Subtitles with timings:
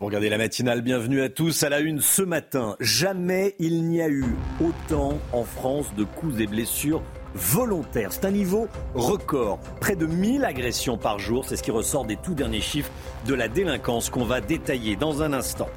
[0.00, 2.74] Pour regarder la matinale, bienvenue à tous à la une ce matin.
[2.80, 4.24] Jamais il n'y a eu
[4.58, 7.02] autant en France de coups et blessures
[7.34, 8.10] volontaires.
[8.10, 9.60] C'est un niveau record.
[9.78, 12.90] Près de 1000 agressions par jour, c'est ce qui ressort des tout derniers chiffres
[13.26, 15.68] de la délinquance qu'on va détailler dans un instant.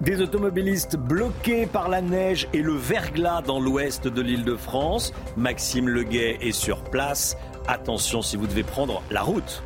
[0.00, 5.12] Des automobilistes bloqués par la neige et le verglas dans l'ouest de l'île de France.
[5.36, 7.36] Maxime Leguet est sur place.
[7.68, 9.62] Attention si vous devez prendre la route.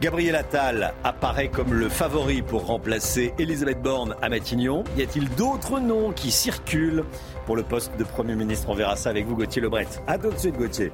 [0.00, 4.84] Gabriel Attal apparaît comme le favori pour remplacer Elisabeth Borne à Matignon.
[4.96, 7.02] Y a-t-il d'autres noms qui circulent
[7.46, 8.68] pour le poste de Premier ministre?
[8.68, 9.86] On verra ça avec vous, Gauthier Lebret.
[10.06, 10.92] A tout de suite, Gauthier.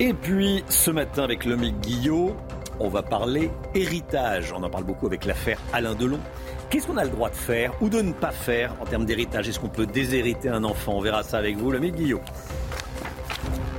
[0.00, 2.36] Et puis, ce matin, avec Lomique Guillot,
[2.80, 4.52] on va parler héritage.
[4.56, 6.18] On en parle beaucoup avec l'affaire Alain Delon.
[6.70, 9.48] Qu'est-ce qu'on a le droit de faire ou de ne pas faire en termes d'héritage?
[9.48, 10.94] Est-ce qu'on peut déshériter un enfant?
[10.96, 12.20] On verra ça avec vous, Lomique Guillot.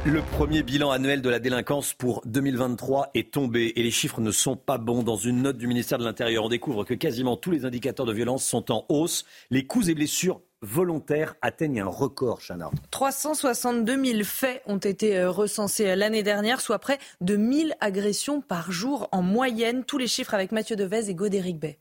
[0.05, 4.31] Le premier bilan annuel de la délinquance pour 2023 est tombé et les chiffres ne
[4.31, 5.03] sont pas bons.
[5.03, 8.13] Dans une note du ministère de l'Intérieur, on découvre que quasiment tous les indicateurs de
[8.13, 9.25] violence sont en hausse.
[9.49, 12.71] Les coups et blessures volontaires atteignent un record, Chana.
[12.91, 18.71] 362 000 faits ont été euh, recensés l'année dernière, soit près de 1000 agressions par
[18.71, 19.83] jour en moyenne.
[19.83, 21.77] Tous les chiffres avec Mathieu Devez et Godéric Bay.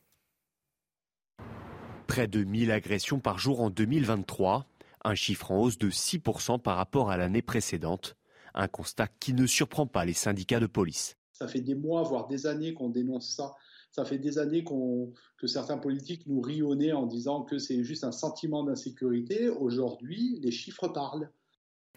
[2.09, 4.67] Près de 1000 agressions par jour en 2023
[5.05, 8.17] un chiffre en hausse de 6% par rapport à l'année précédente,
[8.55, 11.17] un constat qui ne surprend pas les syndicats de police.
[11.33, 13.55] Ça fait des mois, voire des années qu'on dénonce ça.
[13.93, 18.13] Ça fait des années que certains politiques nous rionnaient en disant que c'est juste un
[18.13, 19.49] sentiment d'insécurité.
[19.49, 21.31] Aujourd'hui, les chiffres parlent.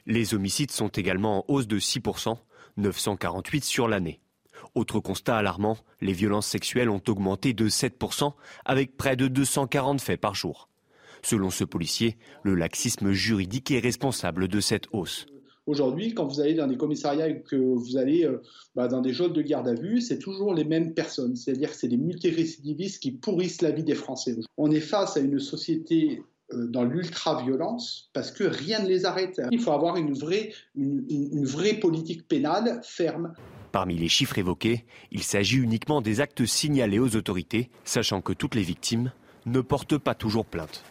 [0.05, 2.37] Les homicides sont également en hausse de 6%,
[2.77, 4.21] 948 sur l'année.
[4.73, 8.33] Autre constat alarmant, les violences sexuelles ont augmenté de 7%,
[8.65, 10.69] avec près de 240 faits par jour.
[11.23, 15.25] Selon ce policier, le laxisme juridique est responsable de cette hausse.
[15.67, 18.41] Aujourd'hui, quand vous allez dans des commissariats et que vous allez euh,
[18.75, 21.35] bah, dans des jaunes de garde à vue, c'est toujours les mêmes personnes.
[21.35, 24.35] C'est-à-dire que c'est des multirécidivistes qui pourrissent la vie des Français.
[24.57, 26.23] On est face à une société
[26.53, 29.39] euh, dans l'ultra-violence parce que rien ne les arrête.
[29.51, 33.33] Il faut avoir une vraie, une vraie politique pénale ferme.
[33.71, 38.55] Parmi les chiffres évoqués, il s'agit uniquement des actes signalés aux autorités, sachant que toutes
[38.55, 39.11] les victimes
[39.45, 40.83] ne portent pas toujours plainte.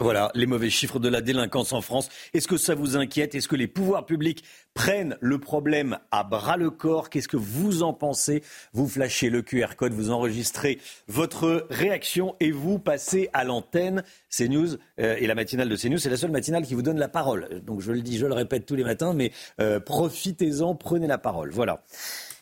[0.00, 2.08] Voilà les mauvais chiffres de la délinquance en France.
[2.32, 3.34] Est-ce que ça vous inquiète?
[3.34, 7.10] Est-ce que les pouvoirs publics prennent le problème à bras le corps?
[7.10, 8.42] Qu'est-ce que vous en pensez?
[8.72, 14.02] Vous flashez le QR code, vous enregistrez votre réaction et vous passez à l'antenne.
[14.34, 17.08] CNews euh, et la matinale de CNews, c'est la seule matinale qui vous donne la
[17.08, 17.60] parole.
[17.66, 21.18] Donc je le dis, je le répète tous les matins, mais euh, profitez-en, prenez la
[21.18, 21.50] parole.
[21.50, 21.84] Voilà.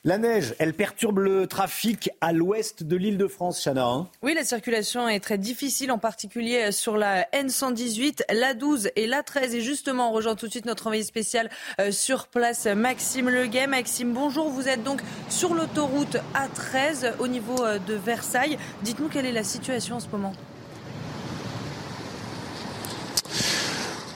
[0.04, 3.84] La neige, elle perturbe le trafic à l'ouest de l'île de France, Chana.
[3.84, 4.08] Hein.
[4.22, 9.24] oui, la circulation est très difficile, en particulier sur la N118, la 12 et la
[9.24, 9.56] 13.
[9.56, 11.50] Et justement, on rejoint tout de suite notre envoyé spécial
[11.80, 13.66] euh, sur place, Maxime Leguet.
[13.66, 14.50] Maxime, bonjour.
[14.50, 18.56] Vous êtes donc sur l'autoroute A13 au niveau euh, de Versailles.
[18.82, 20.32] Dites-nous quelle est la situation en ce moment.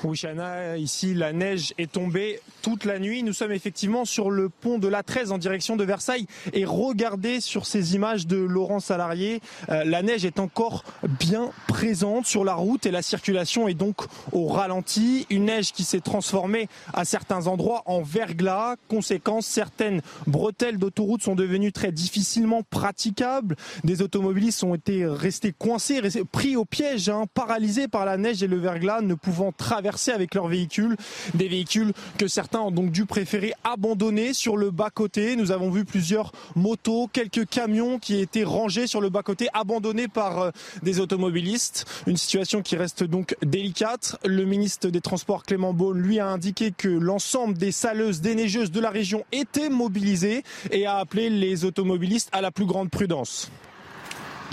[0.05, 3.23] Oui, Chana, ici, la neige est tombée toute la nuit.
[3.23, 6.27] Nous sommes effectivement sur le pont de l'A13 en direction de Versailles.
[6.53, 10.83] Et regardez sur ces images de Laurent Salarié, euh, la neige est encore
[11.21, 14.03] bien présente sur la route et la circulation est donc
[14.33, 15.25] au ralenti.
[15.31, 18.75] Une neige qui s'est transformée à certains endroits en verglas.
[18.89, 23.55] Conséquence, certaines bretelles d'autoroute sont devenues très difficilement praticables.
[23.85, 26.01] Des automobilistes ont été restés coincés,
[26.33, 30.35] pris au piège, hein, paralysés par la neige et le verglas, ne pouvant traverser avec
[30.35, 30.97] leurs véhicules.
[31.35, 35.37] Des véhicules que certains ont donc dû préférer abandonner sur le bas-côté.
[35.37, 40.39] Nous avons vu plusieurs motos, quelques camions qui étaient rangés sur le bas-côté, abandonnés par
[40.41, 40.51] euh,
[40.83, 41.87] des automobilistes.
[42.07, 44.17] Une situation qui reste donc délicate.
[44.25, 48.71] Le ministre des Transports Clément Beaune lui a indiqué que l'ensemble des saleuses, des neigeuses
[48.71, 53.51] de la région étaient mobilisées et a appelé les automobilistes à la plus grande prudence.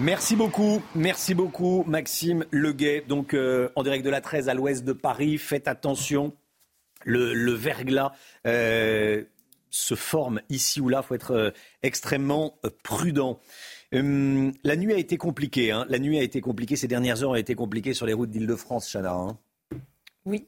[0.01, 3.03] Merci beaucoup, merci beaucoup Maxime Leguet.
[3.05, 6.33] Donc euh, en direct de la 13 à l'ouest de Paris, faites attention,
[7.03, 8.13] le, verglas
[8.47, 9.25] euh,
[9.69, 11.51] se forme ici ou là, il faut être euh,
[11.83, 13.41] extrêmement prudent.
[13.93, 15.85] Hum, la nuit a été compliquée, hein.
[15.89, 18.89] la nuit a été compliquée, ces dernières heures ont été compliquées sur les routes d'Île-de-France,
[18.89, 19.11] Chana.
[19.11, 19.37] Hein.
[20.25, 20.47] Oui,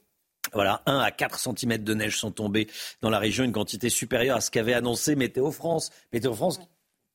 [0.54, 2.68] Voilà, 1 à 4 cm de neige sont tombés
[3.02, 5.90] dans la région, une quantité supérieure à ce qu'avait annoncé Météo France.
[6.12, 6.58] Météo France,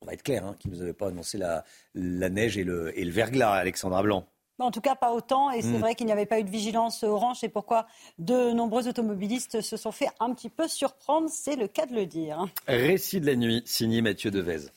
[0.02, 1.64] on va être clair, hein, qui ne nous avait pas annoncé la,
[1.96, 4.28] neige et le, et le verglas, Alexandra Blanc.
[4.60, 5.52] En tout cas, pas autant.
[5.52, 5.82] Et c'est mm.
[5.82, 7.38] vrai qu'il n'y avait pas eu de vigilance orange.
[7.42, 7.86] C'est pourquoi
[8.18, 11.30] de nombreux automobilistes se sont fait un petit peu surprendre.
[11.30, 12.46] C'est le cas de le dire.
[12.68, 14.70] Récit de la nuit, signé Mathieu Devez.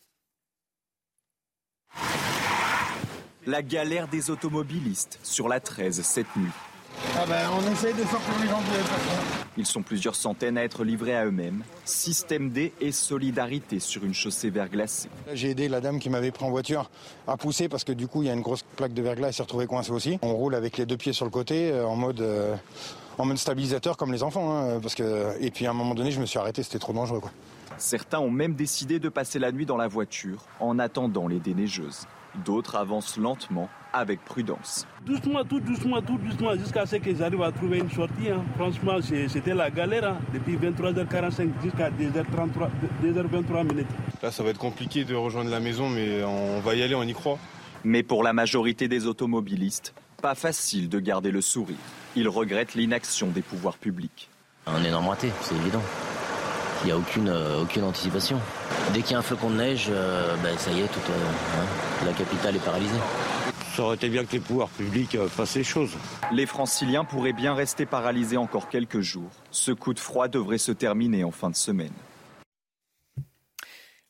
[3.47, 6.53] La galère des automobilistes sur la 13 cette nuit.
[7.17, 8.61] Ah ben, on essaye de sortir les gens
[9.57, 11.65] Ils sont plusieurs centaines à être livrés à eux-mêmes.
[11.85, 15.09] Système D et solidarité sur une chaussée verglacée.
[15.33, 16.91] J'ai aidé la dame qui m'avait pris en voiture
[17.27, 19.35] à pousser parce que du coup il y a une grosse plaque de verglas, elle
[19.35, 20.19] s'est retrouvée coincée aussi.
[20.23, 22.55] On roule avec les deux pieds sur le côté euh, en mode euh,
[23.19, 24.57] en mode stabilisateur comme les enfants.
[24.57, 26.93] Hein, parce que et puis à un moment donné je me suis arrêté, c'était trop
[26.93, 27.31] dangereux quoi.
[27.77, 32.07] Certains ont même décidé de passer la nuit dans la voiture en attendant les déneigeuses.
[32.45, 34.87] D'autres avancent lentement, avec prudence.
[35.05, 38.31] Doucement, tout doucement, tout doucement, jusqu'à ce qu'ils arrivent à trouver une sortie.
[38.31, 38.43] Hein.
[38.57, 40.19] Franchement, c'était la galère hein.
[40.33, 43.89] depuis 23h45 jusqu'à 2h23 minutes.
[44.23, 47.03] Là, ça va être compliqué de rejoindre la maison, mais on va y aller, on
[47.03, 47.39] y croit.
[47.85, 51.77] Mais pour la majorité des automobilistes, pas facile de garder le sourire.
[52.15, 54.29] Ils regrettent l'inaction des pouvoirs publics.
[54.67, 55.83] Un énorme raté, c'est évident.
[56.83, 58.41] Il n'y a aucune, euh, aucune anticipation.
[58.95, 61.59] Dès qu'il y a un flocon de neige, euh, ben, ça y est, toute euh,
[61.59, 62.99] hein, la capitale est paralysée.
[63.77, 65.93] Ça aurait été bien que les pouvoirs publics fassent les choses.
[66.33, 69.31] Les franciliens pourraient bien rester paralysés encore quelques jours.
[69.51, 71.93] Ce coup de froid devrait se terminer en fin de semaine.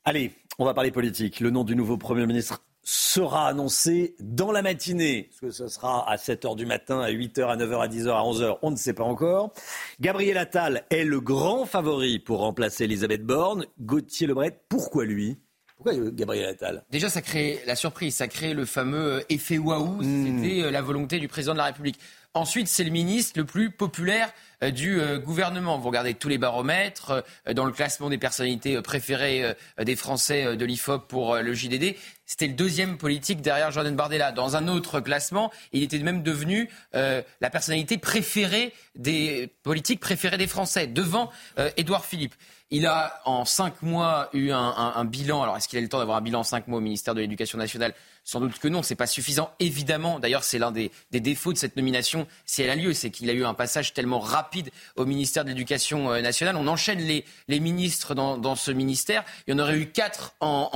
[0.04, 1.40] Allez, on va parler politique.
[1.40, 5.28] Le nom du nouveau Premier ministre sera annoncé dans la matinée.
[5.30, 8.22] Est-ce que ce sera à 7h du matin, à 8h, à 9h, à 10h, à
[8.22, 9.52] 11h On ne sait pas encore.
[10.00, 13.64] Gabriel Attal est le grand favori pour remplacer Elisabeth Borne.
[13.78, 15.38] Gauthier Lebret, pourquoi lui?
[15.76, 16.82] Pourquoi Gabriel Attal?
[16.90, 20.02] Déjà, ça crée la surprise, ça crée le fameux effet waouh.
[20.02, 20.42] Hmm.
[20.42, 22.00] C'était euh, la volonté du président de la République.
[22.32, 24.32] Ensuite, c'est le ministre le plus populaire
[24.62, 25.78] euh, du euh, gouvernement.
[25.78, 30.64] Vous regardez tous les baromètres euh, dans le classement des personnalités préférées des Français de
[30.64, 31.96] l'IFOP pour le JDD.
[32.26, 34.30] C'était le deuxième politique derrière Jordan Bardella.
[34.30, 40.46] Dans un autre classement, il était même devenu la personnalité préférée des politiques préférées des
[40.46, 41.30] Français, devant
[41.76, 42.34] Édouard Philippe.
[42.70, 45.42] Il a en cinq mois eu un, un bilan.
[45.42, 47.20] Alors, est-ce qu'il a le temps d'avoir un bilan en cinq mois au ministère de
[47.20, 47.94] l'Éducation nationale?
[48.30, 49.50] Sans doute que non, c'est pas suffisant.
[49.58, 53.28] Évidemment, d'ailleurs, c'est l'un des, défauts de cette nomination, si elle a lieu, c'est qu'il
[53.28, 56.54] a eu un passage tellement rapide au ministère de l'Éducation euh, nationale.
[56.54, 57.24] On enchaîne les,
[57.60, 59.24] ministres dans, ce ministère.
[59.48, 60.70] Il y en aurait eu quatre en,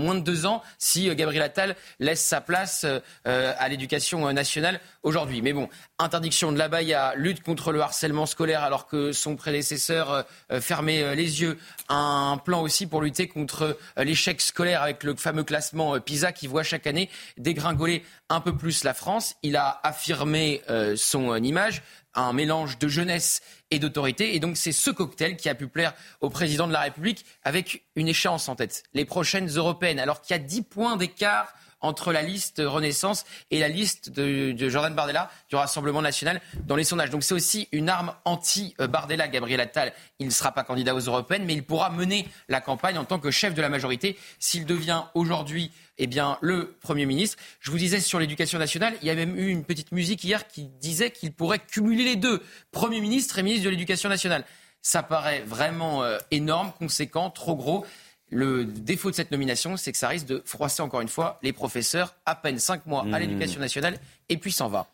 [0.00, 4.80] moins de deux ans si euh, Gabriel Attal laisse sa place euh, à l'éducation nationale
[5.04, 5.42] aujourd'hui.
[5.42, 5.68] Mais bon,
[6.00, 10.24] interdiction de la baïa, lutte contre le harcèlement scolaire alors que son prédécesseur
[10.60, 11.56] fermait les yeux,
[11.88, 16.64] un plan aussi pour lutter contre l'échec scolaire avec le fameux classement PISA qui voit
[16.64, 16.95] chaque année
[17.36, 19.36] dégringoler un peu plus la France.
[19.42, 21.82] Il a affirmé euh, son euh, image,
[22.14, 24.34] un mélange de jeunesse et d'autorité.
[24.34, 27.84] Et donc c'est ce cocktail qui a pu plaire au président de la République avec
[27.94, 32.12] une échéance en tête, les prochaines européennes, alors qu'il y a 10 points d'écart entre
[32.12, 37.10] la liste Renaissance et la liste de, Jordan Bardella du Rassemblement national dans les sondages.
[37.10, 39.92] Donc c'est aussi une arme anti-Bardella, Gabriel Attal.
[40.18, 43.18] Il ne sera pas candidat aux européennes, mais il pourra mener la campagne en tant
[43.18, 47.38] que chef de la majorité s'il devient aujourd'hui eh bien, le Premier ministre.
[47.60, 50.46] Je vous disais sur l'éducation nationale, il y a même eu une petite musique hier
[50.46, 54.44] qui disait qu'il pourrait cumuler les deux, Premier ministre et ministre de l'Éducation nationale.
[54.82, 57.84] Ça paraît vraiment euh, énorme, conséquent, trop gros.
[58.30, 61.52] Le défaut de cette nomination, c'est que ça risque de froisser encore une fois les
[61.52, 63.18] professeurs, à peine cinq mois à mmh.
[63.18, 63.98] l'éducation nationale,
[64.28, 64.88] et puis s'en va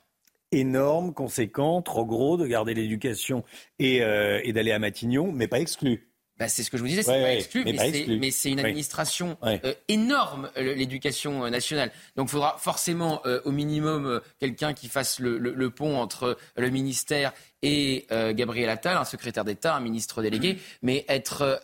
[0.52, 3.42] énorme, conséquent, trop gros de garder l'éducation
[3.78, 6.12] et, euh, et d'aller à Matignon, mais pas exclu.
[6.42, 9.75] Bah, c'est ce que je vous disais, c'est pas, exclu, mais, c'est une administration euh,
[9.87, 11.92] énorme, euh, l'éducation euh, nationale.
[12.16, 17.32] Donc il faudra forcément au minimum quelqu'un qui fasse le, pont entre le ministère
[17.62, 21.62] et Gabriel Attal, un secrétaire d'État, un ministre délégué, mais être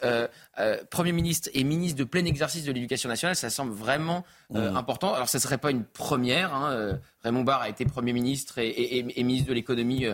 [0.91, 4.57] Premier ministre et ministre de plein exercice de l'éducation nationale, ça semble vraiment mmh.
[4.57, 5.15] important.
[5.15, 6.55] Alors ce ne serait pas une première.
[6.55, 10.07] Hein, Raymond Barre a été Premier ministre et, ministre de l'économie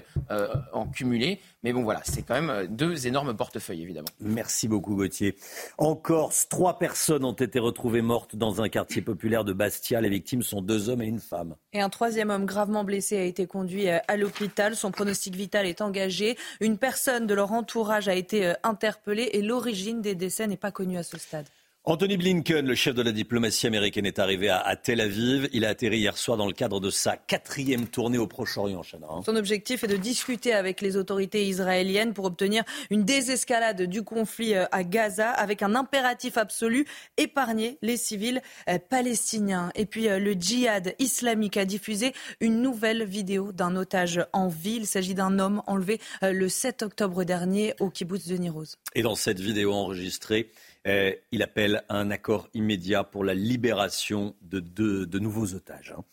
[0.72, 1.40] en cumulé.
[1.64, 4.08] Mais bon, voilà, c'est quand même deux énormes portefeuilles, évidemment.
[4.20, 5.34] Merci beaucoup, Gauthier.
[5.78, 10.02] En Corse, trois personnes ont été retrouvées mortes dans un quartier populaire de Bastia.
[10.02, 11.56] Les victimes sont deux hommes et une femme.
[11.72, 14.76] Et un troisième homme gravement blessé a été conduit euh, à l'hôpital.
[14.76, 16.36] Son pronostic vital est engagé.
[16.60, 20.70] Une personne de leur entourage a été euh, interpellée et l'origine des décès n'est pas
[20.70, 21.46] connue à ce stade.
[21.86, 25.50] Anthony Blinken, le chef de la diplomatie américaine, est arrivé à, Tel Aviv.
[25.52, 29.20] Il a atterri hier soir dans le cadre de sa quatrième tournée au Proche-Orient, hein.
[29.26, 34.54] Son objectif est de discuter avec les autorités israéliennes pour obtenir une désescalade du conflit
[34.54, 36.86] euh, à Gaza avec un impératif absolu,
[37.18, 39.70] épargner les civils euh, palestiniens.
[39.74, 44.84] Et puis euh, le djihad islamique a diffusé une nouvelle vidéo d'un otage en ville.
[44.84, 48.78] Il s'agit d'un homme enlevé le 7 octobre dernier au kibbutz de Niroz.
[48.94, 50.50] Et dans cette vidéo enregistrée,
[50.86, 55.94] euh, il appelle à un accord immédiat pour la libération de, de, nouveaux otages.
[55.96, 56.04] Hein.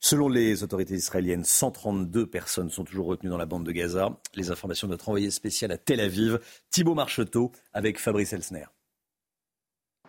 [0.00, 4.18] Selon les autorités israéliennes, 132 personnes sont toujours retenues dans la bande de Gaza.
[4.34, 6.40] Les informations de notre envoyé spécial à Tel Aviv,
[6.70, 8.64] Thibault Marcheteau, avec Fabrice Elsner.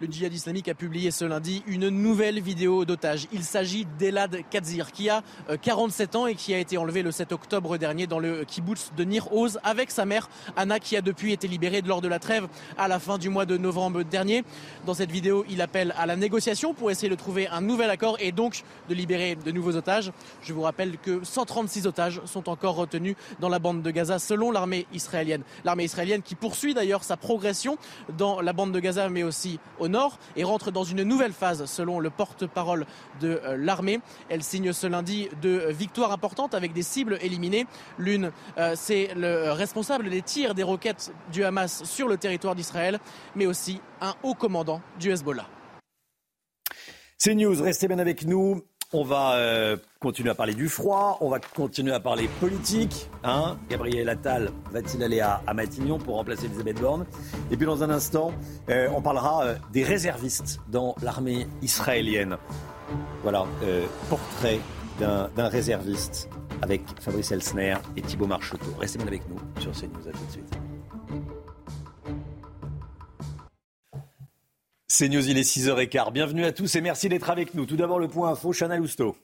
[0.02, 3.28] Le djihad islamique a publié ce lundi une nouvelle vidéo d'otage.
[3.32, 5.22] Il s'agit d'Elad Kadzir qui a
[5.62, 8.92] 47 euh, ans et qui a été enlevé le 7 octobre dernier dans le kibbutz
[8.98, 12.18] de Nir Oz avec sa mère Anna qui a depuis été libérée lors de la
[12.18, 14.44] trêve à la fin du mois de novembre dernier.
[14.88, 18.18] Dans cette vidéo, il appelle à la négociation pour essayer de trouver un nouvel accord
[18.20, 20.12] et donc de libérer de nouveaux otages.
[20.42, 24.50] Je vous rappelle que 136 otages sont encore retenus dans la bande de Gaza selon
[24.50, 25.44] l'armée israélienne.
[25.64, 27.78] L'armée israélienne qui poursuit d'ailleurs sa progression
[28.18, 31.66] dans la bande de Gaza mais aussi au nord et rentre dans une nouvelle phase
[31.66, 32.86] selon le porte-parole
[33.22, 34.00] de euh, l'armée.
[34.30, 37.66] Elle signe ce lundi deux victoires importantes avec des cibles éliminées.
[37.98, 43.00] L'une, euh, c'est le responsable des tirs des roquettes du Hamas sur le territoire d'Israël,
[43.36, 45.48] mais aussi un haut commandant du Hezbollah.
[47.18, 48.64] C'est News, restez bien avec nous.
[48.96, 53.10] On va euh, continuer à parler du froid, on va continuer à parler politique.
[53.24, 57.08] Hein Gabriel Attal va-t-il aller à, Matignon pour remplacer Elisabeth Borne?
[57.50, 58.32] Et puis dans un instant,
[58.70, 62.38] euh, on parlera euh, des réservistes dans l'armée israélienne.
[63.24, 63.46] Voilà,
[64.10, 64.60] portrait
[65.00, 66.30] d'un réserviste
[66.62, 68.76] avec Fabrice Elsner et Thibault Marcheteau.
[68.80, 70.08] Restez bien avec nous sur CNews.
[70.08, 70.73] À tout de suite.
[74.96, 76.12] C'est News, il est 6h15.
[76.12, 77.66] Bienvenue à tous et merci d'être avec nous.
[77.66, 79.16] Tout d'abord, le point info, Chana Lousteau.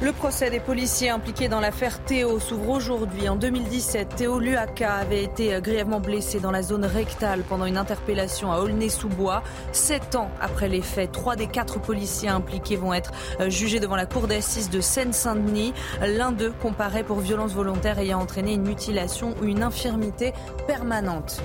[0.00, 3.28] Le procès des policiers impliqués dans l'affaire Théo s'ouvre aujourd'hui.
[3.28, 8.50] En 2017, Théo Luaka avait été grièvement blessé dans la zone rectale pendant une interpellation
[8.50, 9.42] à Aulnay-sous-Bois.
[9.72, 13.12] Sept ans après les faits, trois des quatre policiers impliqués vont être
[13.48, 15.74] jugés devant la cour d'assises de Seine-Saint-Denis.
[16.00, 20.32] L'un d'eux comparaît pour violence volontaire ayant entraîné une mutilation ou une infirmité
[20.66, 21.42] permanente.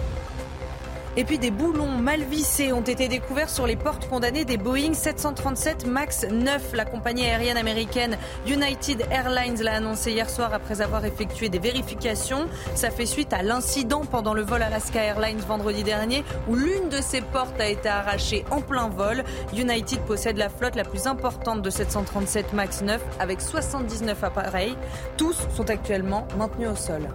[1.17, 4.93] Et puis des boulons mal vissés ont été découverts sur les portes condamnées des Boeing
[4.93, 6.73] 737 MAX 9.
[6.73, 12.47] La compagnie aérienne américaine United Airlines l'a annoncé hier soir après avoir effectué des vérifications.
[12.75, 17.01] Ça fait suite à l'incident pendant le vol Alaska Airlines vendredi dernier où l'une de
[17.01, 19.23] ses portes a été arrachée en plein vol.
[19.53, 24.75] United possède la flotte la plus importante de 737 MAX 9 avec 79 appareils.
[25.17, 27.09] Tous sont actuellement maintenus au sol.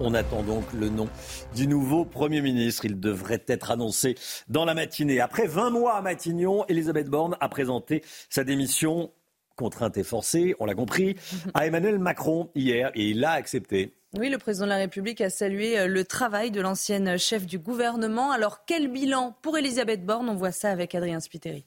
[0.00, 1.08] On attend donc le nom
[1.54, 2.84] du nouveau Premier ministre.
[2.84, 4.16] Il devrait être annoncé
[4.48, 5.20] dans la matinée.
[5.20, 9.12] Après 20 mois à Matignon, Elisabeth Borne a présenté sa démission
[9.56, 11.16] contrainte et forcée, on l'a compris,
[11.54, 13.94] à Emmanuel Macron hier et il l'a accepté.
[14.14, 17.58] Oui, le président de la République a salué euh, le travail de l'ancienne chef du
[17.58, 18.30] gouvernement.
[18.30, 20.28] Alors quel bilan pour Elisabeth Borne?
[20.28, 21.64] On voit ça avec Adrien Spiteri.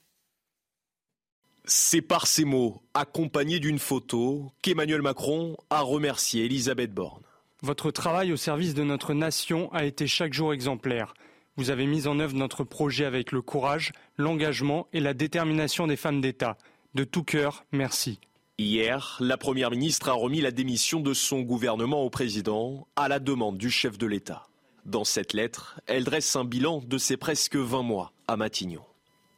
[1.67, 7.24] C'est par ces mots, accompagnés d'une photo, qu'Emmanuel Macron a remercié Elisabeth Borne.
[7.65, 11.15] Votre travail au service de notre nation a été chaque jour exemplaire.
[11.57, 15.95] Vous avez mis en œuvre notre projet avec le courage, l'engagement et la détermination des
[15.95, 16.59] femmes d'État.
[16.93, 18.19] De tout cœur, merci.
[18.59, 23.17] Hier, la Première ministre a remis la démission de son gouvernement au président à la
[23.17, 24.43] demande du chef de l'État.
[24.85, 28.83] Dans cette lettre, elle dresse un bilan de ses presque 20 mois à Matignon.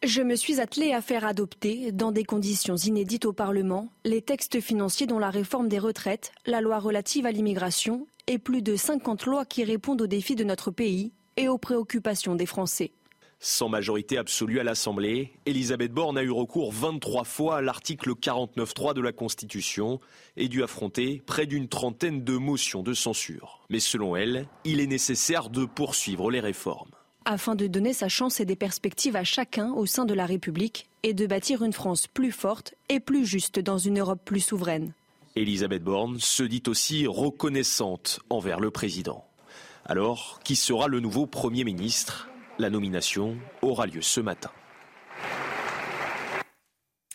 [0.04, 4.60] Je me suis attelée à faire adopter, dans des conditions inédites au Parlement, les textes
[4.60, 9.26] financiers dont la réforme des retraites, la loi relative à l'immigration et plus de 50
[9.26, 12.92] lois qui répondent aux défis de notre pays et aux préoccupations des Français.
[13.40, 18.96] Sans majorité absolue à l'Assemblée, Elisabeth Borne a eu recours 23 fois à l'article 49.3
[18.96, 20.00] de la Constitution
[20.38, 23.62] et dû affronter près d'une trentaine de motions de censure.
[23.70, 26.90] Mais selon elle, il est nécessaire de poursuivre les réformes.
[27.26, 30.90] Afin de donner sa chance et des perspectives à chacun au sein de la République
[31.04, 34.94] et de bâtir une France plus forte et plus juste dans une Europe plus souveraine.
[35.38, 39.26] Elisabeth Borne se dit aussi reconnaissante envers le président.
[39.86, 42.28] Alors, qui sera le nouveau Premier ministre?
[42.58, 44.50] La nomination aura lieu ce matin.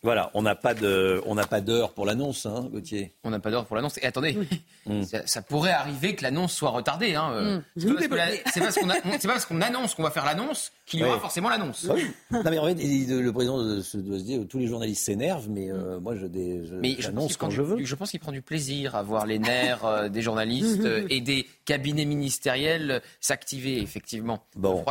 [0.05, 3.13] Voilà, on n'a pas de, on n'a pas d'heure pour l'annonce, hein, Gauthier.
[3.23, 3.99] On n'a pas d'heure pour l'annonce.
[3.99, 4.37] Et attendez,
[4.85, 5.03] mm.
[5.27, 7.15] ça, pourrait arriver que l'annonce soit retardée.
[7.15, 7.31] Hein.
[7.35, 7.61] Euh.
[7.77, 7.97] Mm.
[8.01, 11.87] C'est pas, parce qu'on annonce qu'on va faire l'annonce qu'il y aura forcément l'annonce.
[11.89, 12.11] Oui.
[12.33, 15.99] non mais en fait, le président doit se dire tous les journalistes s'énervent, mais euh,
[15.99, 16.03] mm.
[16.03, 17.85] moi je, je, quand je veux.
[17.85, 21.47] Je pense qu'il prend du plaisir à voir les nerfs euh, des journalistes et des
[21.65, 24.45] cabinets ministériels s'activer effectivement.
[24.57, 24.85] Bon.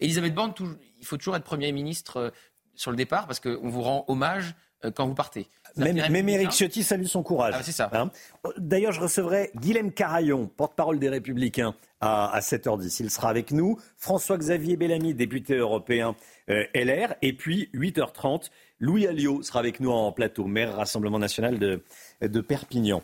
[0.00, 0.52] Elisabeth Borne,
[0.98, 2.32] il faut toujours être Premier ministre
[2.76, 4.54] sur le départ parce qu'on vous rend hommage
[4.84, 5.48] euh, quand vous partez.
[5.76, 7.54] Même, Eric Ciotti salue son courage.
[7.56, 7.90] Ah, c'est ça.
[7.92, 8.10] Hein.
[8.56, 12.96] D'ailleurs, je recevrai Guilhem Carayon, porte-parole des Républicains, à, 7h10.
[13.00, 13.78] Il sera avec nous.
[13.98, 16.16] François-Xavier Bellamy, député européen
[16.48, 17.14] euh, LR.
[17.20, 18.48] Et puis, 8h30,
[18.80, 21.82] Louis Alliot sera avec nous en plateau, maire Rassemblement national de,
[22.22, 23.02] de Perpignan.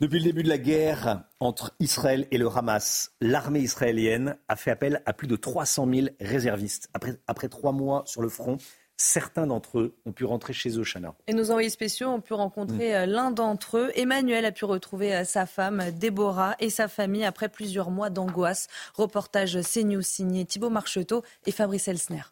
[0.00, 4.70] Depuis le début de la guerre entre Israël et le Hamas, l'armée israélienne a fait
[4.70, 6.88] appel à plus de 300 000 réservistes.
[6.94, 8.56] Après, après trois mois sur le front,
[9.00, 11.14] certains d'entre eux ont pu rentrer chez eux, Chana.
[11.26, 12.94] Et nos envoyés spéciaux ont pu rencontrer mm.
[12.94, 13.90] euh, l'un d'entre eux.
[13.94, 18.68] Emmanuel a pu retrouver euh, sa femme, Déborah, et sa famille après plusieurs mois d'angoisse.
[18.94, 22.22] Reportage CNews signé Thibault Marcheteau et Fabrice Elsner.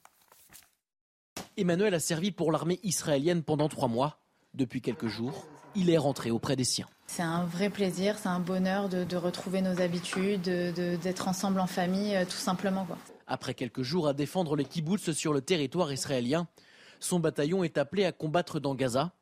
[1.56, 4.18] Emmanuel a servi pour l'armée israélienne pendant trois mois.
[4.54, 6.88] Depuis quelques jours, il est rentré auprès des siens.
[7.06, 12.14] C'est un vrai plaisir, c'est un bonheur de, retrouver nos habitudes, d'être ensemble en famille,
[12.14, 12.84] euh, tout simplement.
[12.84, 12.98] Quoi.
[13.30, 16.48] Après quelques jours à défendre les kibbutz sur le territoire israélien,
[16.98, 19.12] son bataillon est appelé à combattre dans Gaza.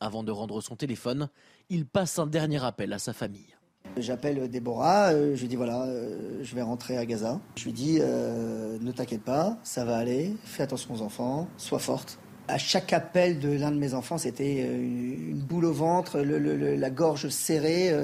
[0.00, 1.30] Avant de rendre son téléphone,
[1.70, 3.56] il passe un dernier appel à sa famille.
[3.96, 7.40] J'appelle Déborah, euh, je lui dis voilà, euh, je vais rentrer à Gaza.
[7.56, 11.78] Je lui dis euh, ne t'inquiète pas, ça va aller, fais attention aux enfants, sois
[11.78, 12.18] forte.
[12.48, 17.30] À chaque appel de l'un de mes enfants, c'était une boule au ventre, la gorge
[17.30, 17.94] serrée.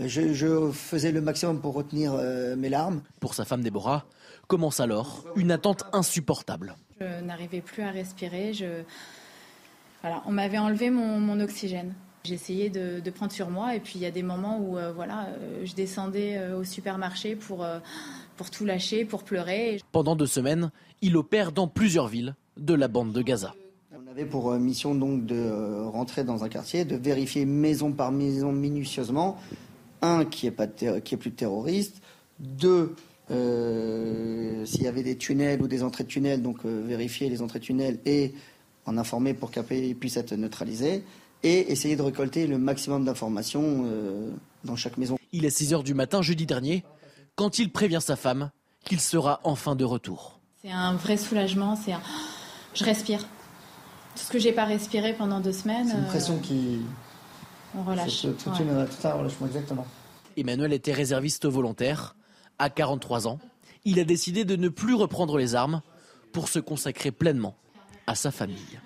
[0.00, 2.14] Je, je, faisais le maximum pour retenir
[2.56, 3.02] mes larmes.
[3.20, 4.06] Pour sa femme Déborah,
[4.46, 6.76] Commence alors une attente insupportable.
[7.00, 8.52] Je n'arrivais plus à respirer.
[8.52, 8.82] Je...
[10.02, 11.94] Voilà, on m'avait enlevé mon, oxygène.
[12.24, 14.92] J'essayais de, de, prendre sur moi et puis il y a des moments où euh,
[14.92, 17.66] voilà, euh, je descendais euh, au supermarché pour,
[18.36, 19.80] pour tout lâcher, pour pleurer.
[19.92, 20.70] Pendant deux semaines,
[21.02, 23.54] il opère dans plusieurs villes de la bande de Gaza.
[23.92, 28.52] On avait pour mission donc de rentrer dans un quartier, de vérifier maison par maison
[28.52, 29.38] minutieusement,
[30.02, 32.00] un, qui n'y ait, plus de terroristes,
[32.38, 32.96] deux, euh,
[34.66, 37.60] s'il y avait des tunnels ou des entrées de tunnels, donc euh, vérifier les entrées
[37.60, 38.34] de tunnels et
[38.84, 41.04] en informer pour qu'après puisse être neutralisé
[41.42, 44.30] et essayer de récolter le maximum d'informations euh,
[44.64, 45.16] dans chaque maison.
[45.32, 46.84] Il est 6 heures du matin jeudi dernier
[47.34, 48.50] quand il prévient sa femme
[48.84, 50.40] qu'il sera enfin de retour.
[50.62, 51.92] C'est un vrai soulagement, c'est
[52.74, 53.20] je respire.
[54.14, 55.88] Tout ce que j'ai pas respiré pendant deux semaines.
[55.88, 56.80] C'est une pression qui.
[57.76, 58.22] On relâche.
[58.22, 59.86] Tout, tout, tout un relâchement, exactement.
[60.36, 62.16] Emmanuel était réserviste volontaire
[62.58, 63.38] à 43 ans,
[63.84, 65.82] il a décidé de ne plus reprendre les armes
[66.32, 67.56] pour se consacrer pleinement
[68.06, 68.78] à sa famille.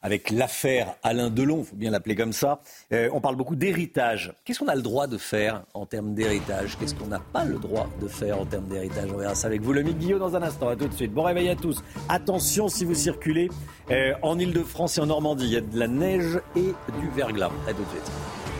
[0.00, 2.60] avec l'affaire Alain Delon, faut bien l'appeler comme ça.
[2.92, 4.32] Euh, on parle beaucoup d'héritage.
[4.44, 6.76] Qu'est-ce qu'on a le droit de faire en termes d'héritage?
[6.78, 9.10] Qu'est-ce qu'on n'a pas le droit de faire en termes d'héritage?
[9.12, 10.68] On verra ça avec vous, le Guillaume, dans un instant.
[10.68, 11.12] À tout de suite.
[11.12, 11.82] Bon réveil à tous.
[12.08, 13.48] Attention si vous circulez
[13.90, 15.46] euh, en Ile-de-France et en Normandie.
[15.46, 17.50] Il y a de la neige et du verglas.
[17.66, 18.57] À tout de suite.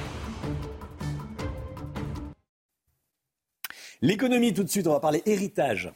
[4.01, 5.93] L'économie tout de suite, on va parler héritage.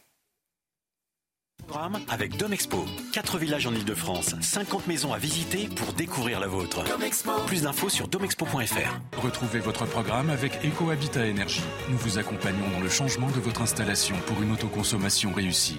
[2.08, 2.84] Avec Domexpo.
[3.12, 6.82] 4 villages en Ile-de-France, 50 maisons à visiter pour découvrir la vôtre.
[7.46, 9.18] Plus d'infos sur domexpo.fr.
[9.22, 11.62] Retrouvez votre programme avec EcoHabitat Énergie.
[11.88, 15.78] Nous vous accompagnons dans le changement de votre installation pour une autoconsommation réussie.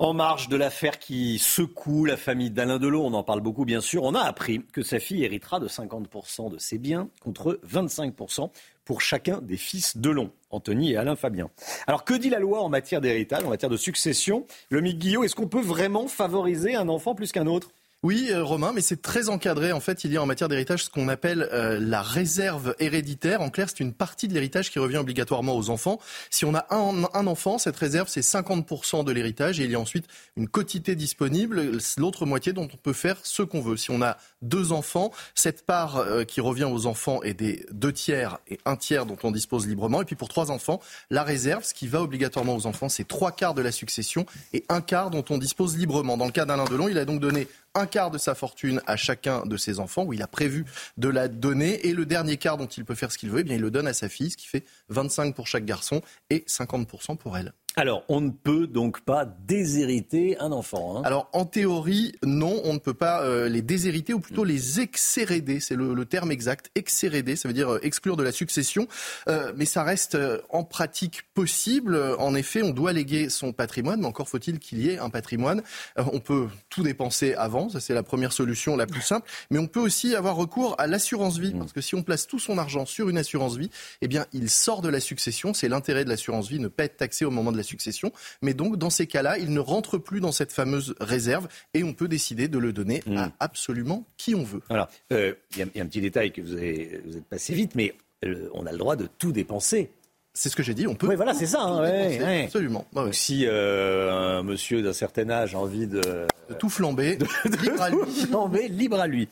[0.00, 3.82] En marge de l'affaire qui secoue la famille d'Alain Delon, on en parle beaucoup bien
[3.82, 8.48] sûr, on a appris que sa fille héritera de 50% de ses biens contre 25%
[8.86, 11.50] pour chacun des fils Delon, Anthony et Alain Fabien.
[11.86, 14.46] Alors que dit la loi en matière d'héritage, en matière de succession?
[14.70, 17.68] Le Guillot, est-ce qu'on peut vraiment favoriser un enfant plus qu'un autre?
[18.02, 19.72] Oui, euh, Romain, mais c'est très encadré.
[19.72, 23.42] En fait, il y a en matière d'héritage ce qu'on appelle euh, la réserve héréditaire.
[23.42, 26.00] En clair, c'est une partie de l'héritage qui revient obligatoirement aux enfants.
[26.30, 29.74] Si on a un, un enfant, cette réserve, c'est 50% de l'héritage et il y
[29.74, 30.06] a ensuite
[30.38, 33.76] une quotité disponible, l'autre moitié dont on peut faire ce qu'on veut.
[33.76, 37.92] Si on a deux enfants, cette part euh, qui revient aux enfants est des deux
[37.92, 40.00] tiers et un tiers dont on dispose librement.
[40.00, 43.32] Et puis pour trois enfants, la réserve, ce qui va obligatoirement aux enfants, c'est trois
[43.32, 46.16] quarts de la succession et un quart dont on dispose librement.
[46.16, 48.96] Dans le cas d'Alain Delon, il a donc donné un quart de sa fortune à
[48.96, 50.64] chacun de ses enfants, où il a prévu
[50.96, 53.44] de la donner, et le dernier quart dont il peut faire ce qu'il veut, eh
[53.44, 56.44] bien, il le donne à sa fille, ce qui fait 25 pour chaque garçon et
[56.46, 57.52] 50% pour elle.
[57.76, 60.98] Alors, on ne peut donc pas déshériter un enfant.
[60.98, 61.02] Hein.
[61.04, 65.60] Alors, en théorie, non, on ne peut pas euh, les déshériter ou plutôt les exhéréder.
[65.60, 66.70] C'est le, terme exact.
[66.74, 68.88] Exhéréder, ça veut dire euh, exclure de la succession.
[69.28, 71.96] Euh, mais ça reste en pratique possible.
[72.18, 75.62] En effet, on doit léguer son patrimoine, mais encore faut-il qu'il y ait un patrimoine.
[75.96, 79.28] on peut tout dépenser avant, ça c'est la première solution la plus simple.
[79.50, 82.38] Mais on peut aussi avoir recours à l'assurance vie, parce que si on place tout
[82.38, 85.54] son argent sur une assurance vie, eh bien, il sort de la succession.
[85.54, 88.12] C'est l'intérêt de l'assurance vie, ne pas être taxé au moment de la succession.
[88.42, 91.92] Mais donc, dans ces cas-là, il ne rentre plus dans cette fameuse réserve et on
[91.92, 93.32] peut décider de le donner à hmm.
[93.40, 94.62] absolument qui on veut.
[94.68, 94.88] Voilà.
[95.12, 97.94] Euh, il y, a un petit détail que vous, avez, vous êtes passé vite, mais
[98.24, 99.90] euh, on a le droit de tout dépenser.
[100.32, 101.08] C'est ce que j'ai dit, on peut.
[101.08, 101.62] Oui, voilà, c'est ça.
[101.62, 102.86] Hein, absolument.
[103.10, 107.18] Si euh, un monsieur d'un certain âge a envie de, de tout flamber,
[107.62, 107.98] libre, à lui.
[108.28, 109.28] flamber libre à lui.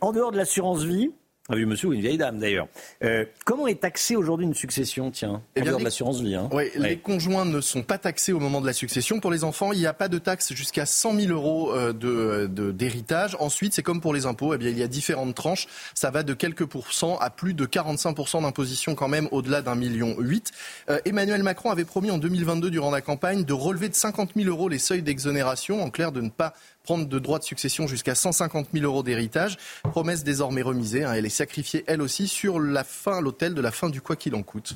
[0.00, 1.10] en dehors de l'assurance vie,
[1.52, 2.66] un vieux monsieur ou une vieille dame d'ailleurs.
[3.04, 6.96] Euh, comment est taxée aujourd'hui une succession, tiens, eh de l'assurance vie hein Oui, les
[6.96, 9.20] conjoints ne sont pas taxés au moment de la succession.
[9.20, 12.70] Pour les enfants, il n'y a pas de taxe jusqu'à 100 000 euros euh, de,
[12.72, 13.36] d'héritage.
[13.38, 15.68] Ensuite, c'est comme pour les impôts, eh bien, il y a différentes tranches.
[15.94, 20.16] Ça va de quelques pourcents à plus de 45 d'imposition quand même, au-delà d'un million
[20.18, 20.52] huit.
[20.88, 24.48] Euh, Emmanuel Macron avait promis en 2022, durant la campagne, de relever de 50 000
[24.48, 28.14] euros les seuils d'exonération, en clair de ne pas prendre de droits de succession jusqu'à
[28.14, 29.56] 150 000 euros d'héritage.
[29.82, 31.04] Promesse désormais remisée.
[31.04, 31.14] Hein.
[31.14, 34.34] elle est sacrifiée, elle aussi, sur la fin, l'hôtel de la fin du quoi qu'il
[34.34, 34.74] en coûte.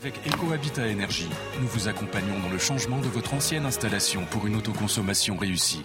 [0.00, 1.28] Avec EcoHabitat Énergie,
[1.60, 5.82] nous vous accompagnons dans le changement de votre ancienne installation pour une autoconsommation réussie.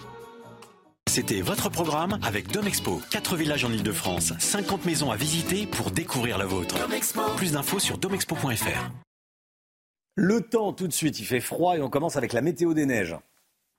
[1.08, 3.00] C'était votre programme avec Domexpo.
[3.10, 6.76] 4 villages en Ile-de-France, 50 maisons à visiter pour découvrir la vôtre.
[7.36, 8.90] Plus d'infos sur domexpo.fr.
[10.16, 12.86] Le temps tout de suite, il fait froid et on commence avec la météo des
[12.86, 13.16] neiges.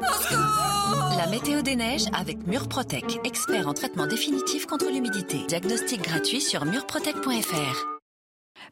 [0.01, 5.38] La météo des neiges avec Murprotec, expert en traitement définitif contre l'humidité.
[5.47, 7.94] Diagnostic gratuit sur murprotec.fr.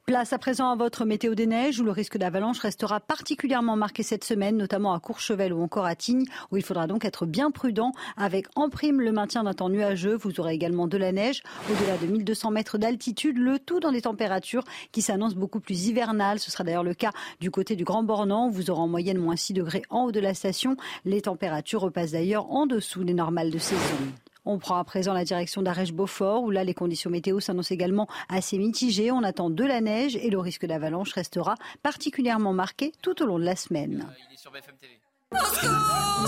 [0.06, 4.04] Place à présent à votre météo des neiges où le risque d'avalanche restera particulièrement marqué
[4.04, 7.52] cette semaine, notamment à Courchevel ou encore à Tignes, où il faudra donc être bien
[7.52, 10.16] prudent avec en prime le maintien d'un temps nuageux.
[10.16, 14.02] Vous aurez également de la neige au-delà de 1200 mètres d'altitude, le tout dans des
[14.02, 16.40] températures qui s'annoncent beaucoup plus hivernales.
[16.40, 18.50] Ce sera d'ailleurs le cas du côté du Grand Bornand.
[18.50, 20.76] Vous aurez en moyenne moins 6 degrés en haut de la station.
[21.06, 23.98] Les températures repassent d'ailleurs en dessous des normales de saison.
[24.46, 28.58] On prend à présent la direction d'Arèche-Beaufort, où là, les conditions météo s'annoncent également assez
[28.58, 29.12] mitigées.
[29.12, 33.40] On attend de la neige et le risque d'avalanche restera particulièrement marqué tout au long
[33.40, 34.06] de la semaine.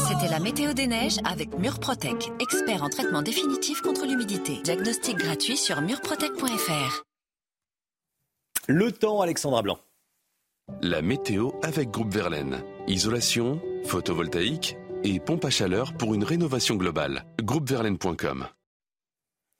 [0.07, 4.61] C'était la météo des neiges avec Murprotec, expert en traitement définitif contre l'humidité.
[4.63, 7.03] Diagnostic gratuit sur murprotec.fr.
[8.67, 9.77] Le temps, Alexandra Blanc.
[10.81, 12.63] La météo avec Groupe Verlaine.
[12.87, 17.25] Isolation, photovoltaïque, et pompe à chaleur pour une rénovation globale.
[17.41, 18.45] Groupeverlaine.com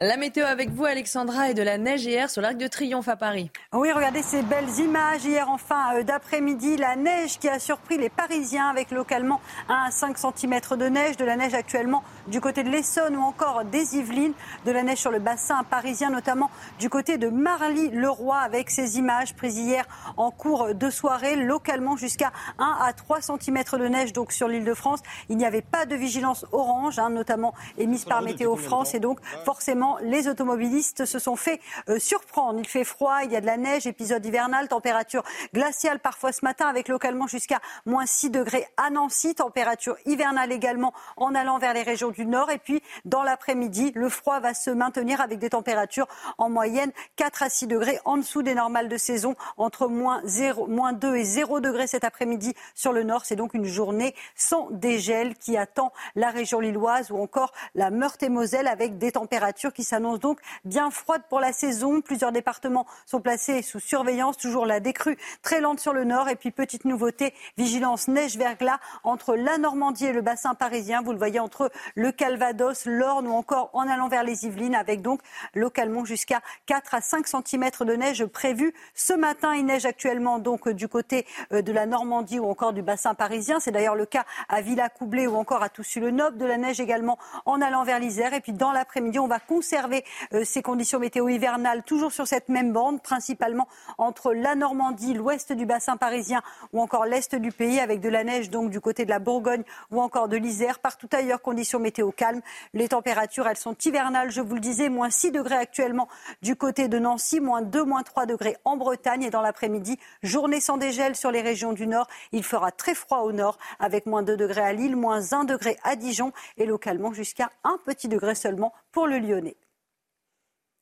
[0.02, 3.16] la météo avec vous, Alexandra, et de la neige hier sur l'Arc de Triomphe à
[3.16, 3.50] Paris.
[3.72, 6.76] Oui, regardez ces belles images hier en fin euh, d'après-midi.
[6.76, 11.16] La neige qui a surpris les Parisiens avec localement 1 à 5 cm de neige.
[11.16, 14.34] De la neige actuellement du côté de l'Essonne ou encore des Yvelines.
[14.66, 19.34] De la neige sur le bassin parisien, notamment du côté de Marly-le-Roi avec ces images
[19.34, 19.86] prises hier
[20.18, 21.38] en cours de soirée.
[21.38, 25.00] Localement jusqu'à 1 à 3 cm de neige donc sur l'île de France.
[25.30, 28.94] Il n'y avait pas de vigilance orange, hein, notamment émise par Météo France.
[28.94, 32.60] Et donc forcément les automobilistes se sont fait euh, surprendre.
[32.60, 36.44] Il fait froid, il y a de la neige, épisode hivernal, température glaciale parfois ce
[36.44, 41.74] matin avec localement jusqu'à moins 6 degrés à Nancy, température hivernale également en allant vers
[41.74, 42.52] les régions du nord.
[42.52, 47.44] Et puis dans l'après-midi, le froid va se maintenir avec des températures en moyenne 4
[47.44, 51.24] à 6 degrés en dessous des normales de saison, entre moins, 0, moins 2 et
[51.24, 53.26] 0 degrés cet après-midi sur le nord.
[53.26, 58.68] C'est donc une journée sans dégel qui attend la région lilloise ou encore la Meurthe-et-Moselle
[58.68, 62.02] avec des températures qui s'annonce donc bien froide pour la saison.
[62.02, 64.38] Plusieurs départements sont placés sous surveillance.
[64.38, 66.30] Toujours la décrue très lente sur le nord.
[66.30, 71.02] Et puis, petite nouveauté, vigilance neige-verglas entre la Normandie et le bassin parisien.
[71.04, 75.02] Vous le voyez entre le Calvados, l'Orne ou encore en allant vers les Yvelines avec
[75.02, 75.20] donc
[75.54, 78.74] localement jusqu'à 4 à 5 cm de neige prévue.
[78.94, 82.82] Ce matin, il neige actuellement donc du côté euh, de la Normandie ou encore du
[82.82, 83.60] bassin parisien.
[83.60, 86.38] C'est d'ailleurs le cas à Villacoublay ou encore à Toussus-le-Noble.
[86.38, 88.34] De la neige également en allant vers l'Isère.
[88.34, 92.50] Et puis dans l'après-midi, on va conserver euh, ces conditions météo hivernales toujours sur cette
[92.50, 97.80] même bande, principalement entre la Normandie, l'ouest du bassin parisien ou encore l'est du pays,
[97.80, 100.78] avec de la neige donc du côté de la Bourgogne ou encore de l'Isère.
[100.78, 102.42] Partout ailleurs, conditions météo calmes.
[102.76, 106.08] Les températures, elles sont hivernales, je vous le disais, moins 6 degrés actuellement
[106.44, 109.24] du côté de Nancy, moins 2, moins 3 degrés en Bretagne.
[109.24, 112.08] Et dans l'après-midi, journée sans dégel sur les régions du nord.
[112.34, 115.76] Il fera très froid au nord, avec moins 2 degrés à Lille, moins 1 degré
[115.84, 119.58] à Dijon et localement jusqu'à un petit degré seulement pour le Lyonnais.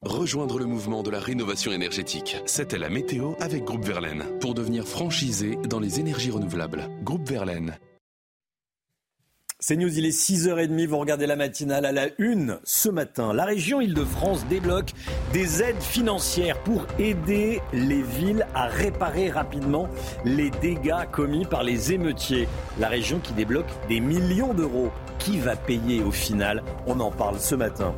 [0.04, 2.38] Rejoindre le mouvement de la rénovation énergétique.
[2.46, 4.24] C'était la météo avec Groupe Verlaine.
[4.40, 6.88] Pour devenir franchisé dans les énergies renouvelables.
[7.02, 7.80] Groupe Verlaine.
[9.66, 12.60] C'est News, il est 6h30, vous regardez la matinale à la une.
[12.66, 14.92] Ce matin, la région Île-de-France débloque
[15.32, 19.88] des aides financières pour aider les villes à réparer rapidement
[20.26, 22.50] les dégâts commis par les émeutiers.
[22.78, 24.92] La région qui débloque des millions d'euros.
[25.20, 26.62] Qui va payer au final?
[26.86, 27.96] On en parle ce matin.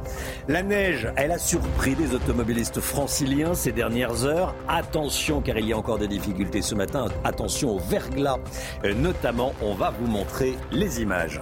[0.47, 4.53] La neige, elle a surpris les automobilistes franciliens ces dernières heures.
[4.67, 7.07] Attention car il y a encore des difficultés ce matin.
[7.23, 8.37] Attention au verglas.
[8.83, 11.41] Euh, notamment, on va vous montrer les images.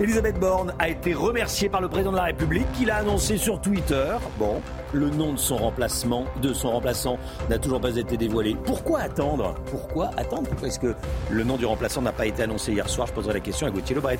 [0.00, 3.60] Elisabeth Borne a été remerciée par le président de la République qui l'a annoncé sur
[3.60, 4.16] Twitter.
[4.38, 4.62] Bon,
[4.94, 7.18] le nom de son remplacement, de son remplaçant,
[7.50, 8.56] n'a toujours pas été dévoilé.
[8.64, 9.54] Pourquoi attendre?
[9.66, 10.48] Pourquoi attendre?
[10.48, 10.94] Pourquoi est-ce que
[11.30, 13.06] le nom du remplaçant n'a pas été annoncé hier soir?
[13.06, 14.18] Je poserai la question à Gauthier Lebret.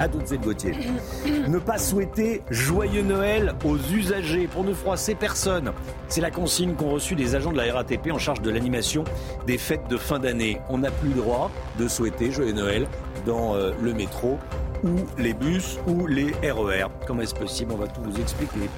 [0.00, 0.72] À toutes et Gauthier.
[1.48, 5.72] ne pas souhaiter joyeux Noël aux usagers pour ne froisser personne.
[6.08, 9.04] C'est la consigne qu'ont reçue des agents de la RATP en charge de l'animation
[9.46, 10.60] des fêtes de fin d'année.
[10.68, 12.88] On n'a plus le droit de souhaiter joyeux Noël
[13.24, 14.38] dans euh, le métro
[14.84, 16.86] ou les bus ou les RER.
[17.06, 17.72] Comment est-ce possible?
[17.72, 18.68] On va tout vous expliquer.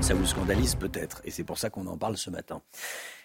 [0.00, 2.60] Ça vous scandalise peut-être, et c'est pour ça qu'on en parle ce matin.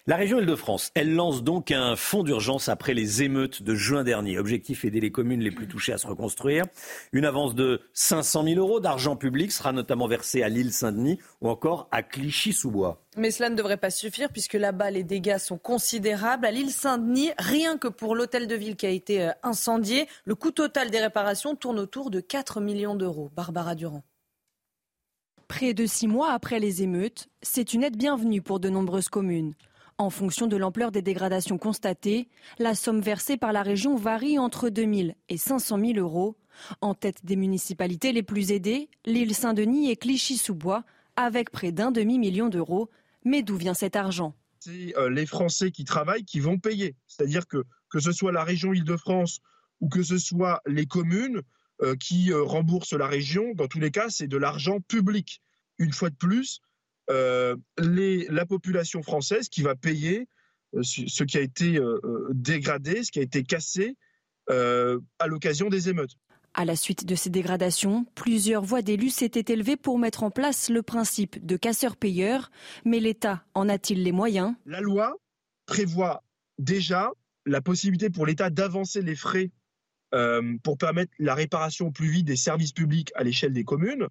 [0.07, 4.39] La région Île-de-France, elle lance donc un fonds d'urgence après les émeutes de juin dernier.
[4.39, 6.65] Objectif aider les communes les plus touchées à se reconstruire.
[7.11, 11.49] Une avance de 500 000 euros d'argent public sera notamment versée à l'île Saint-Denis ou
[11.49, 13.03] encore à Clichy-sous-Bois.
[13.17, 16.45] Mais cela ne devrait pas suffire puisque là-bas les dégâts sont considérables.
[16.45, 20.35] À l'île Saint-Denis, rien que pour l'hôtel de ville qui a été euh, incendié, le
[20.35, 23.29] coût total des réparations tourne autour de 4 millions d'euros.
[23.35, 24.03] Barbara Durand.
[25.49, 29.55] Près de six mois après les émeutes, c'est une aide bienvenue pour de nombreuses communes.
[29.99, 34.69] En fonction de l'ampleur des dégradations constatées, la somme versée par la région varie entre
[34.69, 36.37] 2 000 et 500 000 euros.
[36.79, 40.85] En tête des municipalités les plus aidées, l'île Saint-Denis et Clichy-sous-Bois,
[41.17, 42.89] avec près d'un demi-million d'euros.
[43.25, 44.33] Mais d'où vient cet argent?
[44.61, 46.95] C'est euh, les Français qui travaillent qui vont payer.
[47.07, 49.39] C'est-à-dire que que ce soit la région Île-de-France
[49.81, 51.41] ou que ce soit les communes,
[51.81, 53.53] euh, qui euh, rembourse la région.
[53.53, 55.41] Dans tous les cas, c'est de l'argent public.
[55.77, 56.61] Une fois de plus,
[57.09, 60.27] euh, la population française qui va payer
[60.81, 61.79] ce qui a été
[62.31, 63.95] dégradé, ce qui a été cassé
[64.49, 66.15] à l'occasion des émeutes.
[66.53, 70.69] À la suite de ces dégradations, plusieurs voix d'élus s'étaient élevées pour mettre en place
[70.69, 72.51] le principe de casseur-payeur.
[72.85, 74.55] Mais l'État en a-t-il les moyens?
[74.65, 75.15] La loi
[75.65, 76.23] prévoit
[76.57, 77.11] déjà
[77.45, 79.51] la possibilité pour l'État d'avancer les frais
[80.15, 84.07] euh, pour permettre la réparation au plus vite des services publics à l'échelle des communes,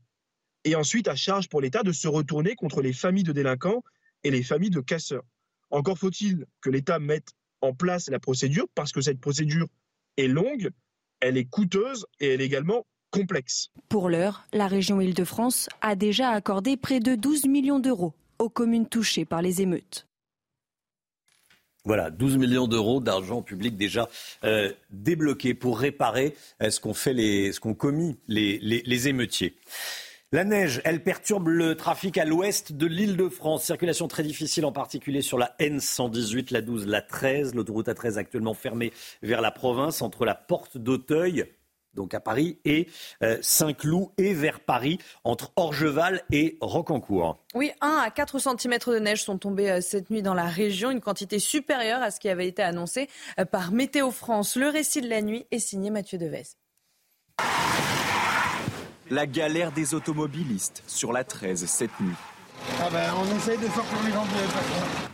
[0.69, 3.83] et ensuite à charge pour l'État de se retourner contre les familles de délinquants
[4.23, 5.25] et les familles de casseurs.
[5.71, 7.31] Encore faut-il que l'État mette
[7.63, 9.67] en place la procédure, parce que cette procédure
[10.19, 10.71] est longue,
[11.21, 13.71] elle est coûteuse et elle est également complexe.
[13.89, 18.87] Pour l'heure, la région Île-de-France a déjà accordé près de 12 millions d'euros aux communes
[18.87, 20.07] touchées par les émeutes.
[21.85, 24.11] Voilà, 12 millions d'euros d'argent public déjà
[24.45, 29.55] euh, débloqués pour réparer euh, ce qu'ont fait les, ce qu'ont commis les, les, émeutiers.
[30.31, 33.65] La neige, elle perturbe le trafic à l'ouest de l'île de France.
[33.65, 37.55] Circulation très difficile, en particulier sur la N118, la 12, la 13.
[37.55, 41.47] L'autoroute A13 actuellement fermée vers la province entre la porte d'Auteuil
[41.95, 42.87] donc à Paris, et
[43.25, 47.43] euh, Saint-Cloud et vers Paris, entre Orgeval et Rocancourt.
[47.55, 50.93] Oui, 1 à 4 cm de neige sont tombés euh, cette nuit dans la région,
[50.93, 53.09] une quantité supérieure à ce qui avait été annoncé
[53.41, 54.55] euh, par Météo France.
[54.55, 56.45] Le récit de la nuit est signé Mathieu Devez.
[59.11, 62.13] La galère des automobilistes sur la 13 cette nuit.
[62.79, 64.25] Ah ben, on essaye de sortir les gens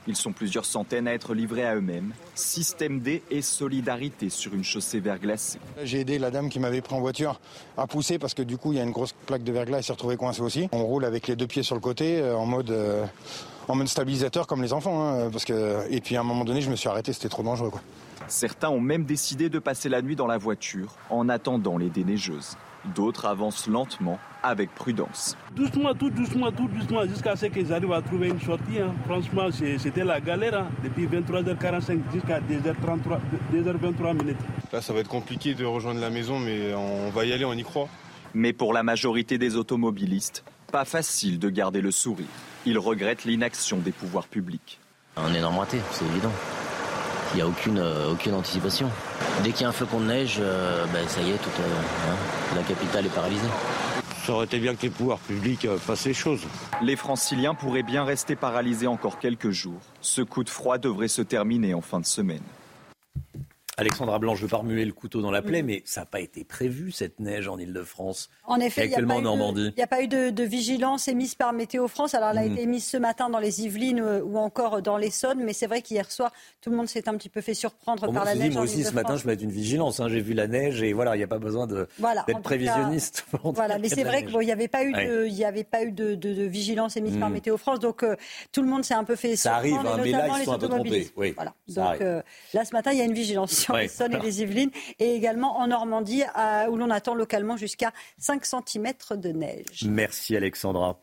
[0.09, 2.13] Ils sont plusieurs centaines à être livrés à eux-mêmes.
[2.35, 5.61] Système D et solidarité sur une chaussée verglacée.
[5.85, 7.41] J'ai aidé la dame qui m'avait pris en voiture
[7.77, 9.83] à pousser parce que du coup il y a une grosse plaque de verglas et
[9.83, 10.69] s'est retrouvée coincée aussi.
[10.73, 13.05] On roule avec les deux pieds sur le côté euh, en mode euh,
[13.69, 15.09] en mode stabilisateur comme les enfants.
[15.09, 17.45] Hein, parce que et puis à un moment donné je me suis arrêté, c'était trop
[17.45, 17.81] dangereux quoi.
[18.27, 22.57] Certains ont même décidé de passer la nuit dans la voiture en attendant les déneigeuses.
[22.95, 25.37] D'autres avancent lentement, avec prudence.
[25.57, 28.79] Doucement, tout doucement, tout doucement, jusqu'à ce qu'ils arrivent à trouver une sortie.
[28.79, 28.95] Hein.
[29.07, 30.69] Franchement, c'était la galère hein.
[30.83, 33.19] depuis 23h45 jusqu'à 2h33,
[33.55, 34.37] 2h23 minutes.
[34.73, 37.55] Là, ça va être compliqué de rejoindre la maison, mais on va y aller, on
[37.55, 37.89] y croit.
[38.35, 42.27] Mais pour la majorité des automobilistes, pas facile de garder le sourire.
[42.67, 44.81] Ils regrettent l'inaction des pouvoirs publics.
[45.17, 46.33] Un énorme raté, c'est évident.
[47.35, 48.89] Il n'y a aucune, euh, aucune anticipation.
[49.43, 52.09] Dès qu'il y a un flocon de neige, euh, ben, ça y est, toute, euh,
[52.09, 52.17] hein,
[52.55, 53.49] la capitale est paralysée.
[54.25, 56.43] Ça aurait été bien que les pouvoirs publics fassent les choses.
[56.81, 59.81] Les franciliens pourraient bien rester paralysés encore quelques jours.
[60.01, 62.41] Ce coup de froid devrait se terminer en fin de semaine.
[63.77, 66.07] Alexandra Blanc, je ne veux pas remuer le couteau dans la plaie, mais ça n'a
[66.07, 68.31] pas été prévu, cette neige en Ile-de-France.
[68.47, 68.95] En effet, il n'y
[69.83, 72.15] a, pas eu de vigilance émise par Météo France.
[72.15, 72.53] Alors, elle a mm.
[72.53, 75.83] été émise ce matin dans les Yvelines euh, ou encore dans l'Essonne, mais c'est vrai
[75.83, 78.55] qu'hier soir, tout le monde s'est un petit peu fait surprendre par la neige.
[78.55, 79.99] moi aussi, ce matin, je mets une vigilance.
[79.99, 80.09] Hein.
[80.09, 83.27] J'ai vu la neige et voilà, il n'y a pas besoin d'être prévisionniste.
[83.43, 86.45] voilà, mais c'est vrai qu'il n'y avait pas eu, de, y avait pas eu de,
[86.45, 87.33] vigilance émise par mm.
[87.33, 88.15] Météo France, donc euh,
[88.53, 89.83] tout le monde s'est un peu fait ça surprendre.
[89.83, 91.11] Ça arrive, hein, mais là, ils sont un peu trompés.
[91.35, 91.55] Voilà.
[91.69, 94.71] Donc euh, là, ce matin, il y a une vigilance sur l'Essonne et les Yvelines
[94.99, 96.23] et également en Normandie,
[96.71, 99.85] où l'on attend localement jusqu'à 5 cm de neige.
[99.87, 101.01] Merci Alexandra.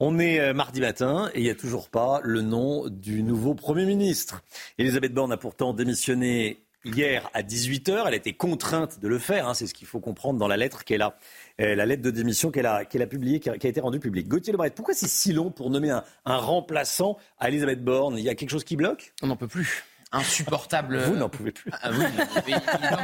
[0.00, 3.54] On est euh, mardi matin et il n'y a toujours pas le nom du nouveau
[3.54, 4.42] Premier ministre.
[4.76, 8.02] Elisabeth Borne a pourtant démissionné hier à 18h.
[8.06, 9.48] Elle a été contrainte de le faire.
[9.48, 9.54] Hein.
[9.54, 11.16] c'est ce qu'il faut comprendre dans la lettre qu'elle a.
[11.60, 14.26] Euh, la lettre de démission qu'elle a, qu'elle a publiée, qui a, été rendue publique.
[14.26, 18.18] Gauthier Lebret, pourquoi c'est si long pour nommer un, remplaçant à Elisabeth Borne?
[18.18, 19.14] Il y a quelque chose qui bloque?
[19.22, 20.98] On n'en peut plus insupportable.
[20.98, 21.70] Vous n'en pouvez plus.
[21.82, 22.04] Ah, oui,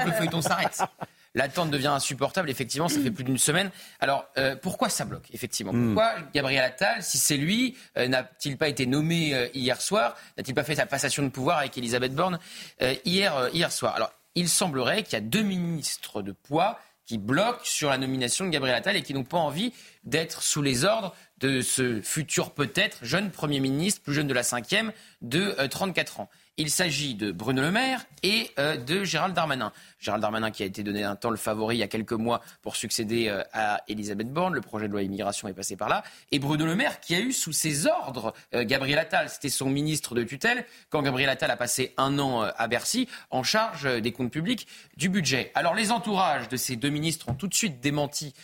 [0.06, 0.80] le feuilleton s'arrête.
[1.34, 2.50] L'attente devient insupportable.
[2.50, 3.70] Effectivement, ça fait plus d'une semaine.
[4.00, 5.94] Alors, euh, pourquoi ça bloque Effectivement, hmm.
[5.94, 10.54] pourquoi Gabriel Attal, si c'est lui, euh, n'a-t-il pas été nommé euh, hier soir N'a-t-il
[10.54, 12.38] pas fait sa passation de pouvoir avec Elisabeth Borne
[13.04, 13.94] hier, hier soir?
[13.94, 18.44] Alors, il semblerait qu'il y a deux ministres de poids qui bloquent sur la nomination
[18.44, 19.72] de Gabriel Attal et qui n'ont pas envie
[20.04, 24.44] d'être sous les ordres de ce futur peut-être jeune Premier ministre, plus jeune de la
[24.44, 26.30] cinquième, de 34 ans.
[26.56, 29.72] Il s'agit de Bruno Le Maire et euh, de Gérald Darmanin.
[29.98, 32.42] Gérald Darmanin qui a été donné un temps le favori il y a quelques mois
[32.60, 34.54] pour succéder euh, à Elisabeth Borne.
[34.54, 36.02] Le projet de loi immigration est passé par là.
[36.32, 39.30] Et Bruno Le Maire qui a eu sous ses ordres euh, Gabriel Attal.
[39.30, 43.42] C'était son ministre de tutelle quand Gabriel Attal a passé un an à Bercy en
[43.42, 45.52] charge des comptes publics du budget.
[45.54, 48.34] Alors les entourages de ces deux ministres ont tout de suite démenti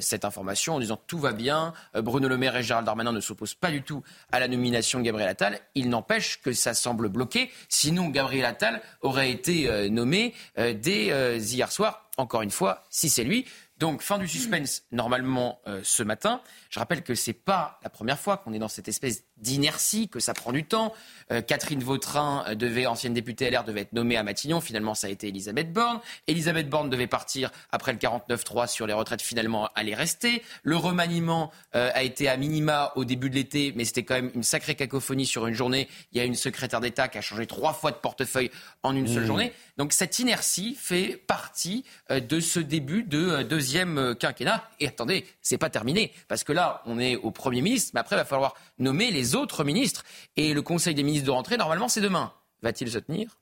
[0.00, 1.72] cette information en disant tout va bien.
[1.94, 4.02] Bruno Le Maire et Gérald Darmanin ne s'opposent pas du tout
[4.32, 5.60] à la nomination de Gabriel Attal.
[5.74, 7.50] Il n'empêche que ça semble bloqué.
[7.68, 12.08] Sinon, Gabriel Attal aurait été euh, nommé euh, dès euh, hier soir.
[12.16, 13.46] Encore une fois, si c'est lui.
[13.76, 16.40] Donc, fin du suspense, normalement, ce matin.
[16.68, 20.08] Je rappelle que ce n'est pas la première fois qu'on est dans cette espèce d'inertie,
[20.08, 20.92] que ça prend du temps.
[21.30, 24.60] Euh, Catherine Vautrin, euh, devait, ancienne députée LR, devait être nommée à Matignon.
[24.60, 26.00] Finalement, ça a été Elisabeth Borne.
[26.26, 29.22] Elisabeth Borne devait partir après le 49-3 sur les retraites.
[29.22, 30.42] Finalement, elle est restée.
[30.62, 34.30] Le remaniement euh, a été à minima au début de l'été, mais c'était quand même
[34.34, 35.88] une sacrée cacophonie sur une journée.
[36.12, 38.50] Il y a une secrétaire d'État qui a changé trois fois de portefeuille
[38.82, 39.26] en une seule mmh.
[39.26, 39.52] journée.
[39.76, 44.68] Donc cette inertie fait partie de ce début de deuxième quinquennat.
[44.80, 48.16] Et attendez, c'est pas terminé, parce que là, on est au Premier ministre, mais après,
[48.16, 50.04] il va falloir nommer les autres ministres.
[50.36, 52.32] Et le Conseil des ministres de rentrée, normalement, c'est demain.
[52.62, 53.38] Va-t-il se tenir?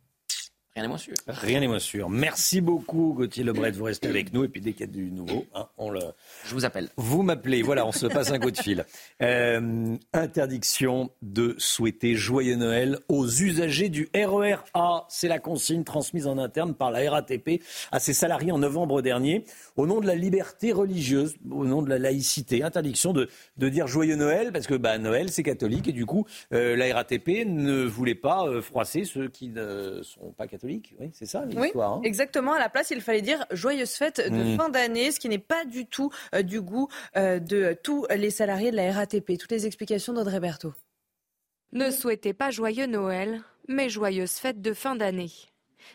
[0.76, 1.14] Rien n'est moins sûr.
[1.26, 2.10] Rien n'est moins sûr.
[2.10, 3.70] Merci beaucoup, Gauthier Lebret.
[3.70, 4.44] Vous restez avec nous.
[4.44, 6.00] Et puis, dès qu'il y a du nouveau, hein, on le.
[6.44, 6.90] Je vous appelle.
[6.98, 7.62] Vous m'appelez.
[7.62, 8.84] Voilà, on se passe un coup de fil.
[9.22, 15.06] Euh, interdiction de souhaiter joyeux Noël aux usagers du RER A.
[15.08, 17.62] C'est la consigne transmise en interne par la RATP
[17.92, 19.44] à ses salariés en novembre dernier
[19.76, 22.62] au nom de la liberté religieuse, au nom de la laïcité.
[22.62, 26.26] Interdiction de, de dire joyeux Noël, parce que bah, Noël, c'est catholique, et du coup,
[26.52, 30.65] euh, la RATP ne voulait pas euh, froisser ceux qui ne sont pas catholiques.
[30.66, 31.94] Oui, c'est ça l'histoire.
[31.94, 32.00] Hein.
[32.04, 32.52] exactement.
[32.52, 34.56] À la place, il fallait dire joyeuse fête de hmm.
[34.56, 38.70] fin d'année, ce qui n'est pas du tout euh, du goût de tous les salariés
[38.70, 39.38] de la RATP.
[39.38, 40.74] Toutes les explications d'Audrey Berthaud.
[41.72, 45.32] Ne souhaitez pas joyeux Noël, mais joyeuse fête de fin d'année.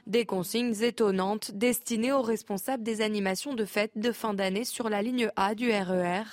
[0.08, 5.02] Des consignes étonnantes destinées aux responsables des animations de fête de fin d'année sur la
[5.02, 6.24] ligne A du RER.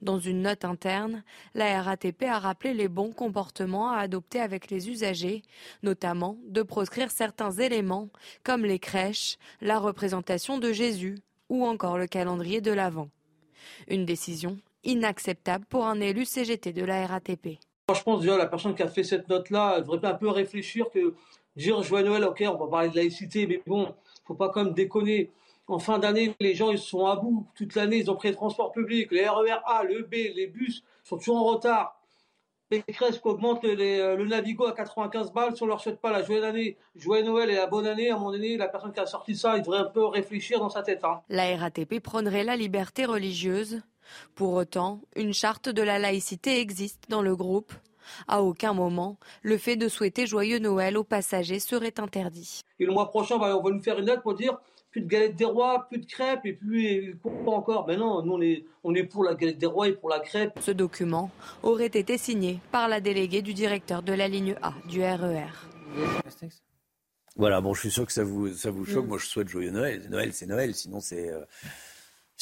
[0.00, 1.22] Dans une note interne,
[1.54, 5.42] la RATP a rappelé les bons comportements à adopter avec les usagers,
[5.82, 8.08] notamment de proscrire certains éléments
[8.42, 13.08] comme les crèches, la représentation de Jésus ou encore le calendrier de l'Avent.
[13.88, 17.58] Une décision inacceptable pour un élu CGT de la RATP.
[17.94, 21.14] je pense déjà la personne qui a fait cette note-là devrait un peu réfléchir que
[21.56, 24.74] dire joyeux Noël, ok, on va parler de laïcité, mais bon, faut pas quand même
[24.74, 25.30] déconner.
[25.68, 27.46] En fin d'année, les gens ils sont à bout.
[27.54, 30.82] Toute l'année, ils ont pris les transports publics, les RER A, le B, les bus
[31.04, 31.98] sont toujours en retard.
[32.70, 36.22] Les Cresques augmentent euh, le Navigo à 95 balles si on leur souhaite pas la
[36.22, 38.08] joyeuse année, joyeux Noël et la bonne année.
[38.08, 40.58] À un moment donné, la personne qui a sorti ça, il devrait un peu réfléchir
[40.58, 41.04] dans sa tête.
[41.04, 41.20] Hein.
[41.28, 43.82] La RATP prônerait la liberté religieuse.
[44.34, 47.74] Pour autant, une charte de la laïcité existe dans le groupe
[48.28, 52.60] à aucun moment, le fait de souhaiter joyeux Noël aux passagers serait interdit.
[52.78, 54.58] Et le mois prochain, bah, on va nous faire une note pour dire
[54.92, 57.86] plus de galettes des rois, plus de crêpes, et puis pourquoi encore?
[57.86, 60.20] Ben non, nous on est, on est pour la galette des rois et pour la
[60.20, 60.52] crêpe.
[60.60, 61.30] Ce document
[61.62, 65.48] aurait été signé par la déléguée du directeur de la ligne A du RER.
[65.96, 66.46] E
[67.36, 69.06] voilà, bon, je suis sûr que ça vous, ça vous choque.
[69.06, 69.08] Mm.
[69.08, 70.06] Moi, je souhaite joyeux Noël.
[70.10, 71.30] Noël, c'est Noël, sinon c'est.
[71.30, 71.40] Euh,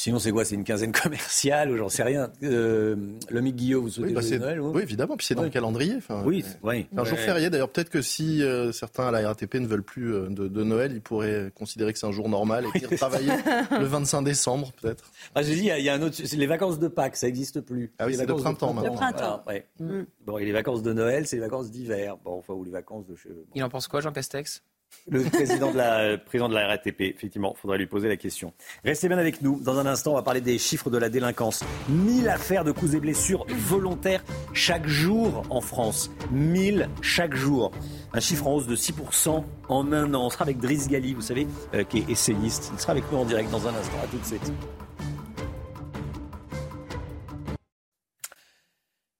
[0.01, 0.43] Sinon, c'est quoi?
[0.45, 2.31] C'est une quinzaine commerciale ou j'en sais rien.
[2.41, 2.95] Euh,
[3.29, 5.15] le Guillaume, vous souhaitez oui, bah, Noël oui, évidemment.
[5.15, 5.93] Puis c'est dans le calendrier.
[5.97, 6.87] Enfin, Oui, oui.
[6.97, 7.51] Un jour férié.
[7.51, 10.63] D'ailleurs, peut-être que si euh, certains à la RATP ne veulent plus euh, de, de
[10.63, 13.31] Noël, ils pourraient considérer que c'est un jour normal et venir travailler
[13.79, 15.11] le 25 décembre, peut-être.
[15.35, 16.15] Ah, j'ai dit, il y a- il y, a un autre.
[16.15, 17.91] c'est Les vacances de Pâques, ça n'existe plus.
[17.99, 18.91] Ah oui, c'est de vacances printemps, maintenant.
[18.93, 19.41] De printemps.
[19.45, 19.67] Voilà, ouais.
[19.79, 20.05] Mm.
[20.25, 22.17] Bon, et les vacances de Noël, c'est les vacances d'hiver.
[22.25, 23.45] Bon, enfin, ou les vacances de cheveux.
[23.53, 24.63] Il en pense quoi, Jean Castex?
[25.09, 28.53] Le président de la, président de la RATP, effectivement, il faudrait lui poser la question.
[28.83, 29.59] Restez bien avec nous.
[29.59, 31.63] Dans un instant, on va parler des chiffres de la délinquance.
[31.89, 34.23] 1000 affaires de coups et blessures volontaires
[34.53, 36.11] chaque jour en France.
[36.31, 37.71] 1000 chaque jour.
[38.13, 40.25] Un chiffre en hausse de 6% en un an.
[40.25, 42.71] On sera avec Driss Gali, vous savez, euh, qui est essayiste.
[42.73, 43.97] Il sera avec nous en direct dans un instant.
[44.03, 44.53] À tout de suite.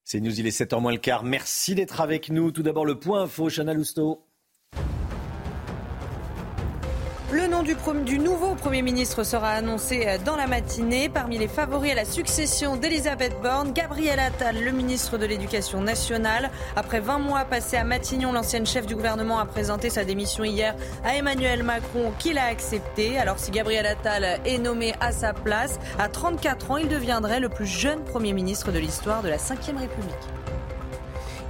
[0.04, 1.24] C'est News, il est 7h moins le quart.
[1.24, 2.52] Merci d'être avec nous.
[2.52, 4.26] Tout d'abord, le point info, Chana Lousteau.
[7.32, 11.08] Le nom du, nouveau Premier ministre sera annoncé euh, dans la matinée.
[11.08, 16.52] Parmi les favoris à la succession d'Elisabeth Borne, Gabriel Attal, le ministre de l'Éducation nationale.
[16.76, 20.76] Après 20 mois passés à Matignon, l'ancienne chef du gouvernement a présenté sa démission hier
[21.06, 23.18] à Emmanuel Macron, qui l'a accepté.
[23.18, 27.48] Alors si Gabriel Attal est nommé à sa place, à 34 ans, il deviendrait le
[27.48, 30.51] plus jeune Premier ministre de l'histoire de la Ve République.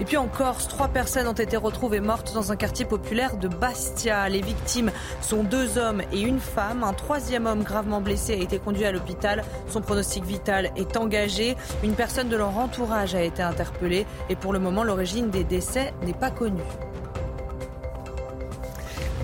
[0.01, 3.47] Et puis en Corse, trois personnes ont été retrouvées mortes dans un quartier populaire de
[3.47, 4.27] Bastia.
[4.29, 4.91] Les victimes
[5.21, 6.83] sont deux hommes et une femme.
[6.83, 9.43] Un troisième homme gravement blessé a été conduit à l'hôpital.
[9.67, 11.55] Son pronostic vital est engagé.
[11.83, 15.93] Une personne de leur entourage a été interpellée et pour le moment, l'origine des décès
[16.03, 16.63] n'est pas connue.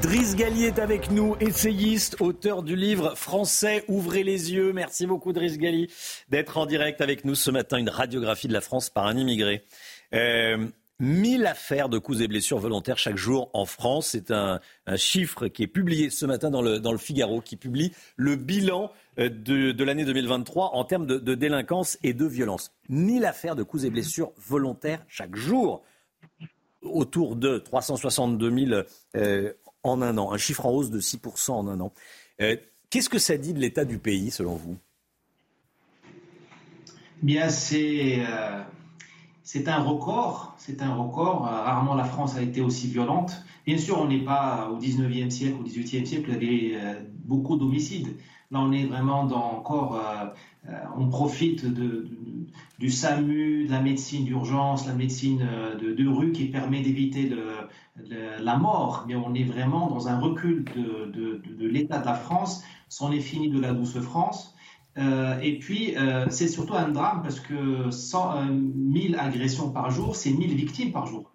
[0.04, 4.72] Driss Gali est avec nous, essayiste, auteur du livre Français, ouvrez les yeux.
[4.74, 5.90] Merci beaucoup Driss Gali
[6.30, 7.78] d'être en direct avec nous ce matin.
[7.78, 9.66] Une radiographie de la France par un immigré.
[10.14, 10.68] Euh,
[11.00, 14.10] 1000 affaires de coups et blessures volontaires chaque jour en France.
[14.10, 14.60] C'est un,
[14.96, 19.84] chiffre qui est publié ce matin dans le, Figaro, qui publie le bilan euh, de,
[19.84, 22.72] l'année 2023 en termes de, délinquance et de violence.
[22.90, 25.84] 1000 affaires de coups et blessures volontaires chaque jour.
[26.82, 28.82] Autour de 362 000
[29.16, 29.54] euh,
[29.84, 30.32] en un an.
[30.32, 31.94] Un chiffre en hausse de 6% en un an.
[32.42, 32.56] Euh,
[32.90, 34.78] Qu'est-ce que ça dit de l'état du pays, selon vous?
[37.22, 38.22] Bien, c'est
[39.48, 40.54] c'est un record.
[40.58, 41.48] C'est un record.
[41.48, 43.44] Euh, Rarement la France a été aussi violente.
[43.66, 47.00] Bien sûr, on n'est pas au 19e siècle, au 18e siècle, il y avait euh,
[47.26, 48.10] beaucoup d'homicides.
[48.52, 49.96] Là, on est vraiment dans encore.
[49.96, 50.26] euh,
[50.98, 51.66] on profite
[52.80, 55.40] du SAMU, de la médecine d'urgence, la médecine
[55.82, 57.32] de, rue qui permet d'éviter
[58.40, 59.06] la mort.
[59.08, 62.64] Mais on est vraiment dans un recul de- de l'état de la France.
[62.90, 64.57] C'en est fini de la douce France.
[64.98, 69.92] Euh, et puis, euh, c'est surtout un drame parce que 100, euh, 1000 agressions par
[69.92, 71.32] jour, c'est 1000 victimes par jour.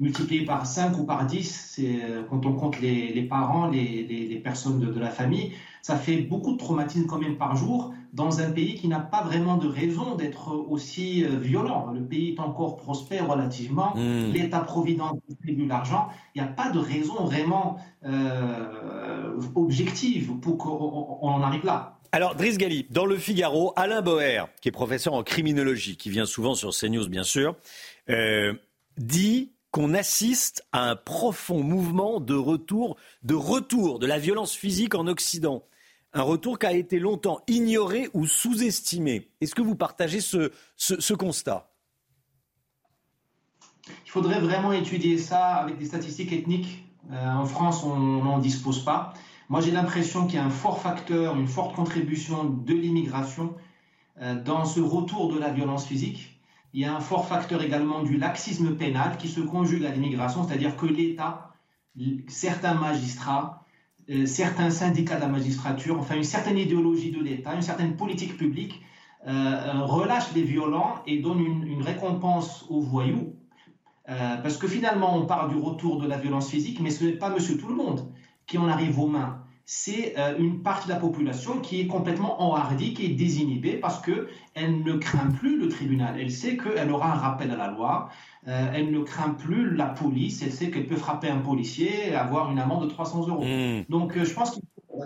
[0.00, 4.02] Multiplié par 5 ou par 10, c'est, euh, quand on compte les, les parents, les,
[4.08, 7.54] les- les personnes de, de la famille, ça fait beaucoup de traumatismes quand même par
[7.56, 11.90] jour dans un pays qui n'a pas vraiment de raison d'être aussi euh, violent.
[11.92, 14.32] Le pays est encore prospère relativement, Mm.
[14.32, 16.08] l'État-providence distribue l'argent.
[16.34, 21.99] Il n'y a pas de raison vraiment euh, objective pour qu'on on en arrive là.
[22.12, 26.26] Alors, Driss Gali, dans le Figaro, Alain Boer, qui est professeur en criminologie, qui vient
[26.26, 27.54] souvent sur CNews, bien sûr,
[28.08, 28.52] euh,
[28.96, 35.62] dit qu'on assiste à un profond mouvement de retour, de la violence physique en Occident.
[36.12, 39.30] Un retour qui a été longtemps ignoré ou sous-estimé.
[39.40, 41.70] Est-ce que vous partagez ce constat?
[44.06, 46.84] Il faudrait vraiment étudier ça avec des statistiques ethniques.
[47.12, 49.14] Euh, en France, on n'en dispose pas.
[49.50, 53.56] Moi, j'ai l'impression qu'il y a un fort facteur, une forte contribution de l'immigration
[54.22, 56.40] euh, dans ce retour de la violence physique.
[56.72, 60.46] Il y a un fort facteur également du laxisme pénal qui se conjugue à l'immigration,
[60.46, 61.50] c'est-à-dire que l'État,
[62.28, 63.66] certains magistrats,
[64.08, 68.36] euh, certains syndicats de la magistrature, enfin une certaine idéologie de l'État, une certaine politique
[68.36, 68.80] publique
[69.26, 73.34] euh, euh, relâche les violents et donne une, récompense aux voyous.
[74.06, 77.30] Parce que finalement, on parle du retour de la violence physique, mais ce n'est pas
[77.30, 78.10] monsieur tout le monde
[78.50, 79.38] qui en arrive aux mains.
[79.64, 84.02] C'est euh, une partie de la population qui est complètement enhardie, qui est désinhibée parce
[84.02, 86.16] qu'elle ne craint plus le tribunal.
[86.18, 88.08] Elle sait qu'elle aura un rappel à la loi.
[88.48, 90.42] Euh, elle ne craint plus la police.
[90.42, 93.44] Elle sait qu'elle peut frapper un policier et avoir une amende de 300 euros.
[93.88, 95.04] Donc euh, je pense qu'on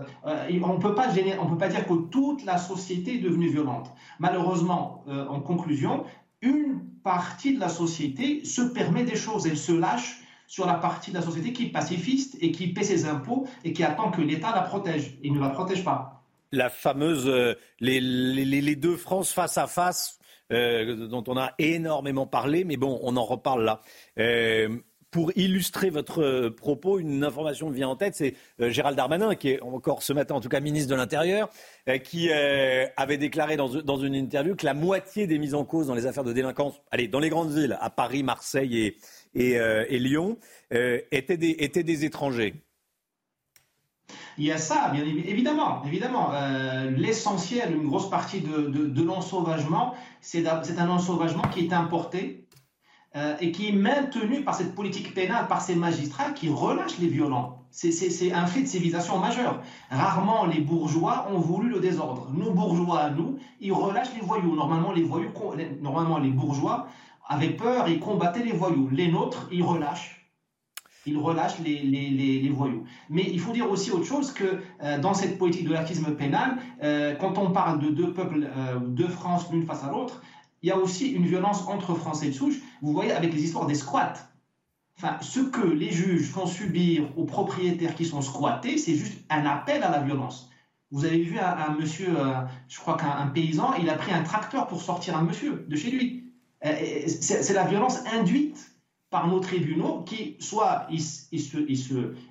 [0.74, 3.92] ne peut pas peut dire que toute la société est devenue violente.
[4.18, 6.05] Malheureusement, euh, en conclusion,
[6.40, 9.47] une partie de la société se permet des choses.
[9.47, 12.84] Elle se lâche sur la partie de la société qui est pacifiste et qui paie
[12.84, 15.18] ses impôts et qui attend que l'État la protège.
[15.22, 16.22] Il ne la protège pas.
[16.53, 20.18] La fameuse, euh, les, les- deux France face à face,
[20.53, 23.80] euh, dont on a énormément parlé, mais bon, on en reparle là.
[24.18, 24.68] Euh,
[25.14, 29.36] pour illustrer votre euh, propos, une information me vient en tête, c'est euh, Gérald Darmanin,
[29.36, 31.50] qui est encore ce matin, en tout cas ministre de l'Intérieur,
[31.88, 35.94] euh, qui avait déclaré dans, une interview que la moitié des mises en cause dans
[35.94, 38.96] les affaires de délinquance, allez, dans les grandes villes, à Paris, Marseille
[39.36, 40.36] et, Lyon,
[40.72, 42.54] étaient des, étrangers.
[44.36, 46.32] Il y a ça, bien évidemment, évidemment.
[46.96, 52.43] L'essentiel, une grosse partie de, de, de l'ensauvagement, c'est un ensauvagement qui est importé
[53.16, 57.06] euh, et qui est maintenu par cette politique pénale, par ces magistrats qui relâchent les
[57.06, 57.60] violents.
[57.70, 59.62] C'est un fait de civilisation majeur.
[59.88, 62.28] Rarement les bourgeois ont voulu le désordre.
[62.32, 64.56] Nos bourgeois, nous, ils relâchent les voyous.
[64.56, 65.30] Normalement, les voyous,
[65.80, 66.88] normalement, les bourgeois
[67.28, 68.88] avaient peur et combattaient les voyous.
[68.90, 70.28] Les nôtres, ils relâchent.
[71.06, 72.84] Ils relâchent les, les, les, voyous.
[73.10, 76.56] Mais il faut dire aussi autre chose que euh, dans cette politique de l'acquisme pénal,
[76.82, 78.48] euh, quand on parle de deux peuples,
[78.86, 80.22] deux France l'une face à l'autre,
[80.64, 82.54] il y a aussi une violence entre Français de souche.
[82.85, 84.12] Vous voyez avec les histoires des squats.
[84.99, 89.47] Enfin, ce que les juges font subir aux propriétaires qui sont squattés, c'est juste un
[89.47, 90.51] appel à la violence.
[90.91, 94.66] Vous avez vu un, monsieur, euh, je crois qu'un paysan, il a pris un tracteur
[94.66, 96.24] pour sortir un monsieur de chez lui.
[96.66, 96.74] Euh,
[97.07, 98.70] c'est la violence induite
[99.09, 101.66] par nos tribunaux qui, soit ils s'amusent,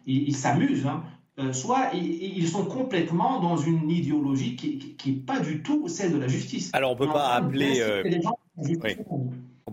[0.06, 1.04] ils, se, hein,
[1.40, 6.20] euh, soit ils sont complètement dans une idéologie qui n'est pas du tout celle de
[6.20, 6.70] la justice.
[6.74, 7.82] Alors on peut pas appeler.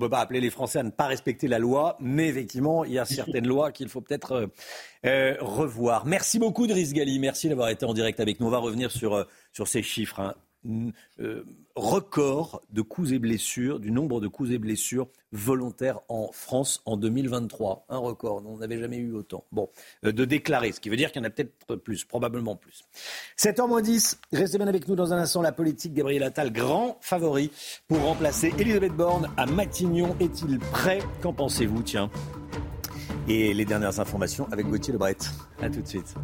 [0.00, 2.84] Euh, on peut pas appeler les Français à ne pas respecter la loi, mais effectivement,
[2.84, 4.50] il y a certaines lois qu'il faut peut-être
[5.04, 6.06] euh, revoir.
[6.06, 7.18] Merci beaucoup, Driss Gali.
[7.18, 8.46] Merci d'avoir été en direct avec nous.
[8.46, 10.20] On va revenir sur, sur ces chiffres.
[10.20, 10.34] Hein.
[10.66, 11.42] Euh,
[11.74, 16.98] record de coups et blessures, du nombre de coups et blessures volontaires en France en
[16.98, 17.86] 2023.
[17.88, 19.44] Un record, on n'avait jamais eu autant.
[19.52, 19.70] Bon,
[20.04, 22.84] euh, de déclarer, ce qui veut dire qu'il y en a peut-être plus, probablement plus.
[23.38, 25.40] 7h10, restez bien avec nous dans un instant.
[25.40, 27.50] La politique, Gabriel Attal, grand favori
[27.88, 30.14] pour remplacer Elisabeth Borne à Matignon.
[30.20, 30.98] Est-il prêt?
[31.22, 31.82] Qu'en pensez-vous?
[31.82, 32.10] Tiens.
[33.28, 35.16] Et les dernières informations avec Gauthier Lebret.
[35.62, 36.14] A tout de suite.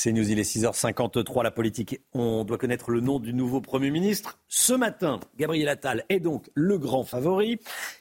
[0.00, 1.98] C'est News, il est 6h53, la politique.
[2.12, 4.38] On doit connaître le nom du nouveau Premier ministre.
[4.46, 7.58] Ce matin, Gabriel Attal est donc le grand favori.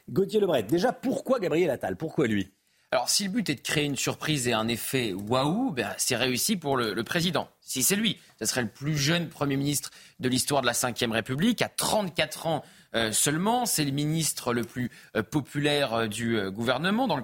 [0.07, 1.95] Gauthier Lebret, déjà, pourquoi Gabriel Attal?
[1.95, 2.51] Pourquoi lui?
[2.91, 6.15] Alors, si le but est de créer une surprise et un effet waouh, ben, c'est
[6.15, 7.49] réussi pour le, le président.
[7.61, 9.89] Si c'est lui, ce serait le plus jeune Premier ministre
[10.19, 12.63] de l'histoire de la Ve République, à 34 ans
[13.11, 13.65] seulement.
[13.65, 17.23] C'est le ministre le plus euh, populaire euh, du gouvernement dans le,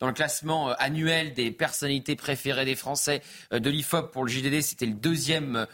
[0.00, 3.22] dans le classement annuel des personnalités préférées des Français
[3.52, 4.60] de l'IFOP pour le JDD.
[4.60, 5.66] C'était le deuxième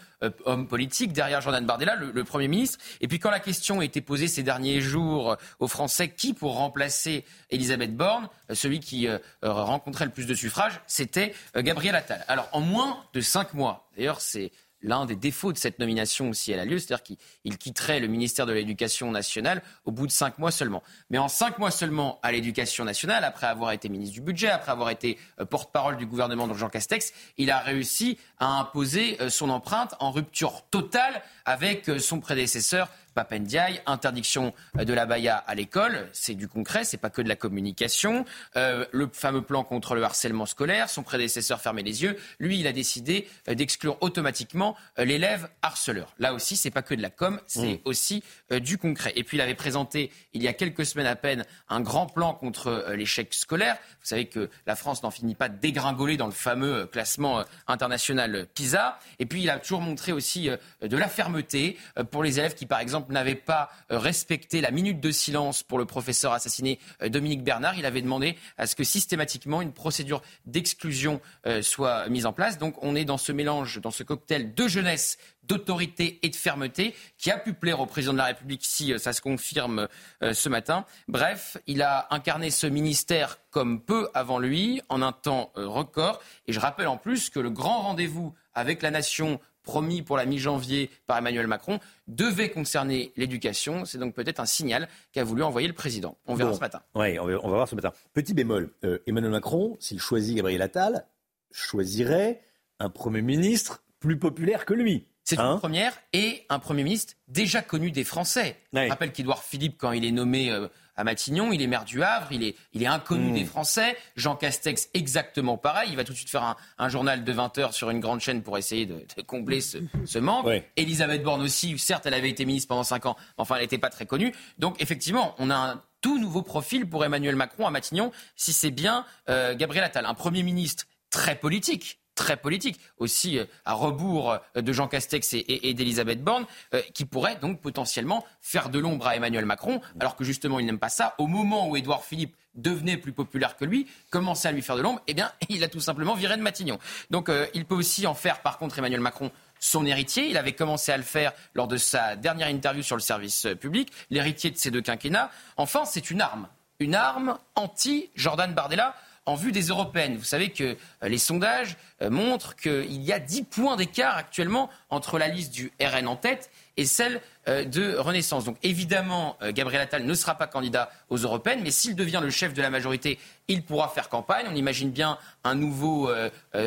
[0.44, 2.78] homme politique derrière Jordan Bardella, le, Premier ministre.
[3.00, 6.56] Et puis quand la question a été posée ces derniers jours aux Français, qui pour
[6.56, 9.08] remplacer Elisabeth Borne, celui qui
[9.42, 12.24] rencontrait le plus de suffrages, c'était Gabriel Attal.
[12.26, 14.50] Alors en moins de cinq mois, d'ailleurs c'est
[14.82, 18.46] l'un des défauts de cette nomination si elle a lieu, c'est-à-dire qu'il quitterait le ministère
[18.46, 20.82] de l'Éducation nationale au bout de cinq mois seulement.
[21.10, 24.72] Mais en cinq mois seulement à l'Éducation nationale, après avoir été ministre du Budget, après
[24.72, 29.30] avoir été euh, porte-parole du gouvernement de Jean Castex, il a réussi à imposer euh,
[29.30, 35.36] son empreinte en rupture totale avec euh, son prédécesseur Papendiaï, interdiction euh, de la baya
[35.36, 38.24] à l'école, c'est du concret, c'est pas que de la communication.
[38.54, 42.16] Euh, le fameux plan contre le harcèlement scolaire, son prédécesseur fermait les yeux.
[42.38, 46.14] Lui, il a décidé d'exclure automatiquement l'élève harceleur.
[46.18, 47.78] Là aussi, c'est pas que de la com, c'est mmh.
[47.86, 48.22] aussi
[48.60, 49.12] du concret.
[49.16, 52.34] Et puis, il avait présenté il y a quelques semaines à peine un grand plan
[52.34, 53.76] contre l'échec scolaire.
[54.00, 58.27] Vous savez que la France n'en finit pas de dégringoler dans le fameux classement international
[58.54, 58.98] PISA.
[59.18, 60.50] Et puis, il a toujours montré aussi
[60.82, 61.76] de la fermeté
[62.10, 65.78] pour les élèves qui, par exemple, n'avait pas euh, respecté la minute de silence pour
[65.78, 67.78] le professeur assassiné euh, Dominique Bernard.
[67.78, 72.58] Il avait demandé à ce que systématiquement une procédure d'exclusion euh, soit mise en place.
[72.58, 75.18] Donc on est dans ce mélange, dans ce cocktail de jeunesse,
[75.48, 79.12] d'autorité et de fermeté qui a pu plaire au président de la République si ça
[79.12, 79.88] se confirme
[80.20, 80.84] ce matin.
[81.08, 86.20] Bref, il a incarné ce ministère comme peu avant lui, en un temps record.
[86.46, 90.24] Et je rappelle en plus que le grand rendez-vous avec la nation promis pour la
[90.24, 93.84] mi-janvier par Emmanuel Macron, devait concerner l'éducation.
[93.84, 96.16] C'est donc peut-être un signal qu'a voulu envoyer le président.
[96.26, 96.80] On verra ce matin.
[96.94, 97.92] Oui, on va, voir ce matin.
[98.14, 101.06] Petit bémol, euh, Emmanuel Macron, s'il choisit Gabriel Attal,
[101.52, 102.40] choisirait
[102.78, 105.06] un Premier ministre plus populaire que lui.
[105.28, 108.56] C'est une hein première et un Premier ministre déjà connu des Français.
[108.72, 112.02] Je rappelle qu'Édouard Philippe, quand il est nommé euh, à Matignon, il est maire du
[112.02, 113.34] Havre, il est, il est inconnu hmm.
[113.34, 113.94] des Français.
[114.16, 115.90] Jean Castex, exactement pareil.
[115.90, 118.42] Il va tout de suite faire un, journal de 20 heures sur une grande chaîne
[118.42, 119.76] pour essayer de, combler ce,
[120.06, 120.48] ce manque.
[120.76, 123.76] Elisabeth Borne aussi, certes, elle avait été ministre pendant 5 ans, mais enfin, elle n'était
[123.76, 124.32] pas très connue.
[124.56, 128.70] Donc, effectivement, on a un tout nouveau profil pour Emmanuel Macron à Matignon, si c'est
[128.70, 134.72] bien euh, Gabriel Attal, un Premier ministre très politique, très politique, aussi à rebours de
[134.72, 136.46] Jean Castex et, d'Elisabeth Borne,
[136.92, 140.80] qui pourrait donc potentiellement faire de l'ombre à Emmanuel Macron, alors que justement il n'aime
[140.80, 141.14] pas ça.
[141.18, 144.82] Au moment où Édouard Philippe devenait plus populaire que lui, commençait à lui faire de
[144.82, 146.78] l'ombre, eh bien, il a tout simplement viré de Matignon.
[147.10, 150.28] Donc, il peut aussi en faire, par contre, Emmanuel Macron son héritier.
[150.28, 153.92] Il avait commencé à le faire lors de sa dernière interview sur le service public,
[154.10, 155.30] l'héritier de ces deux quinquennats.
[155.56, 156.48] Enfin, c'est une arme.
[156.80, 158.94] Une arme anti-Jordan Bardella
[159.28, 160.16] en vue des européennes.
[160.16, 160.64] Vous savez que
[161.02, 165.52] euh, les sondages euh, montrent qu'il y a 10 points d'écart actuellement entre la liste
[165.52, 168.46] du RN en tête et celle euh, de Renaissance.
[168.46, 172.54] Donc évidemment, Gabriel Attal ne sera pas candidat aux européennes, mais s'il devient le chef
[172.54, 173.18] de la majorité,
[173.48, 174.46] il pourra faire campagne.
[174.50, 176.10] On imagine bien un nouveau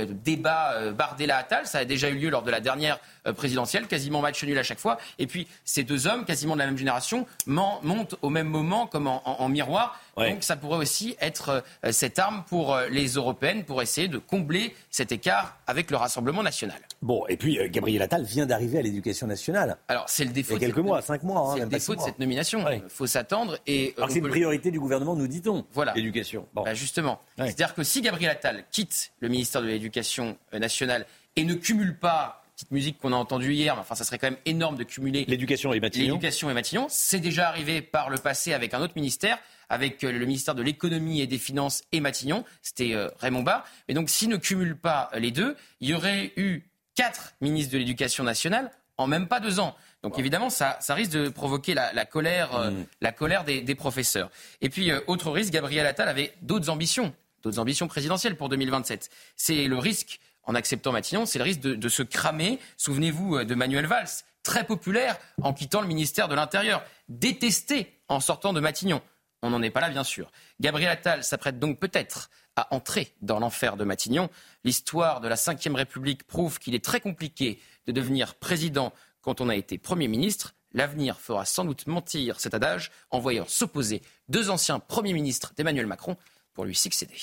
[0.10, 1.68] débat Bardella-Attal.
[1.68, 3.00] Ça a déjà eu lieu lors de la dernière
[3.36, 4.98] présidentielle, quasiment match nul à chaque fois.
[5.20, 9.08] Et puis ces deux hommes, quasiment de la même génération, montent au même moment comme
[9.08, 10.00] en miroir.
[10.18, 14.18] Donc ça pourrait aussi être euh, cette arme pour euh, les européennes pour essayer de
[14.18, 16.80] combler cet écart avec le Rassemblement national.
[17.02, 19.78] Bon, et puis euh, Gabriel Attal vient d'arriver à l'éducation nationale.
[19.88, 20.56] Alors c'est le défaut.
[20.56, 21.52] Il y a quelques mois, cinq mois.
[21.52, 22.64] Hein, c'est le défaut de cette nomination.
[22.70, 23.58] Il faut s'attendre.
[23.66, 25.66] Et c'est une priorité du gouvernement, nous dit-on.
[25.74, 25.94] Voilà.
[25.94, 26.48] L'éducation.
[26.54, 26.64] Bon.
[26.64, 27.20] Bah, justement.
[27.38, 32.44] C'est-à-dire que si Gabriel Attal quitte le ministère de l'Éducation nationale et ne cumule pas
[32.56, 35.26] petite musique qu'on a entendue hier, mais enfin, ça serait quand même énorme de cumuler
[35.28, 36.16] l'éducation et Matignon.
[36.16, 39.40] L'éducation et Matignon, c'est déjà arrivé par le passé avec un autre ministère
[39.72, 43.66] avec euh, le ministère de l'économie et des finances et Matignon, c'était euh, Raymond Barre.
[43.88, 46.64] Mais donc s'il ne cumule pas euh, les deux, il y aurait eu
[46.96, 49.76] quatre ministres de l'éducation nationale en même pas deux ans.
[50.04, 52.86] Donc évidemment, ça, risque de provoquer la, colère, mm.
[53.02, 54.30] la colère des, professeurs.
[54.62, 57.14] Et puis, autre risque, Gabriel Attal avait d'autres ambitions,
[57.44, 59.10] d'autres ambitions présidentielles pour 2027.
[59.36, 62.60] C'est le risque, en acceptant Matignon, c'est le risque de, de se cramer.
[62.78, 64.10] Souvenez-vous de Manuel Valls,
[64.44, 69.02] très populaire en quittant le ministère de l'Intérieur, détesté en sortant de Matignon.
[69.44, 70.32] On n'en est pas là, bien sûr.
[70.60, 74.30] Gabriel Attal s'apprête donc peut-être à entrer dans l'enfer de Matignon.
[74.64, 79.50] L'histoire de la Ve République prouve qu'il est très compliqué de devenir président quand on
[79.50, 80.56] a été Premier ministre.
[80.74, 85.86] L'avenir fera sans doute mentir cet adage en voyant s'opposer deux anciens premiers ministres d'Emmanuel
[85.86, 86.16] Macron
[86.54, 87.16] pour lui succéder.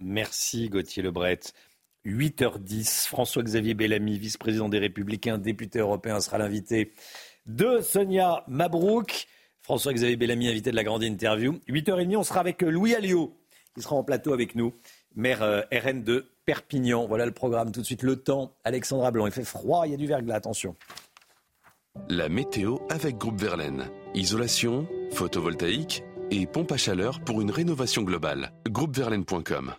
[0.00, 1.40] Merci Gauthier Lebret.
[2.04, 6.92] 8h10, François-Xavier Bellamy, vice-président des Républicains, député européen, sera l'invité
[7.46, 9.26] de Sonia Mabrouk.
[9.62, 11.58] François-Xavier Bellamy, invité de la grande interview.
[11.68, 13.36] 8h30, on sera avec Louis Alliot,
[13.76, 14.74] qui sera en plateau avec nous,
[15.14, 17.06] maire euh, RN de Perpignan.
[17.06, 17.70] Voilà le programme.
[17.70, 18.52] Tout de suite, le temps.
[18.64, 20.74] Alexandra Blanc, il fait froid, il y a du verglas, attention.
[22.08, 23.88] La météo avec Groupe Verlaine.
[24.14, 28.52] Isolation, photovoltaïque et pompe à chaleur pour une rénovation globale.
[28.68, 29.74] Groupeverlaine.com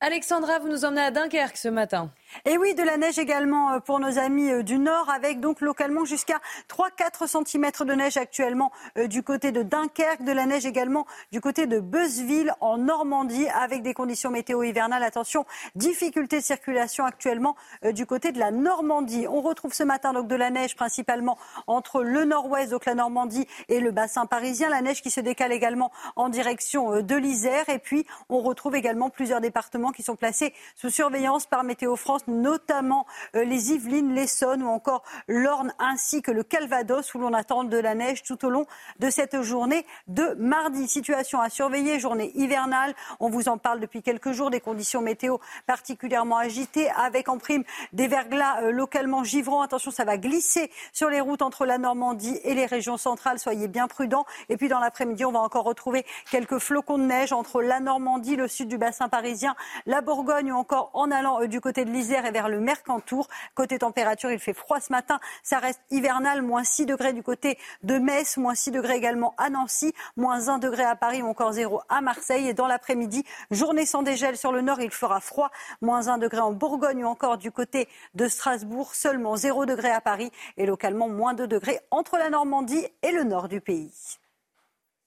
[0.00, 2.10] Alexandra, vous nous emmenez à Dunkerque ce matin.
[2.44, 5.60] Et oui, de la neige également euh, pour nos amis euh, du Nord, avec donc
[5.60, 10.64] localement jusqu'à 3-4 cm de neige actuellement euh, du côté de Dunkerque, de la neige
[10.64, 15.02] également du côté de Beuzeville en Normandie, avec des conditions météo hivernales.
[15.02, 17.56] Attention, difficulté de circulation actuellement
[17.92, 19.26] du côté de la Normandie.
[19.28, 23.46] On retrouve ce matin donc de la neige principalement entre le nord-ouest, donc la Normandie,
[23.68, 24.68] et le bassin parisien.
[24.68, 27.68] La neige qui se décale également en direction de l'Isère.
[27.68, 32.19] Et puis, on retrouve également plusieurs départements qui sont placés sous surveillance par Météo France
[32.28, 37.64] notamment euh, les Yvelines, l'Essonne ou encore l'Orne ainsi que le Calvados où l'on attend
[37.64, 38.66] de la neige tout au long
[38.98, 40.88] de cette journée de mardi.
[40.88, 42.94] Situation à surveiller, journée hivernale.
[43.20, 47.64] On vous en parle depuis quelques jours, des conditions météo particulièrement agitées avec en prime
[47.92, 49.62] des verglas euh, localement givrants.
[49.62, 53.38] Attention, ça va glisser sur les routes entre la Normandie et les régions centrales.
[53.38, 54.26] Soyez bien prudents.
[54.48, 58.36] Et puis dans l'après-midi, on va encore retrouver quelques flocons de neige entre la Normandie,
[58.36, 59.54] le sud du bassin parisien,
[59.86, 63.28] la Bourgogne ou encore en allant euh, du côté de l'Isère et vers le Mercantour.
[63.54, 65.20] Côté température, il fait froid ce matin.
[65.42, 69.50] Ça reste hivernal, moins 6 degrés du côté de Metz, moins 6 degrés également à
[69.50, 72.48] Nancy, moins 1 degré à Paris ou encore 0 à Marseille.
[72.48, 75.50] Et dans l'après-midi, journée sans dégel sur le nord, il fera froid,
[75.80, 80.00] moins 1 degré en Bourgogne ou encore du côté de Strasbourg, seulement 0 degré à
[80.00, 83.92] Paris et localement moins 2 degrés entre la Normandie et le nord du pays.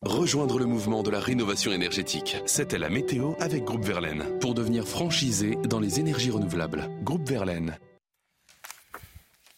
[0.06, 2.36] Rejoindre le mouvement de la rénovation énergétique.
[2.46, 4.26] C'était la météo avec Groupe Verlaine.
[4.42, 6.90] Pour devenir franchisé dans les énergies renouvelables.
[7.04, 7.78] Groupe Verlaine.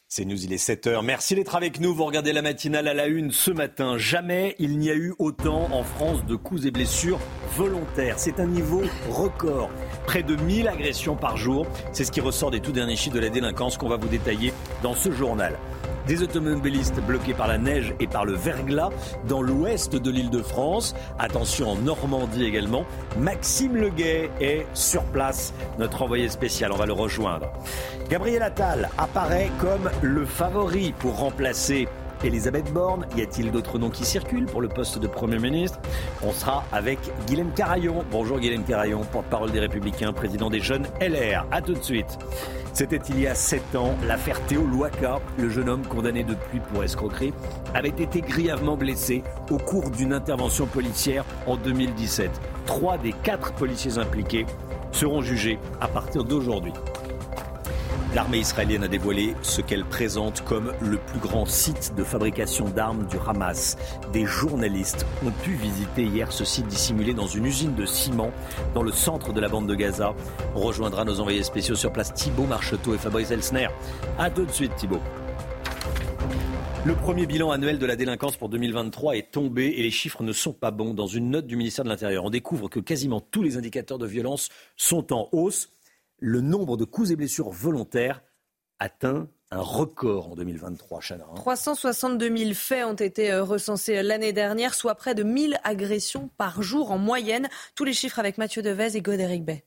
[0.07, 1.03] C'est nous, il est 7h.
[1.03, 1.95] Merci d'être avec nous.
[1.95, 3.97] Vous regardez la matinale à la une ce matin.
[3.97, 7.19] Jamais il n'y a eu autant en France de coups et blessures
[7.57, 8.19] volontaires.
[8.19, 9.71] C'est un niveau record.
[10.05, 11.65] Près de 1000 agressions par jour.
[11.91, 14.53] C'est ce qui ressort des tout derniers chiffres de la délinquance qu'on va vous détailler
[14.83, 15.57] dans ce journal.
[16.07, 18.89] Des automobilistes bloqués par la neige et par le verglas
[19.27, 20.95] dans l'ouest de l'île de France.
[21.17, 22.85] Attention en Normandie également.
[23.17, 26.71] Maxime Leguet est sur place, notre envoyé spécial.
[26.71, 27.51] On va le rejoindre.
[28.09, 31.87] Gabriel Attal apparaît comme le favori pour remplacer
[32.25, 33.05] Elisabeth Borne.
[33.15, 35.79] Y a-t-il d'autres noms qui circulent pour le poste de Premier ministre?
[36.23, 38.03] On sera avec Guilhem Carayon.
[38.11, 41.45] Bonjour Guilhem Carayon, porte-parole des Républicains, président des jeunes LR.
[41.51, 42.17] A tout de suite.
[42.73, 43.95] C'était il y a sept ans.
[44.05, 47.33] L'affaire Théo Louaka, le jeune homme condamné depuis pour escroquerie,
[47.73, 52.31] avait été grièvement blessé au cours d'une intervention policière en 2017.
[52.65, 54.45] Trois des quatre policiers impliqués
[54.91, 56.73] seront jugés à partir d'aujourd'hui.
[58.13, 63.07] L'armée israélienne a dévoilé ce qu'elle présente comme le plus grand site de fabrication d'armes
[63.07, 63.77] du Hamas.
[64.13, 68.31] Des journalistes ont pu visiter hier ce site dissimulé dans une usine de ciment
[68.73, 70.15] dans le centre de la bande de Gaza.
[70.55, 73.67] On rejoindra nos envoyés spéciaux sur place Thibault Marcheteau et Fabrice Elsner.
[74.17, 75.01] A tout de suite Thibault.
[76.85, 80.31] Le premier bilan annuel de la délinquance pour 2023 est tombé et les chiffres ne
[80.31, 80.93] sont pas bons.
[80.93, 84.05] Dans une note du ministère de l'Intérieur, on découvre que quasiment tous les indicateurs de
[84.05, 85.74] violence sont en hausse
[86.19, 88.21] le nombre de coups et blessures volontaires
[88.79, 91.25] atteint un record en 2023, Chana.
[91.35, 96.61] 362 000 faits ont été euh, recensés l'année dernière, soit près de 1000 agressions par
[96.61, 97.47] jour en moyenne.
[97.75, 99.63] Tous les chiffres avec Mathieu Devez et Godéric Bay.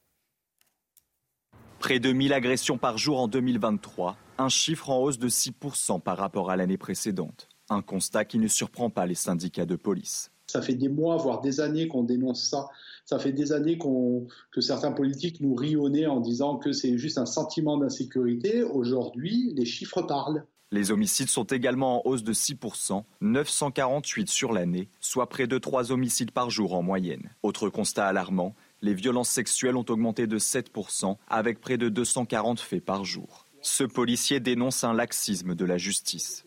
[1.79, 6.19] Près de 1000 agressions par jour en 2023, un chiffre en hausse de 6% par
[6.19, 7.49] rapport à l'année précédente.
[7.71, 10.33] Un constat qui ne surprend pas les syndicats de police.
[10.49, 12.69] Ça fait des mois, voire des années qu'on dénonce ça
[13.09, 17.25] ça fait des années que certains politiques nous rionnaient en disant que c'est juste un
[17.25, 18.63] sentiment d'insécurité.
[18.63, 20.45] Aujourd'hui, les chiffres parlent.
[20.73, 25.91] Les homicides sont également en hausse de 6%, 948 sur l'année, soit près de 3
[25.91, 27.31] homicides par jour en moyenne.
[27.43, 32.85] Autre constat alarmant, les violences sexuelles ont augmenté de 7%, avec près de 240 faits
[32.85, 33.47] par jour.
[33.63, 36.45] Ce policier dénonce un laxisme de la justice.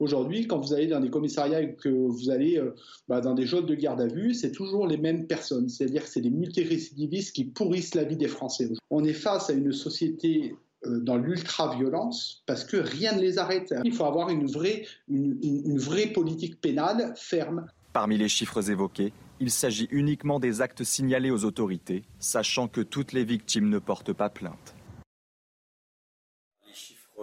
[0.00, 2.74] Aujourd'hui, quand vous allez dans des commissariats et que vous allez euh,
[3.08, 5.68] bah, dans des zones de garde à vue, c'est toujours les mêmes personnes.
[5.68, 8.68] C'est-à-dire que c'est des multirécidivistes qui pourrissent la vie des Français.
[8.90, 13.72] On est face à une société euh, dans l'ultra-violence parce que rien ne les arrête.
[13.84, 17.66] Il faut avoir une vraie politique pénale ferme.
[17.92, 23.12] Parmi les chiffres évoqués, il s'agit uniquement des actes signalés aux autorités, sachant que toutes
[23.12, 24.73] les victimes ne portent pas plainte.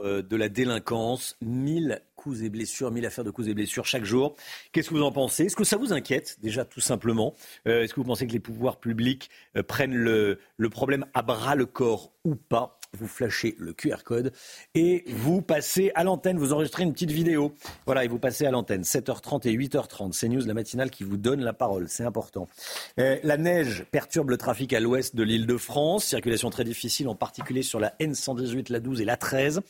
[0.02, 4.04] Chiffres de la délinquance, 1000 coups et blessures, 1000 affaires de coups et blessures chaque
[4.04, 4.36] jour.
[4.72, 5.46] Qu'est-ce que vous en pensez?
[5.46, 7.34] Est-ce que ça vous inquiète déjà tout simplement?
[7.68, 10.38] Euh, Est-ce que vous pensez que les pouvoirs publics euh, prennent le
[10.70, 12.80] problème à bras le corps ou pas?
[12.98, 14.34] Vous flashez le QR code
[14.76, 17.54] et vous passez à l'antenne, vous enregistrez une petite vidéo.
[17.86, 18.82] Voilà, et vous passez à l'antenne.
[18.82, 20.12] 7h30 et 8h30.
[20.14, 21.88] C'est News, la matinale qui vous donne la parole.
[21.88, 22.48] C'est important.
[23.00, 26.06] Euh, la neige perturbe le trafic à l'ouest de l'île de France.
[26.06, 29.62] Circulation très difficile, en particulier sur la N118, la 12 et la 13.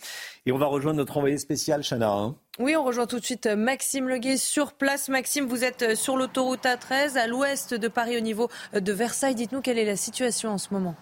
[0.45, 2.11] Et on va rejoindre notre envoyé spécial, Chana.
[2.11, 2.35] Hein.
[2.59, 5.09] Oui, on rejoint tout de suite Maxime Leguet sur place.
[5.09, 9.35] Maxime, vous êtes sur l'autoroute A13 à l'ouest de Paris au niveau de Versailles.
[9.35, 10.95] Dites-nous quelle est la situation en ce moment.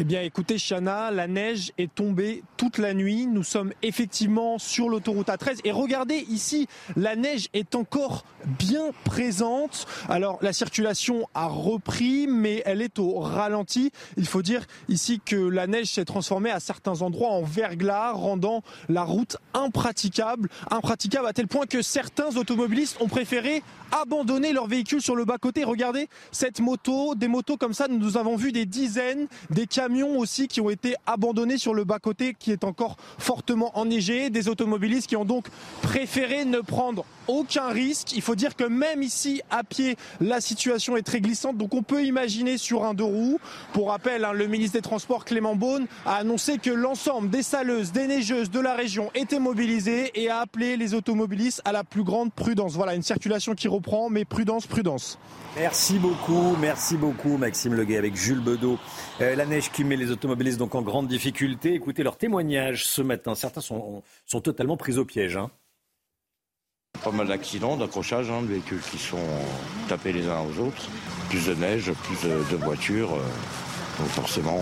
[0.00, 3.26] Eh bien, écoutez, Chana, la neige est tombée toute la nuit.
[3.26, 5.58] Nous sommes effectivement sur l'autoroute A13.
[5.64, 8.24] Et regardez ici, la neige est encore
[8.60, 9.88] bien présente.
[10.08, 13.90] Alors, la circulation a repris, mais elle est au ralenti.
[14.16, 18.62] Il faut dire ici que la neige s'est transformée à certains endroits en verglas, rendant
[18.88, 20.48] la route impraticable.
[20.70, 25.64] Impraticable à tel point que certains automobilistes ont préféré abandonner leur véhicule sur le bas-côté.
[25.64, 29.87] Regardez cette moto, des motos comme ça, nous avons vu des dizaines, des camions
[30.18, 35.08] aussi qui ont été abandonnés sur le bas-côté qui est encore fortement enneigé, des automobilistes
[35.08, 35.48] qui ont donc
[35.82, 38.12] préféré ne prendre aucun risque.
[38.16, 41.56] Il faut dire que même ici, à pied, la situation est très glissante.
[41.56, 43.38] Donc on peut imaginer sur un deux roues.
[43.72, 47.92] Pour rappel, hein, le ministre des Transports, Clément Beaune, a annoncé que l'ensemble des saleuses,
[47.92, 52.02] des neigeuses de la région étaient mobilisées et a appelé les automobilistes à la plus
[52.02, 52.74] grande prudence.
[52.74, 55.18] Voilà, une circulation qui reprend, mais prudence, prudence.
[55.56, 58.78] Merci beaucoup, merci beaucoup Maxime Leguet avec Jules Bedeau.
[59.20, 61.74] Euh, la neige qui met les automobilistes donc en grande difficulté.
[61.74, 63.34] Écoutez leurs témoignages ce matin.
[63.34, 65.36] Certains sont, sont totalement pris au piège.
[65.36, 65.50] Hein.
[67.04, 69.16] Pas mal d'accidents, d'accrochages, hein, de véhicules qui sont
[69.88, 70.88] tapés les uns aux autres.
[71.28, 74.60] Plus de neige, plus de, voitures, euh, donc forcément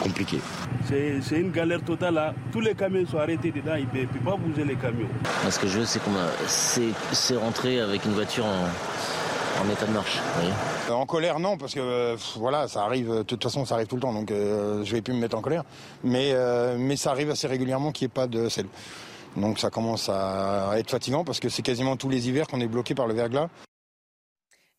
[0.00, 0.38] compliqué.
[0.88, 2.34] C'est une galère totale là.
[2.52, 5.08] Tous les camions sont arrêtés dedans, ils ne peuvent pas bouger les camions.
[5.48, 6.10] ce que je veux, c'est qu'on
[6.46, 8.68] c'est rentrer avec une voiture en,
[9.62, 10.20] en état de marche.
[10.88, 13.10] Euh, en colère, non, parce que euh, voilà, ça arrive.
[13.10, 15.36] De toute façon, ça arrive tout le temps, donc euh, je vais plus me mettre
[15.36, 15.64] en colère.
[16.04, 16.34] Mais
[16.78, 18.66] mais ça arrive assez régulièrement qu'il n'y ait pas de sel.
[19.36, 22.68] Donc ça commence à être fatigant parce que c'est quasiment tous les hivers qu'on est
[22.68, 23.48] bloqué par le verglas.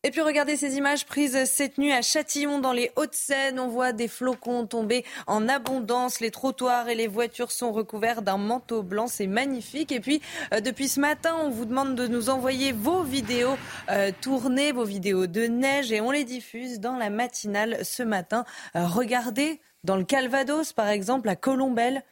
[0.04, 3.58] Et puis regardez ces images prises cette nuit à Châtillon dans les Hauts-de-Seine.
[3.58, 6.20] On voit des flocons tomber en abondance.
[6.20, 9.08] Les trottoirs et les voitures sont recouverts d'un manteau blanc.
[9.08, 9.90] C'est magnifique.
[9.90, 10.22] Et puis
[10.54, 13.56] euh, depuis ce matin, on vous demande de nous envoyer vos vidéos
[13.90, 18.44] euh, tournées, vos vidéos de neige et on les diffuse dans la matinale ce matin.
[18.76, 22.04] Euh, regardez dans le Calvados par exemple, à Colombelle.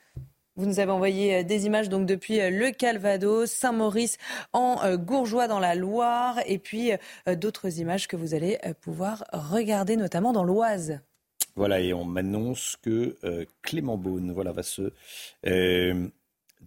[0.56, 4.16] Vous nous avez envoyé des images donc depuis le Calvados, Saint-Maurice
[4.54, 6.92] en Gourgeois dans la Loire et puis
[7.26, 11.00] d'autres images que vous allez pouvoir regarder notamment dans l'Oise.
[11.56, 13.16] Voilà, et on m'annonce que
[13.60, 14.92] Clément Beaune voilà, va se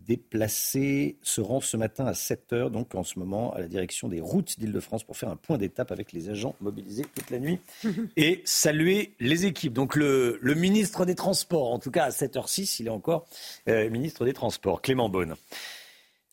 [0.10, 4.08] déplacé se rend ce matin à 7 heures, donc en ce moment à la direction
[4.08, 7.60] des routes d'Île-de-France pour faire un point d'étape avec les agents mobilisés toute la nuit
[8.18, 9.74] et saluer les équipes.
[9.74, 13.28] Donc le, ministre des Transports, en tout cas à 7h06, il est encore
[13.68, 15.36] euh, ministre des Transports, Clément Beaune.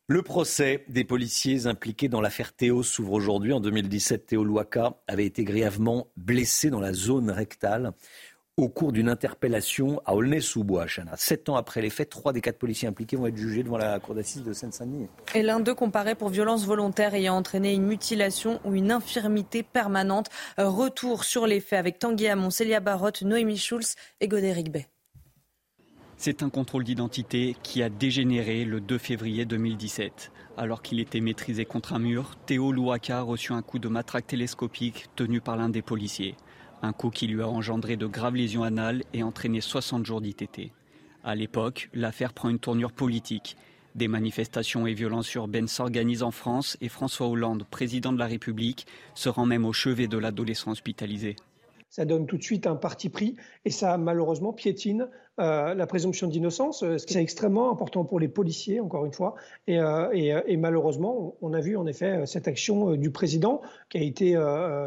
[0.08, 3.52] Le procès des policiers impliqués dans l'affaire Théo s'ouvre aujourd'hui.
[3.52, 7.92] En 2017, Théo Louaka avait été grièvement blessé dans la zone rectale
[8.58, 11.14] au cours d'une interpellation à Aulnay-sous-Bois, Chana.
[11.16, 13.98] Sept ans après les faits, trois des quatre policiers impliqués vont être jugés devant la
[14.00, 15.08] cour d'assises de Seine-Saint-Denis.
[15.34, 20.30] Et l'un d'eux comparé pour violence volontaire ayant entraîné une mutilation ou une infirmité permanente.
[20.56, 24.86] Retour sur les faits avec Tanguy Hamon, Célia Barotte, Noémie Schulz et Godéric Bay.
[26.16, 30.32] C'est un contrôle d'identité qui a dégénéré le 2 février 2017.
[30.56, 34.26] Alors qu'il était maîtrisé contre un mur, Théo Louaka a reçu un coup de matraque
[34.26, 36.36] télescopique tenu par l'un des policiers.
[36.86, 40.70] Un coup qui lui a engendré de graves lésions anales et entraîné 60 jours d'ITT.
[41.24, 43.56] À l'époque, l'affaire prend une tournure politique.
[43.96, 48.86] Des manifestations et violences urbaines s'organisent en France et François Hollande, président de la République,
[49.16, 51.34] se rend même au chevet de l'adolescent hospitalisé.
[51.90, 53.34] Ça donne tout de suite un parti pris
[53.64, 55.08] et ça malheureusement piétine
[55.38, 59.12] euh, la présomption d'innocence, euh, ce qui est extrêmement important pour les policiers, encore une
[59.12, 59.34] fois.
[59.66, 63.60] Et, euh, malheureusement, on a vu en effet cette action du président
[63.90, 64.38] qui a, été,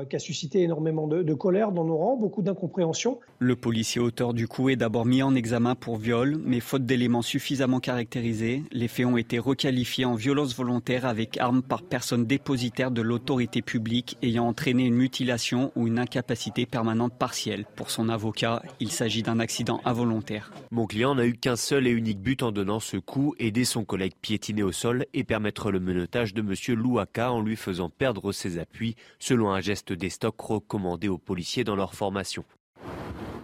[0.09, 3.19] qui a suscité énormément de, de, colère dans nos rangs, beaucoup d'incompréhension.
[3.37, 7.21] Le policier auteur du coup est d'abord mis en examen pour viol, mais faute d'éléments
[7.21, 12.91] suffisamment caractérisés, les faits ont été requalifiés en violence volontaire avec arme par personne dépositaire
[12.91, 17.65] de l'autorité publique ayant entraîné une mutilation ou une incapacité permanente partielle.
[17.75, 20.38] Pour son avocat, il s'agit d'un accident involontaire.
[20.71, 23.85] Mon client n'a eu qu'un seul et unique but en donnant ce coup, aider son
[23.85, 26.79] collègue piétiné au sol et permettre le menottage de M.
[26.79, 31.63] Louaka en lui faisant perdre ses appuis, selon un geste des stocks recommandé aux policiers
[31.63, 32.43] dans leur formation.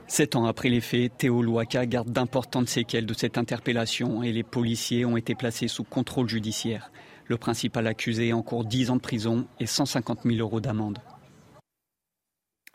[0.07, 4.43] Sept ans après les faits, Théo Louaka garde d'importantes séquelles de cette interpellation et les
[4.43, 6.91] policiers ont été placés sous contrôle judiciaire.
[7.25, 10.99] Le principal accusé encourt 10 ans de prison et 150 000 euros d'amende.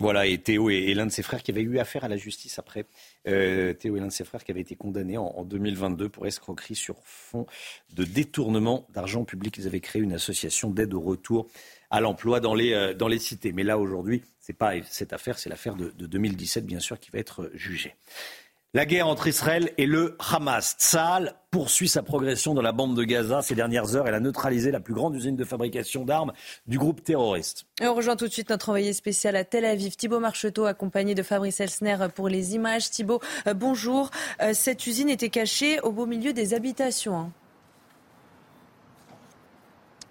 [0.00, 2.58] Voilà, et Théo et, l'un de ses frères qui avaient eu affaire à la justice
[2.58, 2.86] après.
[3.28, 6.74] Euh, Théo et l'un de ses frères qui avaient été condamnés en, 2022 pour escroquerie
[6.74, 7.46] sur fond
[7.92, 9.58] de détournement d'argent public.
[9.58, 11.48] Ils avaient créé une association d'aide au retour
[11.90, 13.52] à l'emploi dans les, euh, cités.
[13.52, 17.10] Mais là, aujourd'hui, c'est pas cette affaire, c'est l'affaire de, de 2017, bien sûr, qui
[17.10, 17.94] va être jugée.
[18.72, 20.76] La guerre entre Israël et le Hamas.
[20.78, 23.42] Tsahal poursuit sa progression dans la bande de Gaza.
[23.42, 26.32] Ces dernières heures, elle a neutralisé la plus grande usine de fabrication d'armes
[26.68, 27.64] du groupe terroriste.
[27.82, 31.24] On rejoint tout de suite notre envoyé spécial à Tel Aviv, Thibault Marcheteau, accompagné de
[31.24, 32.90] Fabrice Elsner pour les images.
[32.90, 34.10] Thibault, euh, bonjour.
[34.40, 37.32] Euh, cette usine était cachée au beau milieu des habitations.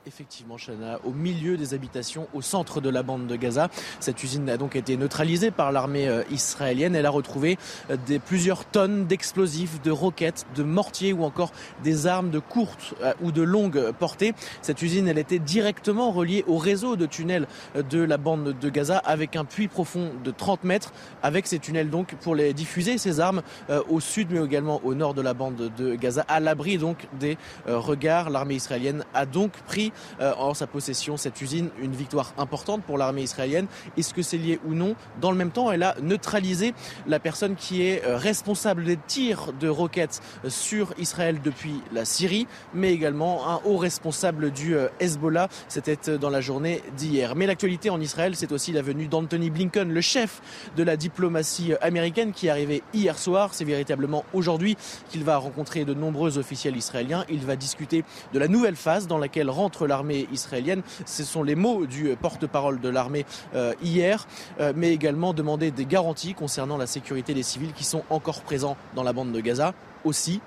[0.10, 3.70] Effectivement, Chana, au milieu des habitations, au centre de la bande de Gaza.
[4.00, 6.96] Cette usine a donc été neutralisée par l'armée euh, israélienne.
[6.96, 7.60] Elle a retrouvé
[7.92, 11.52] euh, des, plusieurs tonnes d'explosifs, de roquettes, de mortiers ou encore
[11.84, 14.34] des armes de courte euh, ou de longue portée.
[14.64, 17.46] Cette usine, elle était directement reliée au réseau de tunnels
[17.76, 20.92] de la bande de Gaza avec un puits profond de 30 mètres,
[21.22, 23.44] avec ces tunnels donc pour les diffuser ces armes
[23.90, 27.38] au sud mais également au nord de la bande de Gaza, à l'abri donc des
[27.68, 28.32] regards.
[28.32, 33.24] L'armée israélienne a donc pris en sa possession cette usine, une victoire importante pour l'armée
[33.24, 33.68] israélienne.
[33.98, 36.74] Est-ce que c'est lié ou non Dans le même temps, elle a neutralisé
[37.08, 42.48] la personne qui est euh, responsable des tirs de roquettes sur Israël depuis la Syrie,
[42.74, 45.50] mais également un haut responsable du euh, Hezbollah.
[45.68, 47.36] C'était dans la journée d'hier.
[47.36, 50.42] Mais l'actualité en Israël, c'est aussi la venue d'Anthony Blinken, le chef
[50.76, 53.54] de la diplomatie américaine qui est arrivé hier soir.
[53.54, 54.78] C'est véritablement aujourd'hui
[55.10, 57.26] qu'il va rencontrer de nombreux officiels israéliens.
[57.30, 60.82] Il va discuter de la nouvelle phase dans laquelle rentre l'armée israélienne.
[61.06, 63.26] Ce sont les mots du porte-parole de l'armée
[63.56, 64.28] euh, hier,
[64.60, 68.78] euh, mais également demander des garanties concernant la sécurité des civils qui sont encore présents
[68.96, 69.74] dans la bande de Gaza.
[70.06, 70.42] Aussi,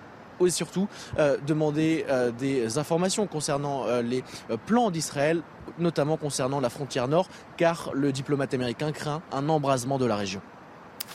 [0.44, 2.04] et surtout euh, demander
[2.38, 4.24] des informations concernant les
[4.66, 5.42] plans d'Israël,
[5.78, 10.40] notamment concernant la frontière nord, car le diplomate américain craint un embrasement de la région.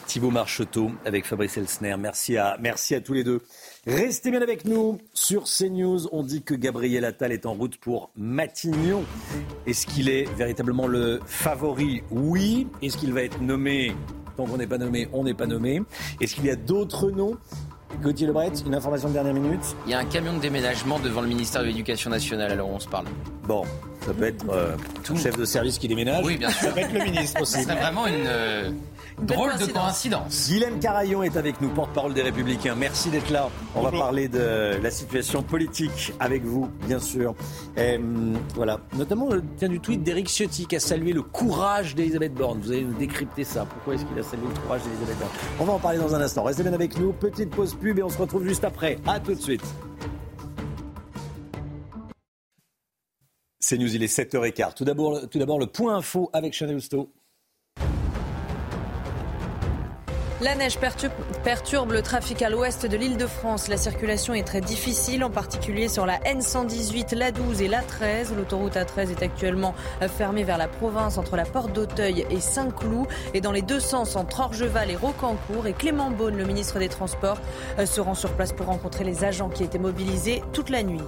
[0.06, 1.96] Thibaut Marcheteau avec Fabrice Elsner.
[1.98, 3.42] Merci à, merci à tous les deux.
[3.88, 6.10] Restez bien avec nous sur CNews.
[6.12, 9.06] On dit que Gabriel Attal est en route pour Matignon.
[9.66, 12.04] Est-ce qu'il est véritablement le favori?
[12.12, 12.68] Oui.
[12.82, 13.96] Est-ce qu'il va être nommé?
[14.36, 15.82] Tant qu'on n'est pas nommé, on n'est pas nommé.
[16.20, 17.38] Est-ce qu'il y a d'autres noms?
[18.04, 19.64] Gauthier Lebret, une information de dernière minute.
[19.86, 22.80] Il y a un camion de déménagement devant le ministère de l'Éducation nationale, alors on
[22.80, 23.06] se parle.
[23.48, 23.64] Bon,
[24.06, 24.76] ça peut être euh,
[25.06, 26.26] tout chef de service qui déménage.
[26.26, 26.68] Oui, bien sûr.
[26.68, 27.64] Ça peut être le ministre aussi.
[27.64, 28.70] C'est vraiment une, euh,
[29.22, 30.48] Drôle de coïncidence.
[30.48, 32.76] Guilhem Carayon est avec nous, porte-parole des Républicains.
[32.76, 33.50] Merci d'être là.
[33.74, 37.34] On va parler de la situation politique avec vous, bien sûr.
[37.76, 41.96] Et, hum, voilà, notamment euh, tiens, du tweet d'Éric Ciotti qui a salué le courage
[41.96, 42.60] d'Elisabeth Borne.
[42.62, 43.66] Vous allez nous décrypter ça.
[43.66, 45.32] Pourquoi est-ce qu'il a salué le courage d'Elisabeth Borne?
[45.62, 46.44] On va en parler dans un instant.
[46.44, 47.12] Restez bien avec nous.
[47.12, 49.00] Petite pause pub et on se retrouve juste après.
[49.08, 49.64] À tout de suite.
[53.60, 54.76] C'est News, il est 7h15.
[54.76, 57.12] Tout d'abord, tout d'abord le point info avec Chanel Housteau.
[60.40, 63.70] La neige perturbe, le trafic à l'ouest de l'île de France.
[63.70, 68.36] La circulation est très difficile, en particulier sur la N118, la 12 et la 13.
[68.38, 69.74] L'autoroute A13 est actuellement
[70.16, 74.16] fermée vers la province entre la porte d'Auteuil et Saint-Cloud et dans les deux sens
[74.16, 75.66] entre Orgeval et Rocancourt.
[75.66, 77.40] Et Clément Beaune, le ministre des Transports,
[77.80, 81.02] euh, se rend sur place pour rencontrer les agents qui étaient mobilisés toute la nuit.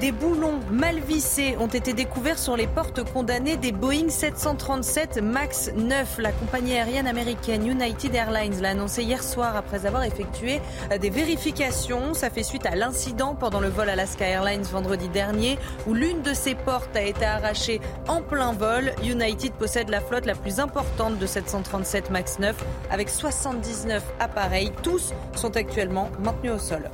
[0.00, 5.70] Des boulons mal vissés ont été découverts sur les portes condamnées des Boeing 737 MAX
[5.76, 6.18] 9.
[6.18, 10.60] La compagnie aérienne américaine United Airlines l'a annoncé hier soir après avoir effectué
[11.00, 12.12] des vérifications.
[12.12, 16.34] Ça fait suite à l'incident pendant le vol Alaska Airlines vendredi dernier où l'une de
[16.34, 18.92] ses portes a été arrachée en plein vol.
[19.04, 22.56] United possède la flotte la plus importante de 737 MAX 9
[22.90, 24.72] avec 79 appareils.
[24.82, 26.90] Tous sont actuellement maintenus au sol.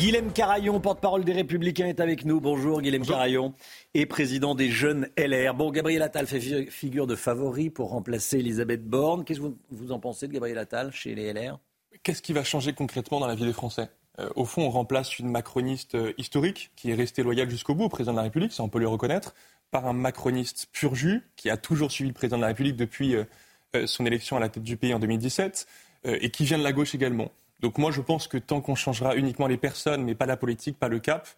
[0.00, 2.40] Guilhem Carayon, porte-parole des Républicains, est avec nous.
[2.40, 3.52] Bonjour Guilhem Carayon
[3.92, 5.52] et président des jeunes LR.
[5.52, 9.26] Bon, Gabriel Attal fait figure de favori pour remplacer Elisabeth Borne.
[9.26, 11.58] Qu'est-ce que vous, en pensez de Gabriel Attal chez les LR
[12.02, 13.90] Qu'est-ce qui va changer concrètement dans la vie des Français?
[14.18, 17.84] Euh, Au fond, on remplace une macroniste euh, historique qui est restée loyale jusqu'au bout
[17.84, 19.34] au président de la République, ça on peut lui reconnaître,
[19.70, 23.16] par un macroniste pur jus qui a toujours suivi le président de la République depuis
[23.16, 25.66] euh, son élection à la tête du pays en 2017
[26.04, 27.30] et qui vient de la gauche également.
[27.60, 30.78] Donc moi, je pense que tant qu'on changera uniquement les personnes, mais pas la politique,
[30.78, 31.28] pas le cap,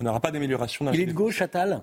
[0.00, 0.90] on n'aura pas d'amélioration.
[0.92, 1.82] Il est de gauche, Attal?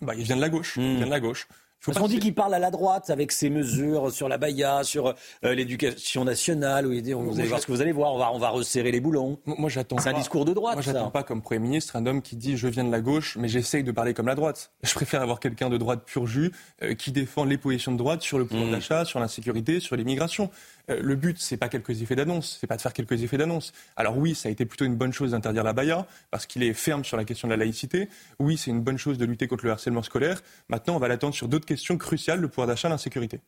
[0.00, 0.74] Bah, Il vient de la gauche.
[0.76, 1.48] Il vient de la gauche.
[1.84, 5.14] Parce qu'on dit qu'il parle à la droite avec ses mesures sur la Baïa, sur
[5.44, 6.86] euh, l'éducation nationale.
[6.86, 8.48] Où il dit, vous allez voir ce que vous allez voir, on va, on va
[8.50, 9.38] resserrer les boulons.
[9.46, 9.96] Moi, j'attends.
[9.98, 10.74] C'est un discours de droite.
[10.74, 13.36] Moi, j'attends pas comme Premier ministre un homme qui dit je viens de la gauche,
[13.38, 14.72] mais j'essaye de parler comme la droite.
[14.82, 18.22] Je préfère avoir quelqu'un de droite pur jus euh, qui défend les positions de droite
[18.22, 18.72] sur le pouvoir mmh.
[18.72, 20.50] d'achat, sur l'insécurité, sur l'immigration.
[20.90, 23.72] Euh, le but, c'est pas quelques effets d'annonce, c'est pas de faire quelques effets d'annonce.
[23.96, 26.72] Alors oui, ça a été plutôt une bonne chose d'interdire la baïa, parce qu'il est
[26.72, 28.08] ferme sur la question de la laïcité.
[28.38, 30.42] Oui, c'est une bonne chose de lutter contre le harcèlement scolaire.
[30.68, 33.40] Maintenant, on va l'attendre sur d'autres questions cruciales, le pouvoir d'achat, l'insécurité.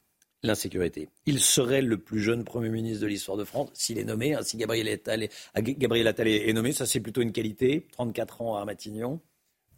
[0.42, 1.08] L'insécurité.
[1.26, 4.34] Il serait le plus jeune Premier ministre de l'histoire de France s'il est nommé.
[4.34, 7.86] Hein, si Gabriel Attal est, Gabriel Attal est nommé, ça c'est plutôt une qualité.
[7.92, 9.20] 34 ans à Matignon.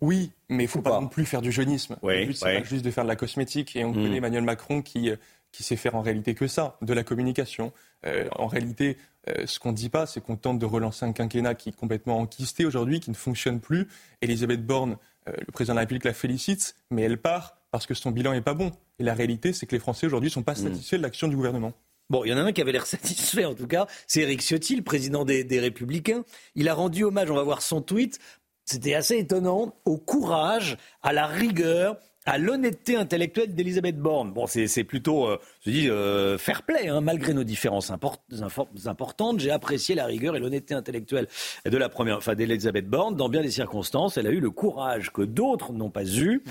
[0.02, 1.96] Oui, mais il ne faut pas, non plus faire du jeunisme.
[2.02, 3.76] le but, c'est pas juste de faire de la cosmétique.
[3.76, 4.02] Et on hmm.
[4.02, 5.16] connaît Emmanuel Macron qui euh,
[5.53, 7.72] qui sait faire en réalité que ça, de la communication.
[8.07, 8.96] Euh, en réalité,
[9.28, 11.76] euh, ce qu'on ne dit pas, c'est qu'on tente de relancer un quinquennat qui est
[11.76, 13.86] complètement enquisté aujourd'hui, qui ne fonctionne plus.
[14.22, 14.96] Elisabeth Borne,
[15.28, 18.32] euh, le président de la République la félicite, mais elle part parce que son bilan
[18.32, 18.72] n'est pas bon.
[18.98, 20.64] Et la réalité, c'est que les Français aujourd'hui ne sont pas hmm.
[20.64, 21.72] satisfaits de l'action du gouvernement.
[22.11, 24.40] Bon, il y en a un qui avait l'air satisfait en tout cas, c'est Eric
[24.40, 26.24] Ciotti, le président des, des Républicains.
[26.55, 28.18] Il a rendu hommage, on va voir son tweet,
[28.64, 34.33] c'était assez étonnant, au courage, à la rigueur à l'honnêteté intellectuelle d'Elisabeth Borne.
[34.33, 39.41] Bon, c'est plutôt, euh, je dis, euh, fair play, hein, malgré nos différences importantes.
[39.41, 41.27] J'ai apprécié la rigueur et l'honnêteté intellectuelle
[41.64, 43.16] de la première, enfin d'Elisabeth Borne.
[43.16, 46.43] Dans bien des circonstances, elle a eu le courage que d'autres n'ont pas eu.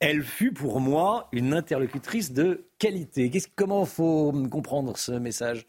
[0.00, 3.30] Elle fut pour moi une interlocutrice de qualité.
[3.54, 5.66] comment faut comprendre ce message?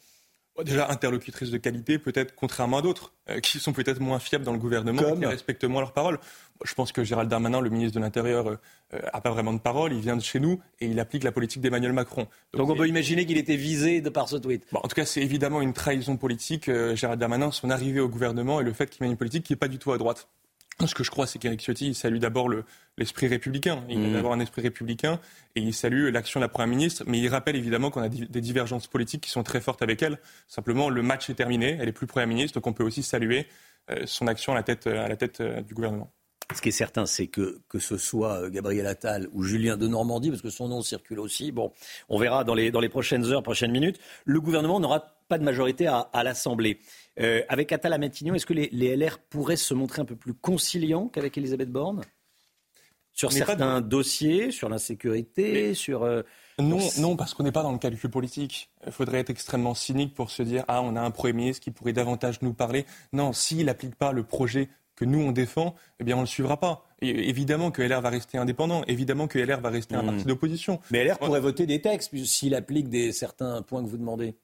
[0.64, 4.52] Déjà, interlocutrice de qualité, peut-être contrairement à d'autres, euh, qui sont peut-être moins fiables dans
[4.52, 6.20] le gouvernement, et qui respectent moins leurs paroles.
[6.64, 8.58] Je pense que Gérald Darmanin, le ministre de l'Intérieur, n'a euh,
[8.94, 9.94] euh, pas vraiment de parole.
[9.94, 12.28] Il vient de chez nous et il applique la politique d'Emmanuel Macron.
[12.54, 14.66] Donc, on peut imaginer qu'il était visé de par ce tweet.
[14.74, 16.70] en tout cas, c'est évidemment une trahison politique.
[16.96, 19.58] Gérald Darmanin, son arrivée au gouvernement et le fait qu'il mène une politique qui n'est
[19.58, 20.28] pas du tout à droite.
[20.86, 22.50] Ce que je crois, c'est qu'Éric Ciotti salue d'abord
[22.98, 23.84] l'esprit républicain.
[23.88, 24.14] Il a mmh.
[24.14, 25.20] d'abord un esprit républicain
[25.56, 28.42] et il salue l'action de la Première ministre, mais il rappelle évidemment qu'on a des
[28.42, 30.18] divergences politiques qui sont très fortes avec elle.
[30.48, 33.48] Simplement, le match est terminé, elle est plus Première ministre, donc on peut aussi saluer
[33.92, 36.12] euh, son action à la tête, à la tête euh, du gouvernement.
[36.54, 39.88] Ce qui est certain, c'est que que ce soit euh, Gabriel Attal ou Julien de
[39.88, 41.72] Normandie, parce que son nom circule aussi, bon,
[42.10, 45.44] on verra dans les, dans les prochaines heures, prochaines minutes, le gouvernement n'aura pas de
[45.44, 46.80] majorité à, à l'Assemblée.
[47.20, 50.34] Euh, avec Attal à Matignon, est-ce que les, LR pourraient se montrer un peu plus
[50.34, 52.02] conciliants qu'avec Elisabeth Borne?
[53.14, 56.04] Sur certains dossiers, sur l'insécurité, sur...
[56.04, 56.24] Euh,
[56.60, 58.70] non, non, parce qu'on n'est pas dans le calcul politique.
[58.86, 61.72] Il faudrait être extrêmement cynique pour se dire ah on a un premier ministre qui
[61.72, 62.86] pourrait davantage nous parler.
[63.14, 66.60] Non, s'il n'applique pas le projet que nous on défend, eh bien on le suivra
[66.60, 66.86] pas.
[67.02, 70.08] Et évidemment que LR va rester indépendant, évidemment que LR va rester un hmm.
[70.08, 70.80] parti d'opposition.
[70.92, 74.36] Mais LR pourrait voter des textes s'il applique des, certains points que vous demandez.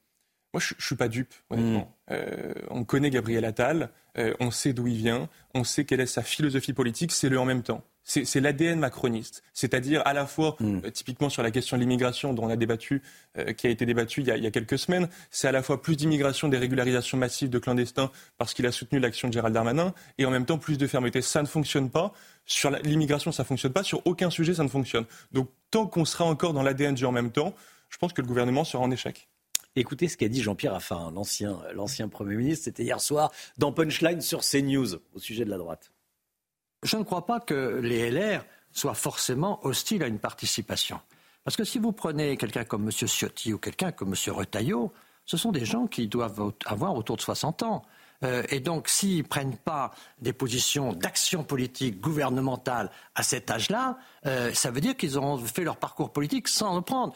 [0.58, 1.94] Moi, je, ne suis pas dupe, honnêtement.
[2.08, 2.12] Hmm.
[2.12, 6.06] Euh, on connaît Gabriel Attal, euh, on sait d'où il vient, on sait quelle est
[6.06, 7.84] sa philosophie politique, c'est le en même temps.
[8.02, 9.44] c'est l'ADN macroniste.
[9.52, 10.80] C'est-à-dire à la fois, Hmm.
[10.84, 13.02] euh, typiquement sur la question de l'immigration dont on a débattu,
[13.36, 15.52] euh, qui a été débattu il y a, il y a quelques semaines, c'est à
[15.52, 19.34] la fois plus d'immigration, des régularisations massives de clandestins parce qu'il a soutenu l'action de
[19.34, 21.20] Gérald Darmanin, et en même temps plus de fermeté.
[21.22, 22.14] Ça ne fonctionne pas.
[22.46, 23.84] Sur l'immigration, ça ne fonctionne pas.
[23.84, 25.04] Sur aucun sujet, ça ne fonctionne.
[25.30, 27.54] Donc tant qu'on sera encore dans l'ADN du en même temps,
[27.90, 29.28] je pense que le gouvernement sera en échec.
[29.76, 34.20] Écoutez ce qu'a dit Jean-Pierre Raffarin, l'ancien, l'ancien Premier ministre, c'était hier soir dans Punchline
[34.20, 35.92] sur CNews au sujet de la droite.
[36.82, 41.00] Je ne crois pas que les LR soient forcément hostiles à une participation.
[41.44, 42.90] Parce que si vous prenez quelqu'un comme M.
[42.90, 44.34] Ciotti ou quelqu'un comme M.
[44.34, 44.92] Retailleau,
[45.24, 47.82] ce sont des gens qui doivent avoir autour de 60 ans.
[48.24, 53.98] Euh, et donc, s'ils ne prennent pas des positions d'action politique gouvernementale à cet âge-là,
[54.26, 57.14] euh, ça veut dire qu'ils ont fait leur parcours politique sans le prendre.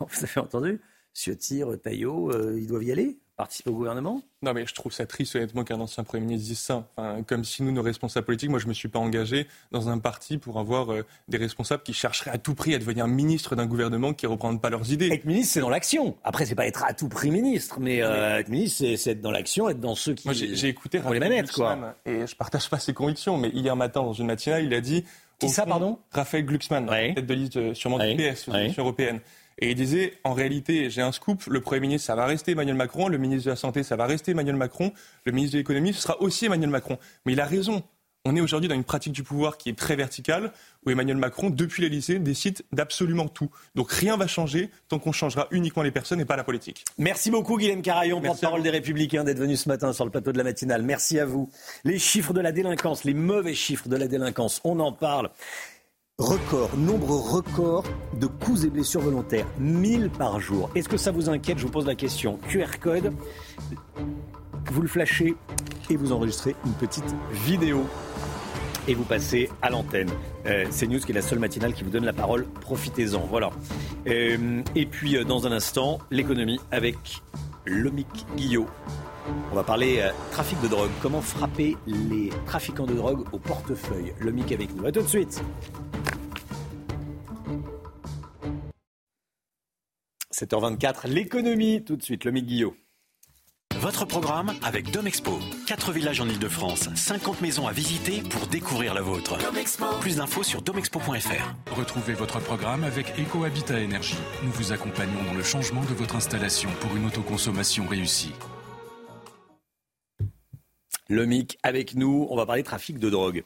[0.00, 0.80] Vous avez entendu?
[1.14, 4.20] Ciotti, Retailleau, euh, ils doivent y aller Participer au gouvernement?
[4.42, 6.86] Non, mais je trouve ça triste, honnêtement, qu'un ancien Premier ministre dise ça.
[6.94, 9.88] Enfin, comme si nous, nos responsables politiques, moi, je ne me suis pas engagé dans
[9.88, 13.56] un parti pour avoir euh, des responsables qui chercheraient à tout prix à devenir ministre
[13.56, 15.08] d'un gouvernement qui ne reprendent pas leurs idées.
[15.10, 16.18] Être ministre, c'est dans l'action.
[16.22, 19.30] Après, c'est pas être à tout prix ministre, mais euh, être ministre, c'est, être dans
[19.30, 20.28] l'action, être dans ceux qui.
[20.28, 21.76] Moi, j'ai écouté les Raphaël manettes, quoi.
[21.76, 24.82] Glucksmann, et je partage pas ses convictions, mais hier matin, dans une matinale, il a
[24.82, 25.02] dit...
[25.38, 25.98] Qui ça, fond, pardon?
[26.10, 28.14] Raphaël Glucksmann, tête de liste euh, sûrement Ouais.
[28.14, 28.64] du PS, aux Ouais.
[28.64, 29.20] élections européennes.
[29.60, 32.76] Et il disait, en réalité, j'ai un scoop, le Premier ministre, ça va rester Emmanuel
[32.76, 34.92] Macron, le ministre de la Santé, ça va rester Emmanuel Macron,
[35.24, 36.98] le ministre de l'Économie, ce sera aussi Emmanuel Macron.
[37.26, 37.82] Mais il a raison.
[38.26, 40.52] On est aujourd'hui dans une pratique du pouvoir qui est très verticale,
[40.84, 43.50] où Emmanuel Macron, depuis les lycées, décide d'absolument tout.
[43.74, 46.84] Donc rien va changer tant qu'on changera uniquement les personnes et pas la politique.
[46.98, 50.38] Merci beaucoup, Guillaume Carayon, porte-parole des Républicains, d'être venu ce matin sur le plateau de
[50.38, 50.82] la matinale.
[50.82, 51.50] Merci à vous.
[51.84, 55.30] Les chiffres de la délinquance, les mauvais chiffres de la délinquance, on en parle.
[56.20, 57.82] Record, nombre record
[58.20, 60.68] de coups et blessures volontaires, 1000 par jour.
[60.74, 62.38] Est-ce que ça vous inquiète Je vous pose la question.
[62.46, 63.14] QR code,
[64.70, 65.34] vous le flashez
[65.88, 67.86] et vous enregistrez une petite vidéo.
[68.86, 70.10] Et vous passez à l'antenne.
[70.44, 72.44] Euh, c'est News qui est la seule matinale qui vous donne la parole.
[72.60, 73.20] Profitez-en.
[73.20, 73.48] Voilà.
[74.06, 77.22] Euh, et puis, euh, dans un instant, l'économie avec
[77.64, 78.66] Lomic Guillot.
[79.50, 80.90] On va parler euh, trafic de drogue.
[81.02, 84.14] Comment frapper les trafiquants de drogue au portefeuille?
[84.20, 84.86] Lomic avec nous.
[84.86, 85.42] À tout de suite.
[90.32, 92.74] 7h24, l'économie, tout de suite, Lomic Guillot.
[93.80, 95.38] Votre programme avec Domexpo.
[95.66, 99.38] 4 villages en Ile-de-France, 50 maisons à visiter pour découvrir la vôtre.
[100.00, 101.74] Plus d'infos sur domexpo.fr.
[101.74, 104.18] Retrouvez votre programme avec EcoHabitat Énergie.
[104.42, 108.34] Nous vous accompagnons dans le changement de votre installation pour une autoconsommation réussie.
[111.10, 112.28] Le MIC avec nous.
[112.30, 113.42] On va parler trafic de drogue.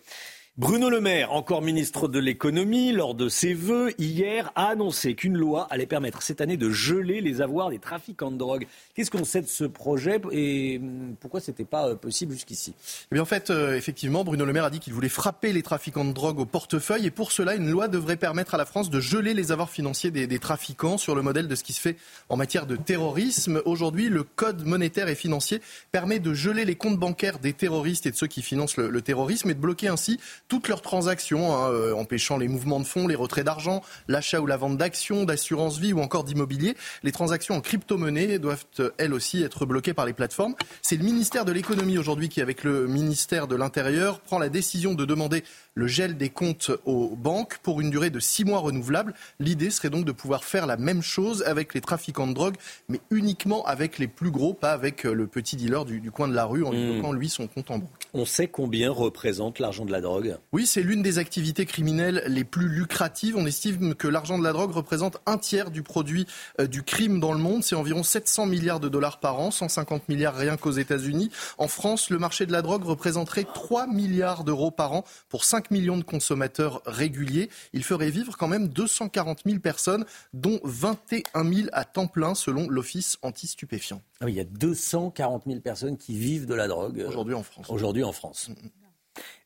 [0.56, 5.36] Bruno Le Maire, encore ministre de l'économie, lors de ses vœux hier, a annoncé qu'une
[5.36, 8.68] loi allait permettre cette année de geler les avoirs des trafiquants de drogue.
[8.94, 12.72] Qu'est-ce qu'on sait de ce projet et hum, pourquoi c'était pas euh, possible jusqu'ici?
[13.10, 15.64] Eh bien, en fait, euh, effectivement, Bruno Le Maire a dit qu'il voulait frapper les
[15.64, 18.90] trafiquants de drogue au portefeuille et pour cela, une loi devrait permettre à la France
[18.90, 21.96] de geler les avoirs financiers des, trafiquants sur le modèle de ce qui se fait
[22.28, 23.60] en matière de terrorisme.
[23.64, 28.12] Aujourd'hui, le code monétaire et financier permet de geler les comptes bancaires des terroristes et
[28.12, 31.94] de ceux qui financent le terrorisme et de bloquer ainsi toutes leurs transactions, hein, euh,
[31.94, 35.92] empêchant les mouvements de fonds, les retraits d'argent, l'achat ou la vente d'actions, d'assurance vie
[35.92, 36.76] ou encore d'immobilier.
[37.02, 40.54] Les transactions en crypto-monnaie doivent euh, elles aussi être bloquées par les plateformes.
[40.82, 44.94] C'est le ministère de l'économie aujourd'hui qui, avec le ministère de l'Intérieur, prend la décision
[44.94, 49.14] de demander le gel des comptes aux banques pour une durée de six mois renouvelable.
[49.40, 52.56] L'idée serait donc de pouvoir faire la même chose avec les trafiquants de drogue,
[52.88, 56.28] mais uniquement avec les plus gros, pas avec euh, le petit dealer du, du coin
[56.28, 57.90] de la rue en lui bloquant lui son compte en banque.
[58.12, 60.33] On sait combien représente l'argent de la drogue?
[60.52, 63.36] Oui, c'est l'une des activités criminelles les plus lucratives.
[63.36, 66.26] On estime que l'argent de la drogue représente un tiers du produit
[66.60, 67.62] euh, du crime dans le monde.
[67.64, 71.30] C'est environ 700 milliards de dollars par an, 150 milliards rien qu'aux États-Unis.
[71.58, 75.70] En France, le marché de la drogue représenterait 3 milliards d'euros par an pour 5
[75.70, 77.50] millions de consommateurs réguliers.
[77.72, 82.68] Il ferait vivre quand même 240 000 personnes, dont 21 000 à temps plein selon
[82.68, 84.02] l'Office anti-stupéfiants.
[84.20, 87.00] Ah oui, il y a 240 000 personnes qui vivent de la drogue.
[87.00, 87.66] euh, Aujourd'hui en France.
[87.68, 88.50] Aujourd'hui en France.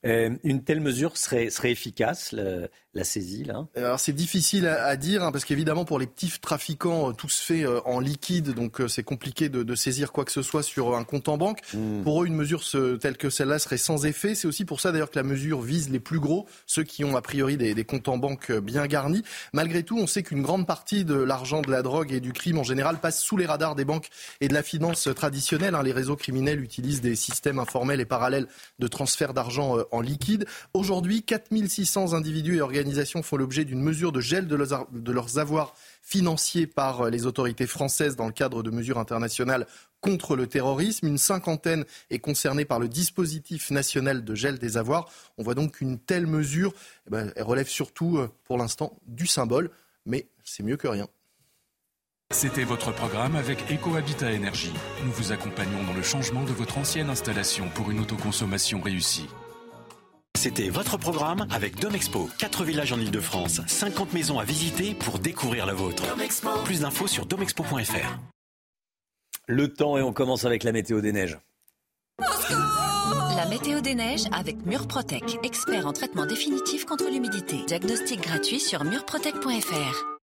[0.07, 3.67] Euh, une telle mesure serait, serait efficace, le- la saisie, là?
[3.77, 7.29] Alors c'est difficile à, à dire hein, parce qu'évidemment pour les petits trafiquants euh, tout
[7.29, 10.43] se fait euh, en liquide donc euh, c'est compliqué de, de saisir quoi que ce
[10.43, 11.61] soit sur un compte en banque.
[12.03, 14.35] Pour eux une mesure ce- telle que celle-là serait sans effet.
[14.35, 17.15] C'est aussi pour ça d'ailleurs que la mesure vise les plus gros, ceux qui ont
[17.17, 19.23] a priori des, des comptes en banque euh, bien garnis.
[19.53, 22.59] Malgré tout on sait qu'une grande partie de l'argent de la drogue et du crime
[22.59, 24.09] en général passe sous les radars des banques
[24.41, 25.75] et de la finance traditionnelle.
[25.75, 25.83] hein.
[25.83, 28.47] Les réseaux criminels utilisent des systèmes informels et parallèles
[28.79, 30.47] de transfert d'argent euh, en liquide.
[30.75, 34.57] Aujourd'hui 4600 individus et organisations font l'objet d'une mesure de gel de
[35.13, 39.67] leurs, avoirs financiers par euh, les autorités françaises dans le cadre de mesures internationales
[40.01, 41.07] contre le terrorisme.
[41.07, 45.11] Une cinquantaine est concernée par le dispositif national de gel des avoirs.
[45.37, 46.73] On voit donc qu'une telle mesure
[47.07, 49.71] eh ben, relève surtout, euh, pour l'instant, du symbole,
[50.07, 51.09] mais c'est mieux que rien.
[52.31, 54.75] C'était votre programme avec EcoHabitat Énergie.
[55.03, 59.29] Nous vous accompagnons dans le changement de votre ancienne installation pour une autoconsommation réussie.
[60.37, 62.29] C'était votre programme avec Domexpo.
[62.39, 66.05] 4 villages en Ile-de-France, 50 maisons à visiter pour découvrir la vôtre.
[66.65, 68.19] Plus d'infos sur domexpo.fr.
[69.49, 71.39] Le temps et on commence avec la météo des neiges.
[73.37, 77.57] La météo des neiges avec Murprotec, expert en traitement définitif contre l'humidité.
[77.67, 80.18] Diagnostic gratuit sur murprotec.fr.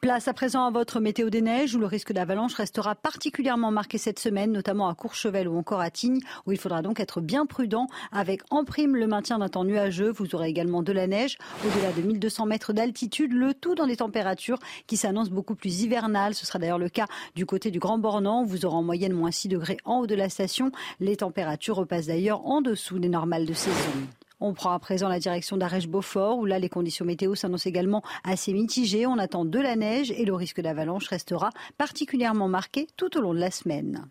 [0.00, 3.98] Place à présent à votre météo des neiges où le risque d'avalanche restera particulièrement marqué
[3.98, 7.46] cette semaine, notamment à Courchevel ou encore à Tignes, où il faudra donc être bien
[7.46, 10.10] prudent avec en prime le maintien d'un temps nuageux.
[10.10, 11.36] Vous aurez également de la neige
[11.66, 16.34] au-delà de 1200 mètres d'altitude, le tout dans des températures qui s'annoncent beaucoup plus hivernales.
[16.34, 18.44] Ce sera d'ailleurs le cas du côté du Grand Bornand.
[18.44, 20.70] Vous aurez en moyenne moins 6 degrés en haut de la station.
[21.00, 23.92] Les températures repassent d'ailleurs en dessous des normales de saison.
[24.40, 28.52] On prend à présent la direction d'Arèche-Beaufort, où là, les conditions météo s'annoncent également assez
[28.52, 29.06] mitigées.
[29.06, 33.34] On attend de la neige et le risque d'avalanche restera particulièrement marqué tout au long
[33.34, 34.08] de la semaine.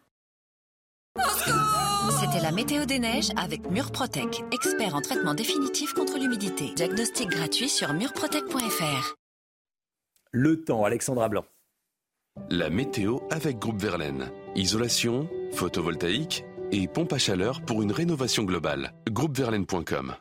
[2.19, 6.71] C'était la météo des neiges avec Murprotec, expert en traitement définitif contre l'humidité.
[6.75, 9.15] Diagnostic gratuit sur murprotec.fr.
[10.31, 11.45] Le temps, Alexandra Blanc.
[12.49, 14.29] La météo avec Groupe Verlaine.
[14.55, 18.93] Isolation, photovoltaïque et pompe à chaleur pour une rénovation globale.
[19.09, 20.15] Groupeverlaine.com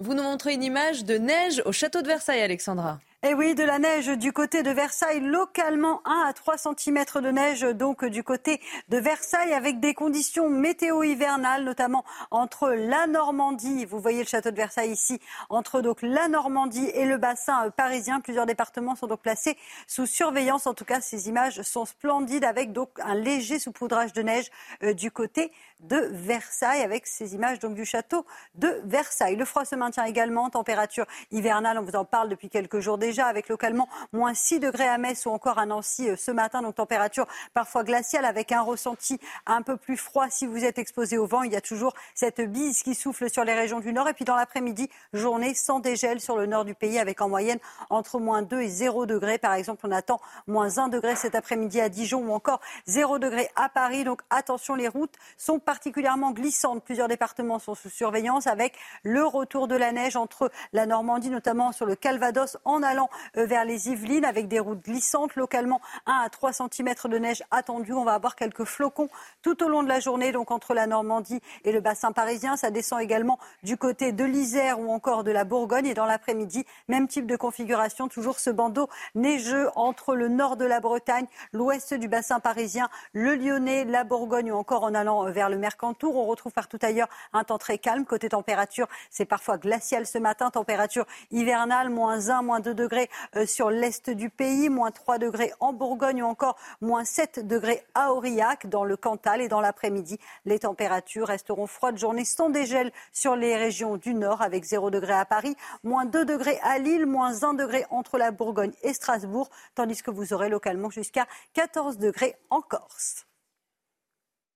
[0.00, 3.00] Vous nous montrez une image de neige au château de Versailles, Alexandra.
[3.24, 7.04] Et eh oui, de la neige du côté de Versailles, localement 1 à 3 cm
[7.16, 13.08] de neige donc du côté de Versailles avec des conditions météo hivernales, notamment entre la
[13.08, 15.18] Normandie, vous voyez le château de Versailles ici,
[15.48, 18.20] entre donc la Normandie et le bassin parisien.
[18.20, 19.58] Plusieurs départements sont donc placés
[19.88, 20.68] sous surveillance.
[20.68, 24.48] En tout cas, ces images sont splendides avec donc un léger saupoudrage de neige
[24.84, 25.50] euh, du côté
[25.80, 28.26] de Versailles avec ces images donc du château
[28.56, 29.36] de Versailles.
[29.36, 33.26] Le froid se maintient également, température hivernale, on vous en parle depuis quelques jours déjà
[33.26, 36.62] avec localement moins 6 degrés à Metz ou encore à Nancy euh, ce matin.
[36.62, 41.16] Donc température parfois glaciale avec un ressenti un peu plus froid si vous êtes exposé
[41.16, 41.42] au vent.
[41.42, 44.08] Il y a toujours cette bise qui souffle sur les régions du nord.
[44.08, 47.58] Et puis dans l'après-midi, journée sans dégel sur le nord du pays avec en moyenne
[47.88, 49.38] entre moins 2 et 0 degrés.
[49.38, 53.48] Par exemple, on attend moins 1 degré cet après-midi à Dijon ou encore 0 degré
[53.54, 54.02] à Paris.
[54.02, 56.82] Donc attention, les routes sont particulièrement glissantes.
[56.82, 61.72] Plusieurs départements sont sous surveillance avec le retour de la neige entre la Normandie, notamment
[61.72, 65.36] sur le Calvados en allant euh, vers les Yvelines avec des routes glissantes.
[65.36, 67.92] Localement, 1 à 3 cm de neige attendu.
[67.92, 69.10] On va avoir quelques flocons
[69.42, 72.56] tout au long de la journée, donc entre la Normandie et le bassin parisien.
[72.56, 75.84] Ça descend également du côté de l'Isère ou encore de la Bourgogne.
[75.84, 80.64] Et dans l'après-midi, même type de configuration, toujours ce bandeau neigeux entre le nord de
[80.64, 85.30] la Bretagne, l'ouest du bassin parisien, le Lyonnais, la Bourgogne ou encore en allant euh,
[85.30, 86.16] vers le Mercantour.
[86.16, 88.04] On retrouve partout ailleurs un temps très calme.
[88.04, 90.50] Côté température, c'est parfois glacial ce matin.
[90.50, 95.52] Température hivernale, moins 1, moins 2 degrés euh, sur l'est du pays, moins 3 degrés
[95.60, 99.40] en Bourgogne ou encore moins 7 degrés à Aurillac dans le Cantal.
[99.40, 101.98] Et dans l'après-midi, les températures resteront froides.
[101.98, 106.24] Journée sans dégel sur les régions du nord avec 0 degré à Paris, moins 2
[106.24, 110.48] degrés à Lille, moins 1 degré entre la Bourgogne et Strasbourg, tandis que vous aurez
[110.48, 113.27] localement jusqu'à 14 degrés en Corse.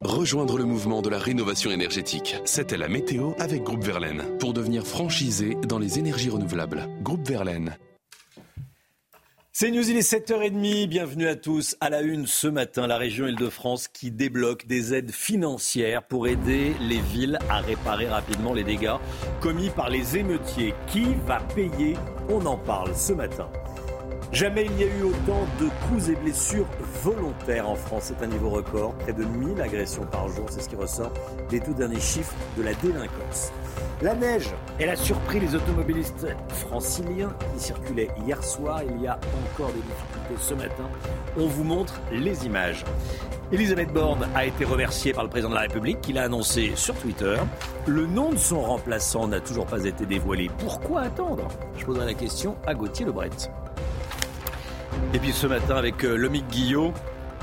[0.04, 2.34] Rejoindre le mouvement de la rénovation énergétique.
[2.44, 6.88] C'était la météo avec Groupe Verlaine pour devenir franchisé dans les énergies renouvelables.
[7.02, 7.76] Groupe Verlaine.
[9.52, 10.88] C'est News, il est 7h30.
[10.88, 11.76] Bienvenue à tous.
[11.80, 16.72] À la une ce matin, la région Île-de-France qui débloque des aides financières pour aider
[16.80, 18.96] les villes à réparer rapidement les dégâts
[19.40, 20.74] commis par les émeutiers.
[20.88, 21.94] Qui va payer?
[22.28, 23.48] On en parle ce matin.
[24.32, 26.66] Jamais il n'y a eu autant de coups et blessures
[27.02, 28.04] volontaires en France.
[28.04, 28.94] C'est un niveau record.
[28.94, 30.46] Près de 1000 agressions par jour.
[30.48, 31.12] C'est ce qui ressort
[31.50, 33.52] des tout derniers chiffres de la délinquance.
[34.00, 34.48] La neige,
[34.78, 38.80] elle a surpris les automobilistes franciliens qui circulaient hier soir.
[38.82, 39.20] Il y a
[39.52, 40.88] encore des difficultés ce matin.
[41.36, 42.86] On vous montre les images.
[43.52, 46.94] Elisabeth Borne a été remerciée par le président de la République qui l'a annoncé sur
[46.94, 47.36] Twitter.
[47.86, 50.50] Le nom de son remplaçant n'a toujours pas été dévoilé.
[50.59, 51.48] Pourquoi attendre?
[51.76, 53.28] Je poserai la question à Gauthier Lebret.
[55.14, 56.93] Et puis ce matin avec euh, Lomique Guillot,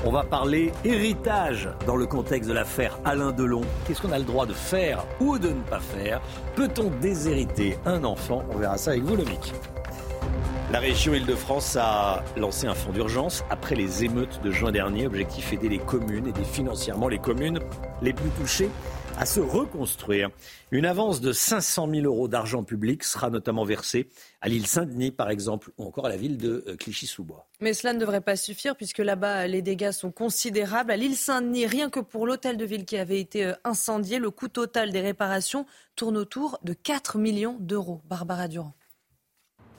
[0.04, 3.60] on va parler héritage dans le contexte de l'affaire Alain Delon.
[3.86, 6.20] Qu'est-ce qu'on a le droit de faire ou de ne pas faire?
[6.56, 8.42] Peut-on déshériter un enfant?
[8.50, 9.52] On verra ça avec vous, Lomic.
[10.72, 15.06] La région Île-de-France a lancé un fonds d'urgence après les émeutes de juin dernier.
[15.06, 17.58] Objectif aider les communes, aider financièrement les communes
[18.00, 18.70] les plus touchées
[19.18, 20.30] à se reconstruire.
[20.70, 24.08] Une avance de 500 000 euros d'argent public sera notamment versée
[24.40, 27.46] à l'île Saint-Denis, par exemple, ou encore à la ville de euh, Clichy-sous-Bois.
[27.60, 30.90] Mais cela ne devrait pas suffire puisque là-bas, les dégâts sont considérables.
[30.90, 34.30] À l'île Saint-Denis, rien que pour l'hôtel de ville qui avait été euh, incendié, le
[34.30, 38.00] coût total des réparations tourne autour de 4 millions d'euros.
[38.06, 38.74] Barbara Durand.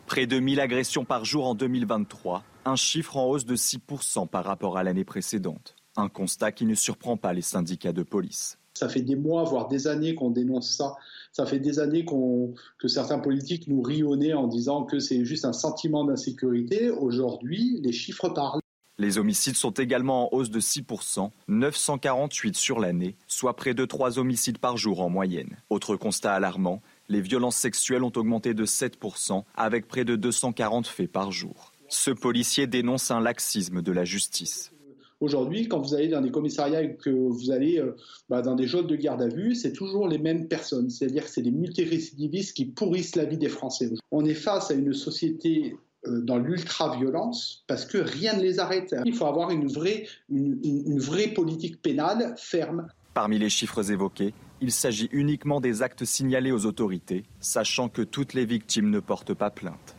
[0.06, 4.44] Près de 1000 agressions par jour en 2023, un chiffre en hausse de 6% par
[4.44, 5.76] rapport à l'année précédente.
[5.96, 8.61] Un constat qui ne surprend pas les syndicats de police.
[8.74, 10.96] Ça fait des mois, voire des années qu'on dénonce ça.
[11.34, 13.84] Ça fait des années que certains politiques nous
[14.16, 16.90] nez en disant que c'est juste un sentiment d'insécurité.
[16.90, 18.62] Aujourd'hui, les chiffres parlent.
[18.98, 24.20] Les homicides sont également en hausse de 6%, 948 sur l'année, soit près de 3
[24.20, 25.58] homicides par jour en moyenne.
[25.70, 31.12] Autre constat alarmant, les violences sexuelles ont augmenté de 7%, avec près de 240 faits
[31.12, 31.72] par jour.
[31.90, 34.72] Ce policier dénonce un laxisme de la justice.
[35.22, 37.96] Aujourd'hui, quand vous allez dans des commissariats et que vous allez euh,
[38.28, 40.90] bah, dans des zones de garde à vue, c'est toujours les mêmes personnes.
[40.90, 43.92] C'est-à-dire que c'est des multirécidivistes qui pourrissent la vie des Français.
[44.10, 45.76] On est face à une société
[46.08, 48.96] euh, dans l'ultra-violence parce que rien ne les arrête.
[49.06, 52.88] Il faut avoir une vraie, une vraie politique pénale ferme.
[53.14, 58.34] Parmi les chiffres évoqués, il s'agit uniquement des actes signalés aux autorités, sachant que toutes
[58.34, 59.96] les victimes ne portent pas plainte.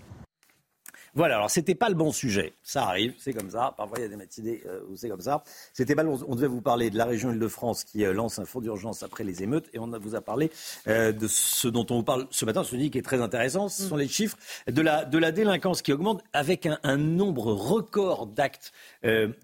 [1.15, 2.55] Voilà, alors c'était pas le bon sujet.
[2.63, 3.75] Ça arrive, c'est comme ça.
[3.77, 5.45] Parfois, il y a des matinées euh, où c'est comme ça.
[5.75, 8.63] C'était pas On devait vous parler de la région Île-de-France qui euh, lance un fonds
[8.63, 9.69] d'urgence après les émeutes.
[9.75, 10.51] Et on vous a parlé
[10.89, 13.69] euh, de ce dont on vous parle ce matin, ce qui est très intéressant.
[13.69, 17.53] Ce sont les chiffres de la, de la délinquance qui augmente avec un, un nombre
[17.53, 18.73] record d'actes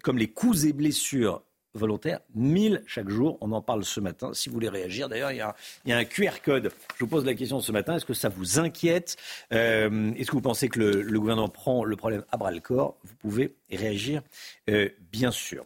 [0.03, 1.43] comme les coups et blessures
[1.73, 3.37] volontaires, 1000 chaque jour.
[3.41, 4.31] On en parle ce matin.
[4.33, 5.41] Si vous voulez réagir, d'ailleurs, il y,
[5.91, 6.71] a, un QR code.
[6.95, 7.95] Je vous pose la question ce matin.
[7.95, 9.17] Est-ce que ça vous inquiète
[9.53, 12.97] euh, Est-ce que vous pensez que le, gouvernement prend le problème à bras le corps?
[13.03, 14.21] Vous pouvez réagir,
[14.69, 15.65] euh, bien sûr.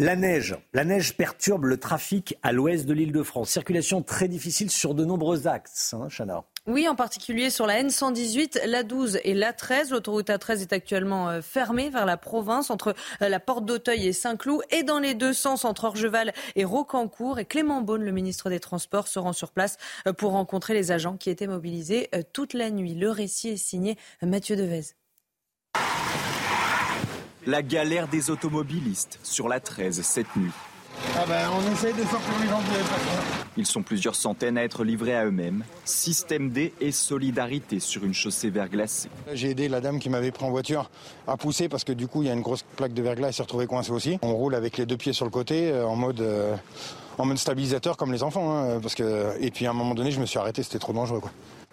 [0.00, 0.56] La neige.
[0.72, 3.50] La neige perturbe le trafic à l'ouest de l'île de France.
[3.50, 6.44] Circulation très difficile sur de nombreux axes, hein, Chana.
[6.66, 9.92] Oui, en particulier sur la N118, la 12 et la 13.
[9.92, 14.12] L'autoroute A13 est actuellement euh, fermée vers la province entre euh, la porte d'Auteuil et
[14.12, 17.38] Saint-Cloud et dans les deux sens entre Orgeval et Rocancourt.
[17.38, 20.92] Et Clément Beaune, le ministre des Transports, se rend sur place euh, pour rencontrer les
[20.92, 22.94] agents qui étaient mobilisés toute la nuit.
[22.94, 24.82] Le récit est signé Mathieu Devez.
[27.46, 30.52] La galère des automobilistes sur la 13 cette nuit.
[31.16, 32.60] Ah ben, on essaye de sortir les gens
[33.56, 35.64] Ils sont plusieurs centaines à être livrés à eux-mêmes.
[35.84, 39.08] Système D et solidarité sur une chaussée verglacée.
[39.32, 40.90] J'ai aidé la dame qui m'avait pris en voiture
[41.26, 43.34] à pousser parce que du coup il y a une grosse plaque de verglas, elle
[43.34, 44.18] s'est retrouvée coincée aussi.
[44.22, 46.56] On roule avec les deux pieds sur le côté euh, en mode euh,
[47.18, 48.56] en mode stabilisateur comme les enfants.
[48.56, 50.92] Hein, parce que et puis à un moment donné je me suis arrêté, c'était trop
[50.92, 51.20] dangereux.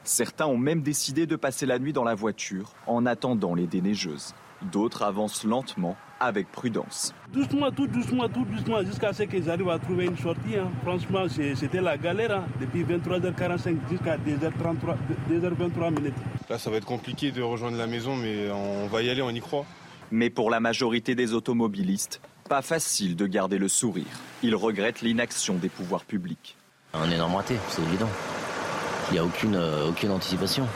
[0.03, 4.33] Certains ont même décidé de passer la nuit dans la voiture en attendant les déneigeuses.
[4.61, 7.13] D'autres avancent lentement, avec prudence.
[7.31, 10.55] Doucement, tout doucement, tout doucement, jusqu'à ce qu'ils arrivent à trouver une sortie.
[10.57, 10.69] Hein.
[10.83, 12.45] Franchement, c'était la galère hein.
[12.59, 14.95] depuis 23h45 jusqu'à 2h33,
[15.31, 16.15] 2h23 minutes.
[16.49, 19.29] Là, ça va être compliqué de rejoindre la maison, mais on va y aller, on
[19.29, 19.65] y croit.
[20.11, 24.05] Mais pour la majorité des automobilistes, pas facile de garder le sourire.
[24.41, 26.55] Ils regrettent l'inaction des pouvoirs publics.
[26.93, 28.09] Un énorme raté, c'est évident.
[29.09, 30.67] Il n'y a aucune, euh, aucune anticipation.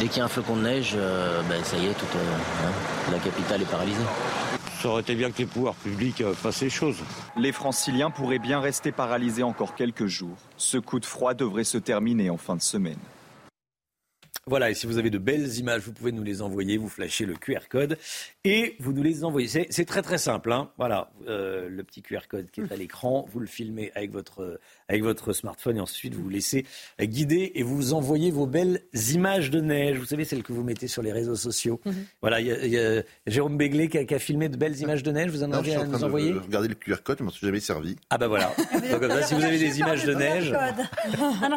[0.00, 2.66] Dès qu'il y a un flocon de neige, euh, ben, ça y est, toute, euh,
[2.66, 2.72] hein,
[3.12, 4.02] la capitale est paralysée.
[4.82, 6.98] Ça aurait été bien que les pouvoirs publics fassent les choses.
[7.36, 10.36] Les franciliens pourraient bien rester paralysés encore quelques jours.
[10.56, 12.98] Ce coup de froid devrait se terminer en fin de semaine.
[14.48, 17.26] Voilà, et si vous avez de belles images, vous pouvez nous les envoyer, vous flashez
[17.26, 17.98] le QR code
[18.44, 19.66] et vous nous les envoyez.
[19.70, 20.52] C'est très très simple.
[20.52, 20.70] Hein.
[20.78, 24.60] voilà, euh, le petit QR code qui est à l'écran, vous le filmez avec votre,
[24.88, 26.64] avec votre smartphone et ensuite vous vous laissez
[27.02, 29.98] guider et vous envoyez vos belles images de neige.
[29.98, 31.80] Vous savez, celles que vous mettez sur les réseaux sociaux.
[31.84, 31.94] Mhm.
[32.20, 35.32] Voilà, il y, a Jérôme Béglé qui a, filmé de belles images de neige.
[35.32, 36.34] Vous en avez à nous envoyer?
[36.34, 37.96] Regardez le QR code, je m'en suis jamais servi.
[38.10, 38.54] Ah bah voilà.
[38.92, 41.56] Donc, si vous avez des images de neige, ah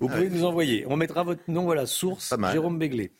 [0.00, 0.86] vous pouvez nous envoyer.
[0.88, 3.12] On mettra votre nom, voilà, source Jérôme Béglé.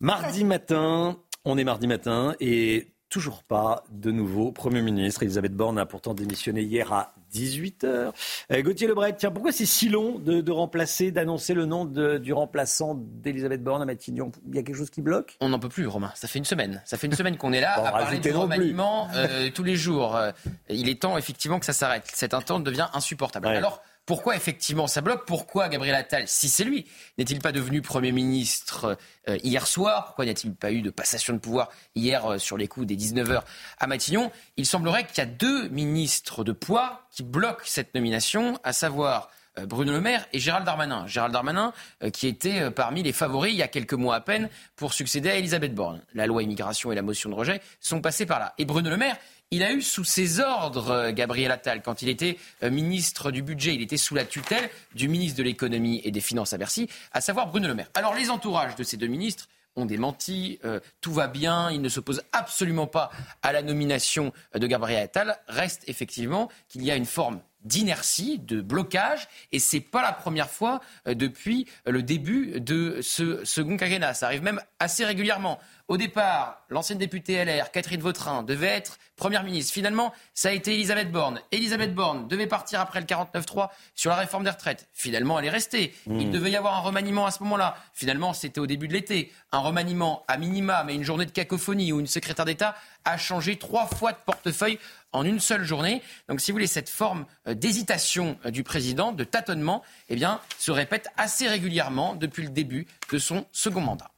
[0.00, 5.22] Mardi matin, on est mardi matin et toujours pas de nouveau Premier ministre.
[5.22, 8.12] Elisabeth Borne a pourtant démissionné hier à 18h.
[8.52, 12.94] Euh, Gauthier Lebret, tiens, pourquoi c'est si long de, remplacer, d'annoncer le nom du remplaçant
[12.96, 14.30] d'Elisabeth Borne à Matignon?
[14.48, 15.36] Il y a quelque chose qui bloque?
[15.40, 16.12] On n'en peut plus, Romain.
[16.14, 16.82] Ça fait une semaine.
[16.84, 20.16] Ça fait une semaine qu'on est là à parler du remaniement euh, tous les jours.
[20.16, 20.30] Euh,
[20.68, 22.04] il est temps effectivement que ça s'arrête.
[22.12, 23.48] Cette entente devient insupportable.
[23.48, 25.26] Alors, pourquoi effectivement ça bloque?
[25.26, 26.86] Pourquoi Gabriel Attal, si c'est lui,
[27.18, 28.96] n'est-il pas devenu Premier ministre
[29.28, 30.06] euh, hier soir?
[30.06, 32.96] Pourquoi n'y a-t-il pas eu de passation de pouvoir hier euh, sur les coups des
[32.96, 33.42] 19h
[33.78, 34.32] à Matignon?
[34.56, 39.28] Il semblerait qu'il y a deux ministres de poids qui bloquent cette nomination, à savoir
[39.66, 41.06] Bruno Le Maire et Gérald Darmanin.
[41.06, 41.72] Gérald Darmanin
[42.12, 45.36] qui était parmi les favoris il y a quelques mois à peine pour succéder à
[45.36, 46.02] Elisabeth Borne.
[46.14, 48.54] La loi immigration et la motion de rejet sont passés par là.
[48.58, 49.16] Et Bruno Le Maire,
[49.50, 53.74] il a eu sous ses ordres Gabriel Attal quand il était ministre du budget.
[53.74, 57.20] Il était sous la tutelle du ministre de l'économie et des finances à Bercy, à
[57.20, 57.88] savoir Bruno Le Maire.
[57.94, 61.88] Alors les entourages de ces deux ministres ont démenti, euh, tout va bien, ils ne
[61.88, 63.10] s'opposent absolument pas
[63.42, 65.38] à la nomination de Gabriel Attal.
[65.48, 70.50] Reste effectivement qu'il y a une forme d'inertie, de blocage, et c'est pas la première
[70.50, 74.14] fois euh, depuis le début de ce second quinquennat.
[74.14, 75.58] Ça arrive même assez régulièrement.
[75.88, 79.72] Au départ, l'ancienne députée LR, Catherine Vautrin, devait être première ministre.
[79.72, 81.40] Finalement, ça a été Elisabeth Borne.
[81.50, 84.86] Elisabeth Borne devait partir après le 49-3 sur la réforme des retraites.
[84.92, 85.94] Finalement, elle est restée.
[86.06, 86.20] Hmm.
[86.20, 87.74] Il devait y avoir un remaniement à ce moment-là.
[87.94, 89.32] Finalement, c'était au début de l'été.
[89.50, 92.74] Un remaniement à minima, mais une journée de cacophonie où une secrétaire d'État
[93.06, 94.78] a changé trois fois de portefeuille
[95.12, 96.02] en une seule journée.
[96.28, 100.38] Donc, si vous voulez, cette forme euh, d'hésitation euh, du président, de tâtonnement, eh bien,
[100.58, 104.10] se répète assez régulièrement depuis le début de son second mandat.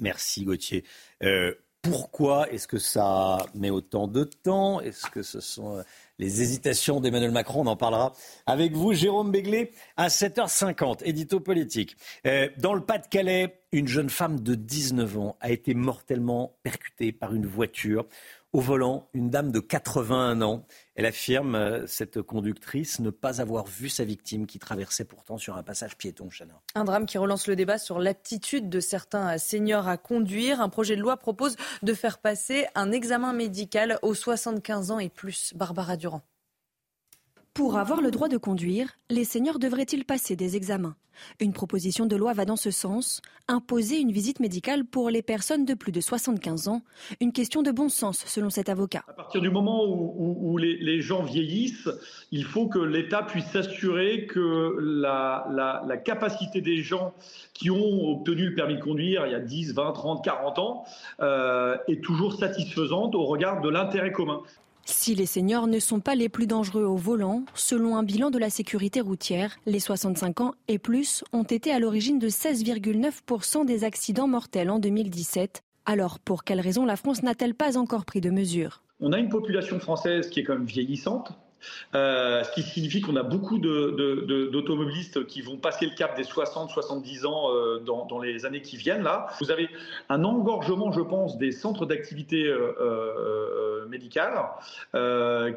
[0.00, 0.84] Merci Gauthier.
[1.22, 1.54] Euh,
[1.84, 4.80] pourquoi est-ce que ça met autant de temps?
[4.80, 5.82] Est-ce que ce sont euh,
[6.18, 7.60] les hésitations d'Emmanuel Macron?
[7.60, 8.14] On en parlera
[8.46, 11.98] avec vous, Jérôme Béglé, à 7h50, édito politique.
[12.26, 17.34] Euh, dans le Pas-de-Calais, une jeune femme de 19 ans a été mortellement percutée par
[17.34, 18.06] une voiture
[18.54, 20.64] au volant, une dame de 81 ans.
[20.94, 25.56] Elle affirme, euh, cette conductrice, ne pas avoir vu sa victime qui traversait pourtant sur
[25.56, 26.54] un passage piéton, Chana.
[26.76, 30.60] Un drame qui relance le débat sur l'aptitude de certains seniors à conduire.
[30.60, 35.08] Un projet de loi propose de faire passer un examen médical aux 75 ans et
[35.08, 35.52] plus.
[35.56, 36.22] Barbara Durand.
[37.54, 40.96] Pour avoir le droit de conduire, les seniors devraient-ils passer des examens?
[41.38, 45.64] Une proposition de loi va dans ce sens, imposer une visite médicale pour les personnes
[45.64, 46.82] de plus de 75 ans,
[47.20, 49.04] une question de bon sens selon cet avocat.
[49.06, 51.88] À partir du moment où, les, gens vieillissent,
[52.32, 57.14] il faut que l'État puisse s'assurer que la, capacité des gens
[57.52, 60.84] qui ont obtenu le permis de conduire il y a 10, 20, 30, 40 ans
[61.20, 64.42] euh, est toujours satisfaisante au regard de l'intérêt commun.
[64.86, 68.38] Si les seniors ne sont pas les plus dangereux au volant, selon un bilan de
[68.38, 73.84] la sécurité routière, les 65 ans et plus ont été à l'origine de 16,9% des
[73.84, 75.62] accidents mortels en 2017.
[75.86, 78.82] Alors pour quelles raisons la France n'a-t-elle pas encore pris de mesures?
[79.00, 81.32] On a une population française qui est quand même vieillissante,
[81.92, 87.50] ce qui signifie qu'on a beaucoup d'automobilistes qui vont passer le cap des 60-70 ans
[87.54, 89.02] euh, dans, les années qui viennent.
[89.02, 89.68] Là, vous avez
[90.08, 94.32] un engorgement, je pense, des centres d'activité euh, médicale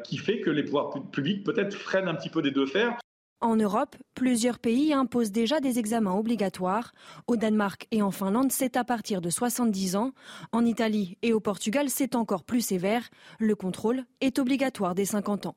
[0.04, 2.98] qui fait que les pouvoirs publics peut-être freinent un petit peu des deux fers.
[3.40, 6.92] En Europe, plusieurs pays imposent déjà des examens obligatoires.
[7.28, 10.10] Au Danemark et en Finlande, c'est à partir de 70 ans.
[10.50, 13.08] En Italie et au Portugal, c'est encore plus sévère.
[13.38, 15.54] Le contrôle est obligatoire dès 50 ans.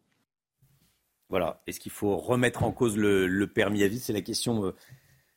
[1.32, 1.62] Voilà.
[1.66, 4.76] Est-ce qu'il faut remettre en cause le, permis à vie C'est la question euh,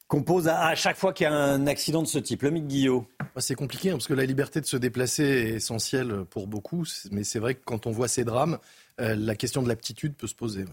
[0.08, 2.42] qu'on pose à, chaque fois qu'il y a un accident de ce type.
[2.42, 3.06] Le Guillot.
[3.20, 6.84] Bah, c'est compliqué hein, parce que la liberté de se déplacer est essentielle pour beaucoup.
[7.12, 8.58] Mais c'est vrai que quand on voit ces drames,
[9.00, 10.64] euh, la question de l'aptitude peut se poser.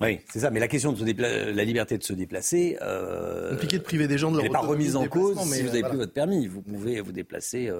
[0.00, 0.50] Oui, c'est ça.
[0.50, 2.76] Mais la question de la liberté de se déplacer.
[2.82, 4.44] Euh, compliqué de priver des gens de leur.
[4.44, 6.48] n'est pas remise en cause si vous n'avez plus votre permis.
[6.48, 7.70] Vous pouvez vous déplacer.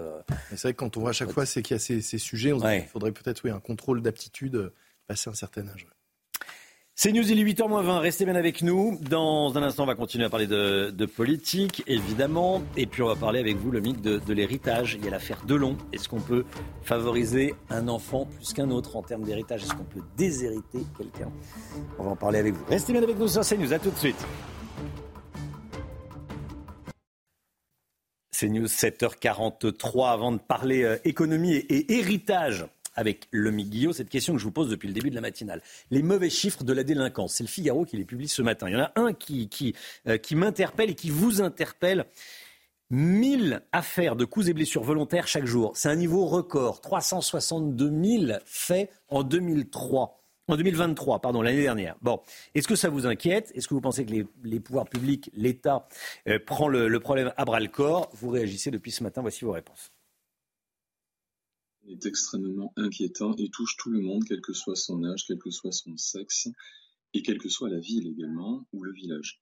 [0.50, 2.52] C'est vrai que quand on voit à chaque fois c'est qu'il y a ces, sujets,
[2.52, 4.70] on il faudrait peut-être oui un contrôle d'aptitude
[5.08, 5.86] passer un certain âge.
[6.96, 7.98] C'est News, il est 8h20.
[7.98, 8.96] Restez bien avec nous.
[9.00, 12.62] Dans un instant, on va continuer à parler de, politique, évidemment.
[12.76, 14.94] Et puis, on va parler avec vous, le mythe de, l'héritage.
[14.94, 15.76] Il y a l'affaire Delon.
[15.92, 16.44] Est-ce qu'on peut
[16.82, 19.64] favoriser un enfant plus qu'un autre en termes d'héritage?
[19.64, 21.32] Est-ce qu'on peut déshériter quelqu'un?
[21.98, 22.64] On va en parler avec vous.
[22.66, 23.72] Restez bien avec nous sur CNews.
[23.72, 24.24] À tout de suite.
[28.38, 34.38] CNews 7h43 avant de parler euh, économie et héritage avec le Guillot, cette question que
[34.38, 35.62] je vous pose depuis le début de la matinale.
[35.90, 38.68] Les mauvais chiffres de la délinquance, c'est le Figaro qui les publie ce matin.
[38.68, 39.74] Il y en a un qui, qui,
[40.08, 42.06] euh, m'interpelle et qui vous interpelle.
[42.90, 45.72] 1000 affaires de coups et blessures volontaires chaque jour.
[45.74, 46.80] C'est un niveau record.
[46.80, 47.90] 362
[48.26, 50.20] 000 faits en 2003.
[50.46, 51.96] En 2023, pardon, l'année dernière.
[52.02, 52.20] Bon,
[52.54, 53.50] est-ce que ça vous inquiète?
[53.54, 54.12] Est-ce que vous pensez que
[54.44, 55.88] les, pouvoirs publics, l'État,
[56.28, 58.10] euh, prend le problème à bras le corps?
[58.12, 59.22] Vous réagissez depuis ce matin.
[59.22, 59.93] Voici vos réponses
[61.88, 65.50] est extrêmement inquiétant et touche tout le monde, quel que soit son âge, quel que
[65.50, 66.48] soit son sexe,
[67.12, 69.38] et quelle que soit la ville également, ou le village.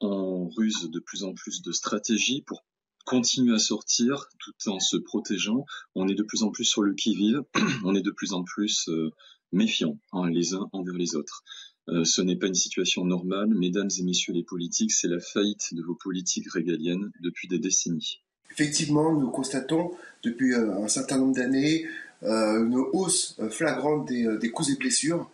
[0.00, 2.64] On ruse de plus en plus de stratégies pour
[3.04, 5.64] continuer à sortir tout en se protégeant.
[5.94, 7.42] On est de plus en plus sur le qui-vive,
[7.84, 9.10] on est de plus en plus euh,
[9.52, 11.44] méfiants hein, les uns envers les autres.
[11.88, 15.74] Euh, ce n'est pas une situation normale, mesdames et messieurs les politiques, c'est la faillite
[15.74, 18.23] de vos politiques régaliennes depuis des décennies.
[18.50, 19.92] Effectivement, nous constatons
[20.22, 21.86] depuis euh, un certain nombre d'années
[22.22, 25.28] euh, une hausse euh, flagrante des, coups et blessures.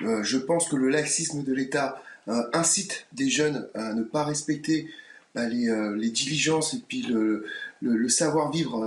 [0.00, 2.00] Je pense que le laxisme de l'État
[2.52, 4.88] incite des jeunes à ne pas respecter
[5.34, 7.46] bah, les, diligences et puis le,
[7.80, 8.78] le savoir-vivre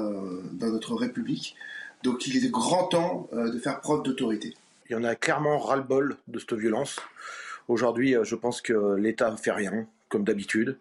[0.54, 1.58] dans notre République.
[2.04, 4.56] Donc il est grand temps de faire preuve d'autorité.
[4.90, 7.02] Il y en a clairement ras-le-bol de cette violence.
[7.68, 10.78] Aujourd'hui, je pense que l'État ne fait rien comme d'habitude,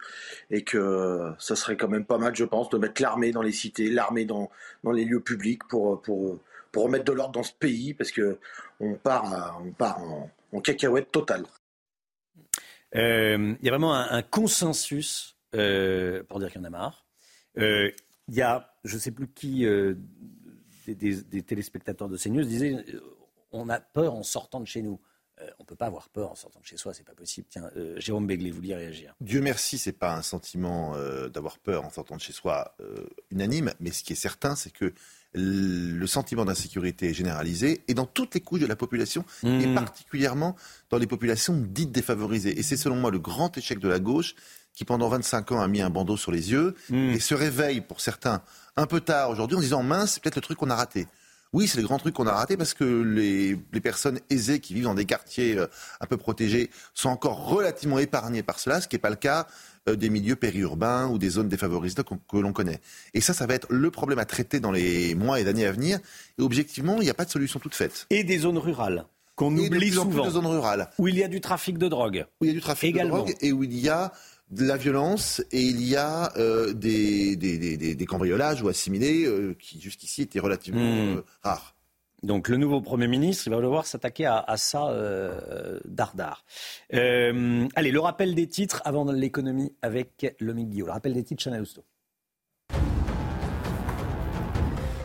[0.51, 3.53] et que ça serait quand même pas mal, je pense, de mettre l'armée dans les
[3.53, 4.51] cités, l'armée dans,
[4.85, 6.39] dans les lieux publics pour, pour,
[6.73, 8.39] pour remettre de l'ordre dans ce pays, parce que
[8.81, 10.03] on part, on part
[10.53, 11.45] en, cacahuète totale.
[12.97, 17.07] Euh, il y a vraiment un, consensus euh, pour dire qu'il y en a marre.
[17.59, 17.91] Euh,
[18.29, 19.65] il y a, je ne sais plus qui,
[20.87, 22.85] des, des, téléspectateurs de CNews disait
[23.53, 25.01] on a peur en sortant de chez nous.
[25.41, 27.47] Euh, on ne peut pas avoir peur en sortant de chez soi, c'est pas possible.
[27.51, 31.59] Tiens, euh, Jérôme Béglé, vous vouliez réagir Dieu merci, c'est pas un sentiment euh, d'avoir
[31.59, 32.75] peur en sortant de chez soi
[33.31, 34.93] unanime, mais ce qui est certain, c'est que
[35.33, 39.75] le sentiment d'insécurité est généralisé et dans toutes les couches de la population, et mmh.
[39.75, 40.57] particulièrement
[40.91, 42.59] dans les populations dites défavorisées.
[42.59, 44.35] Et c'est selon moi le grand échec de la gauche
[44.75, 47.11] qui pendant 25 ans a mis un bandeau sur les yeux mmh.
[47.11, 48.43] et se réveille pour certains
[48.77, 51.07] un peu tard aujourd'hui en disant mince, c'est peut-être le truc qu'on a raté.
[51.53, 54.85] Oui, c'est le grand truc qu'on a raté parce que les, personnes aisées qui vivent
[54.85, 55.67] dans des quartiers euh,
[56.01, 59.49] un peu protégés sont encore relativement épargnées par cela, ce qui n'est pas le cas
[59.89, 62.81] euh, des milieux périurbains ou des zones défavorisées que l'on connaît.
[63.15, 65.73] Et ça, ça va être le problème à traiter dans les mois et années à
[65.73, 65.99] venir.
[66.39, 68.07] Et objectivement, il n'y a pas de solution toute faite.
[68.11, 70.27] Et des zones rurales qu'on oublie souvent.
[70.27, 70.91] Des zones rurales.
[70.99, 72.27] Où il y a du trafic de drogue.
[72.41, 74.13] Où il y a du trafic de drogue et où il y a
[74.51, 79.81] de la violence et il y a euh, des, des, cambriolages ou assimilés euh, qui
[79.81, 81.17] jusqu'ici étaient relativement hmm.
[81.19, 81.77] euh, rares.
[82.23, 84.93] Donc le nouveau Premier ministre, il va devoir s'attaquer à, ça
[85.87, 86.45] dardard.
[86.91, 90.89] allez, le rappel des titres avant l'économie avec Lomic Guillaume.
[90.89, 91.83] Le rappel des titres, Chanel Housteau.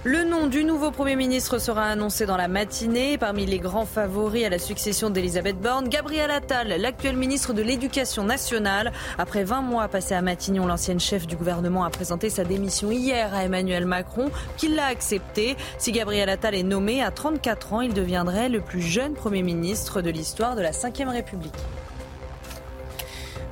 [0.08, 3.18] Le nom du nouveau Premier ministre sera annoncé dans la matinée.
[3.18, 8.24] Parmi les grands favoris à la succession d'Elisabeth Borne, Gabriel Attal, l'actuel ministre de l'Éducation
[8.24, 8.94] nationale.
[9.18, 13.34] Après 20 mois passés à Matignon, l'ancienne chef du gouvernement a présenté sa démission hier
[13.34, 15.56] à Emmanuel Macron, qui l'a accepté.
[15.80, 20.04] Si Gabriel Attal est nommé à 34 ans, il deviendrait le plus jeune Premier ministre
[20.04, 21.52] de l'histoire de la Ve République.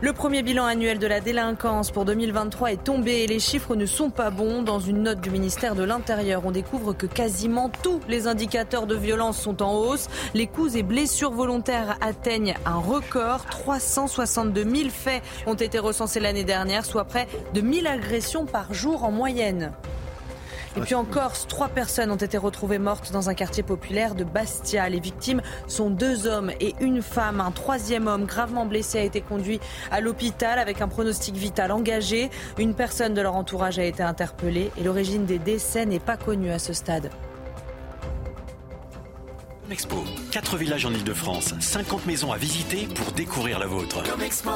[0.03, 3.85] Le premier bilan annuel de la délinquance pour 2023 est tombé et les chiffres ne
[3.85, 4.61] sont pas bons.
[4.61, 8.95] Dans une note du ministère de l'Intérieur, on découvre que quasiment tous les indicateurs de
[8.95, 10.09] violence sont en hausse.
[10.33, 13.45] Les coups et blessures volontaires atteignent un record.
[13.45, 19.05] 362 000 faits ont été recensés l'année dernière, soit près de 1000 agressions par jour
[19.05, 19.71] en moyenne.
[20.75, 24.23] Et puis en Corse, trois personnes ont été retrouvées mortes dans un quartier populaire de
[24.23, 24.89] Bastia.
[24.89, 27.39] Les victimes sont deux hommes et une femme.
[27.41, 29.59] Un troisième homme gravement blessé a été conduit
[29.91, 32.31] à l'hôpital avec un pronostic vital engagé.
[32.57, 36.49] Une personne de leur entourage a été interpellée et l'origine des décès n'est pas connue
[36.49, 37.11] à ce stade.
[39.71, 40.03] Expo.
[40.31, 44.03] 4 villages en Ile-de-France, 50 maisons à visiter pour découvrir la vôtre.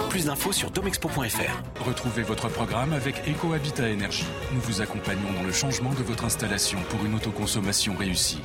[0.10, 1.82] Plus d'infos sur domexpo.fr.
[1.86, 4.26] Retrouvez votre programme avec EcoHabitat Énergie.
[4.54, 8.42] Nous vous accompagnons dans le changement de votre installation pour une autoconsommation réussie.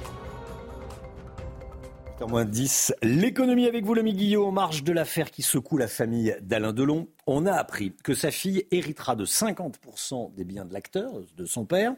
[2.29, 6.37] moins 10, l'économie avec vous, l'ami Guillaume, en marge de l'affaire qui secoue la famille
[6.41, 7.09] d'Alain Delon.
[7.27, 11.65] On a appris que sa fille héritera de 50% des biens de l'acteur, de son
[11.65, 11.95] père.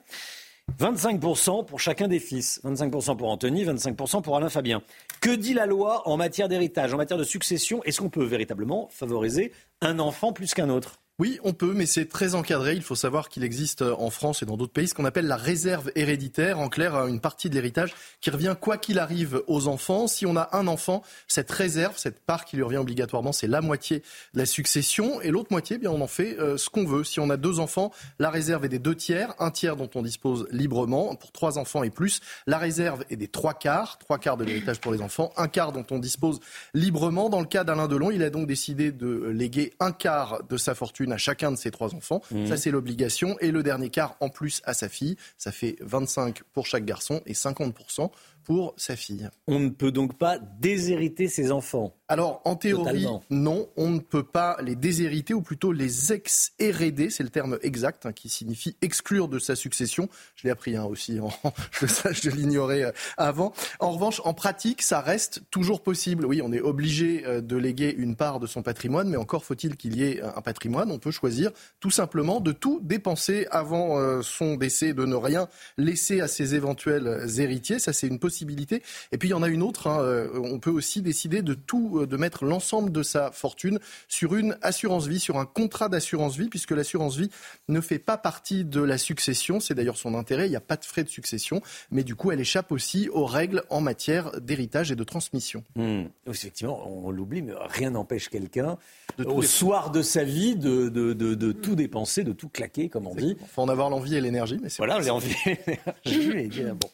[0.78, 2.60] 25% pour chacun des fils.
[2.64, 4.82] 25% pour Anthony, 25% pour Alain Fabien.
[5.20, 7.82] Que dit la loi en matière d'héritage, en matière de succession?
[7.84, 11.00] Est-ce qu'on peut véritablement favoriser un enfant plus qu'un autre?
[11.20, 12.74] Oui, on peut, mais c'est très encadré.
[12.74, 15.28] Il faut savoir qu'il existe euh, en France et dans d'autres pays ce qu'on appelle
[15.28, 16.58] la réserve héréditaire.
[16.58, 20.08] En clair, euh, une partie de l'héritage qui revient quoi qu'il arrive aux enfants.
[20.08, 23.60] Si on a un enfant, cette réserve, cette part qui lui revient obligatoirement, c'est la
[23.60, 24.00] moitié
[24.32, 25.20] de la succession.
[25.20, 27.04] Et l'autre moitié, eh bien, on en fait euh, ce qu'on veut.
[27.04, 30.02] Si on a deux enfants, la réserve est des deux tiers, un tiers dont on
[30.02, 31.14] dispose librement.
[31.14, 34.80] Pour trois enfants et plus, la réserve est des trois quarts, trois quarts de l'héritage
[34.80, 36.40] pour les enfants, un quart dont on dispose
[36.74, 37.30] librement.
[37.30, 40.74] Dans le cas d'Alain Delon, il a donc décidé de léguer un quart de sa
[40.74, 42.22] fortune à chacun de ses trois enfants.
[42.30, 42.46] Mmh.
[42.46, 43.36] Ça, c'est l'obligation.
[43.40, 45.16] Et le dernier quart en plus à sa fille.
[45.38, 48.10] Ça fait 25 pour chaque garçon et 50%
[48.44, 49.28] pour sa fille.
[49.46, 54.24] On ne peut donc pas déshériter ses enfants alors, en théorie, non, on ne peut
[54.24, 59.26] pas les déshériter, ou plutôt les ex-héréder, c'est le terme exact, hein, qui signifie exclure
[59.26, 60.10] de sa succession.
[60.36, 61.30] Je l'ai appris hein, aussi, en,
[61.72, 63.54] je, je l'ignorais euh, avant.
[63.80, 66.26] En revanche, en pratique, ça reste toujours possible.
[66.26, 69.76] Oui, on est obligé euh, de léguer une part de son patrimoine, mais encore faut-il
[69.76, 70.92] qu'il y ait un patrimoine.
[70.92, 75.48] On peut choisir tout simplement de tout dépenser avant euh, son décès, de ne rien
[75.78, 77.78] laisser à ses éventuels héritiers.
[77.78, 78.82] Ça, c'est une possibilité possibilité.
[79.12, 79.86] Et puis il y en a une autre.
[79.86, 83.78] Hein, euh, on peut aussi décider de tout, euh, de mettre l'ensemble de sa fortune
[84.08, 87.30] sur une assurance vie, sur un contrat d'assurance vie, puisque l'assurance vie
[87.68, 89.60] ne fait pas partie de la succession.
[89.60, 90.46] C'est d'ailleurs son intérêt.
[90.46, 91.62] Il n'y a pas de frais de succession,
[91.92, 95.62] mais du coup, elle échappe aussi aux règles en matière d'héritage et de transmission.
[95.76, 96.04] Hmm.
[96.28, 98.78] Effectivement, on l'oublie, mais rien n'empêche quelqu'un
[99.24, 103.14] au soir de sa vie de, de, de, tout dépenser, de tout claquer, comme on
[103.14, 103.36] dit.
[103.40, 105.58] Il faut en avoir l'envie et l'énergie, mais c'est voilà, l'envie et
[106.04, 106.64] l'énergie.
[106.64, 106.88] bon.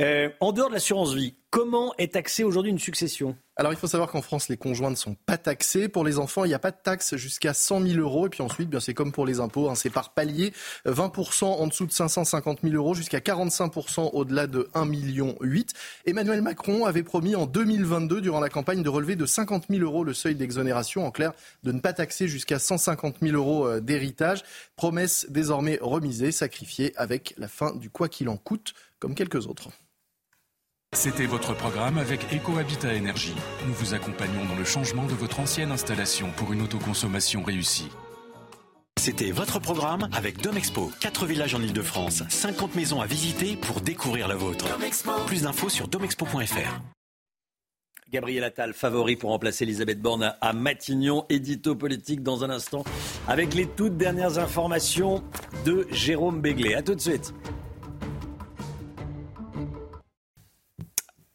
[0.00, 3.36] Euh, en dehors de l'assurance vie, comment est taxée aujourd'hui une succession?
[3.56, 5.88] Alors il faut savoir qu'en France, les conjoints ne sont pas taxés.
[5.88, 8.26] Pour les enfants, il n'y a pas de taxe jusqu'à 100 000 euros.
[8.26, 10.54] Et puis ensuite, bien c'est comme pour les impôts, hein, c'est par palier.
[10.86, 15.36] 20% en dessous de 550 000 euros, jusqu'à 45% au-delà de 1,8 million.
[16.06, 20.02] Emmanuel Macron avait promis en 2022, durant la campagne, de relever de 50 000 euros
[20.02, 21.04] le seuil d'exonération.
[21.04, 21.32] En clair,
[21.62, 24.44] de ne pas taxer jusqu'à 150 000 euros euh, d'héritage.
[24.76, 29.68] Promesse désormais remisée, sacrifiée avec la fin du quoi qu'il en coûte, comme quelques autres.
[30.92, 33.36] C'était votre programme avec EcoHabitat Énergie.
[33.64, 37.88] Nous vous accompagnons dans le changement de votre ancienne installation pour une autoconsommation réussie.
[38.98, 40.90] C'était votre programme avec Domexpo.
[41.00, 44.66] 4 villages en Ile-de-France, 50 maisons à visiter pour découvrir la vôtre.
[45.26, 46.80] Plus d'infos sur domexpo.fr.
[48.10, 51.24] Gabriel Attal, favori pour remplacer Elisabeth Borne à Matignon.
[51.28, 52.82] Édito politique dans un instant
[53.28, 55.22] avec les toutes dernières informations
[55.64, 56.74] de Jérôme Béglé.
[56.74, 57.32] A tout de suite.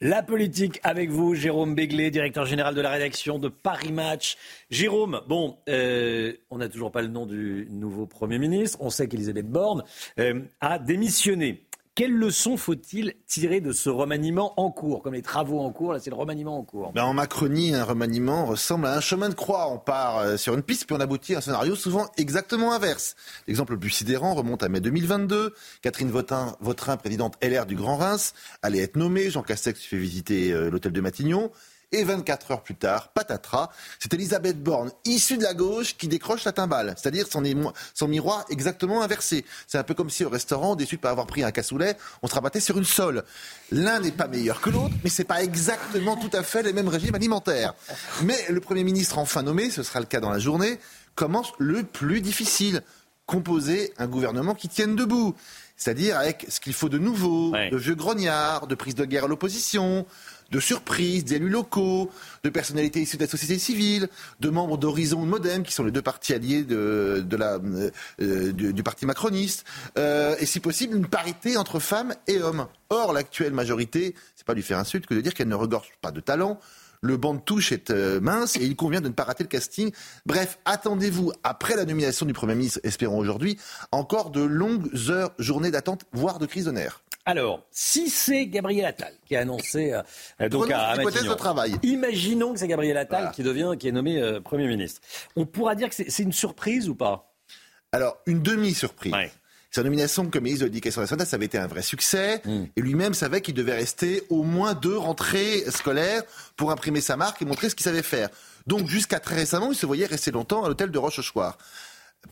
[0.07, 4.38] La politique avec vous, Jérôme Béglé, directeur général de la rédaction de Paris Match.
[4.69, 8.77] Jérôme, bon, euh, on n'a toujours pas le nom du nouveau Premier ministre.
[8.82, 9.84] On sait qu'Elisabeth Borne
[10.19, 11.64] euh, a démissionné.
[11.95, 15.01] Quelles leçons faut-il tirer de ce remaniement en cours?
[15.01, 16.91] Comme les travaux en cours, là c'est le remaniement en cours.
[16.91, 19.72] Ben en Macronie, un remaniement ressemble à un chemin de croix.
[19.72, 23.15] On part euh, sur une piste puis on aboutit à un scénario souvent exactement inverse.
[23.47, 25.53] L'exemple le plus sidérant remonte à mai 2022.
[25.81, 29.30] Catherine Vautrin, présidente LR du Grand Reims, allait être nommée.
[29.30, 31.49] Jean Castex fait visiter euh, l'hôtel de Matignon.
[31.97, 33.69] Et 24 heures plus tard, patatras,
[33.99, 37.41] c'est Elisabeth Borne, issue de la gauche, qui décroche la timbale, c'est-à-dire son,
[37.93, 39.45] son, miroir exactement inversé.
[39.65, 42.27] C'est un peu comme si au restaurant, déçu de pas avoir pris un cassoulet, on
[42.27, 43.23] se rabattait sur une sole.
[43.72, 46.89] L'un n'est pas meilleur que l'autre, mais c'est pas exactement tout à fait les mêmes
[46.89, 47.76] régimes alimentaires.
[48.23, 50.80] Mais le Premier ministre enfin nommé, ce sera le cas dans la journée,
[51.15, 52.81] commence le plus difficile
[53.26, 55.34] composer un gouvernement qui tienne debout.
[55.77, 59.27] C'est-à-dire avec ce qu'il faut de nouveau, de vieux grognards, de prise de guerre à
[59.27, 60.05] l'opposition,
[60.51, 62.09] de surprises d'élus locaux,
[62.43, 64.07] de personnalités issues de la société civile,
[64.39, 67.26] de membres d'Horizon ou Modem, qui sont les deux partis alliés de,
[68.19, 69.65] euh, du, parti macroniste,
[69.97, 72.67] euh, et si possible une parité entre femmes et hommes.
[72.89, 76.11] Or, l'actuelle majorité, c'est pas lui faire insulte que de dire qu'elle ne regorge pas
[76.11, 76.59] de talent,
[77.05, 79.49] le banc de touche est euh, mince et il convient de ne pas rater le
[79.49, 79.91] casting.
[80.26, 83.59] Bref, attendez-vous, après la nomination du Premier ministre, espérons aujourd'hui,
[83.91, 87.01] encore de longues heures, journées d'attente, voire de crise de nerfs.
[87.26, 89.93] Alors, si c'est Gabriel Attal qui a annoncé
[90.39, 91.76] euh, donc à, Matignon, de travail.
[91.81, 95.02] imaginons que c'est Gabriel Attal qui devient, qui est nommé euh, Premier ministre.
[95.35, 97.34] On pourra dire que c'est une surprise ou pas?
[97.91, 99.14] Alors, une demi-surprise.
[99.72, 102.41] Sa nomination comme ministre de l'Éducation nationale, ça avait été un vrai succès.
[102.45, 102.65] Hmm.
[102.77, 106.23] Et lui-même savait qu'il devait rester au moins deux rentrées scolaires
[106.56, 108.30] pour imprimer sa marque et montrer ce qu'il savait faire.
[108.68, 111.57] Donc, jusqu'à très récemment, il se voyait rester longtemps à l'hôtel de Rochechouart.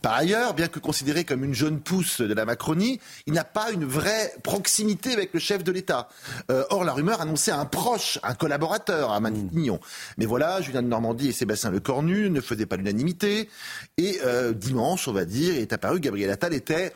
[0.02, 3.70] Par ailleurs, bien que considéré comme une jeune pousse de la Macronie, il n'a pas
[3.70, 6.08] une vraie proximité avec le chef de l'État.
[6.50, 9.80] Euh, or, la rumeur annonçait un proche, un collaborateur à Matignon.
[10.18, 13.48] Mais voilà, Julien de Normandie et Sébastien Lecornu ne faisaient pas l'unanimité.
[13.96, 16.92] Et euh, dimanche, on va dire, est apparu Gabriel Attal était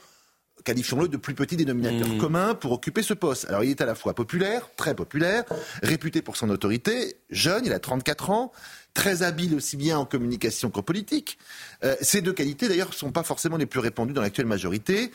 [0.64, 2.18] qualifions-le de plus petit dénominateur mmh.
[2.18, 3.46] commun pour occuper ce poste.
[3.48, 5.44] Alors il est à la fois populaire, très populaire,
[5.82, 8.52] réputé pour son autorité, jeune, il a 34 ans,
[8.98, 11.38] très habile aussi bien en communication qu'en politique.
[11.84, 15.12] Euh, ces deux qualités, d'ailleurs, ne sont pas forcément les plus répandues dans l'actuelle majorité.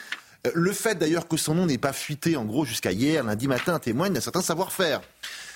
[0.48, 3.50] Euh, le fait, d'ailleurs, que son nom n'ait pas fuité, en gros, jusqu'à hier, lundi
[3.50, 5.02] matin, témoigne d'un certain savoir-faire.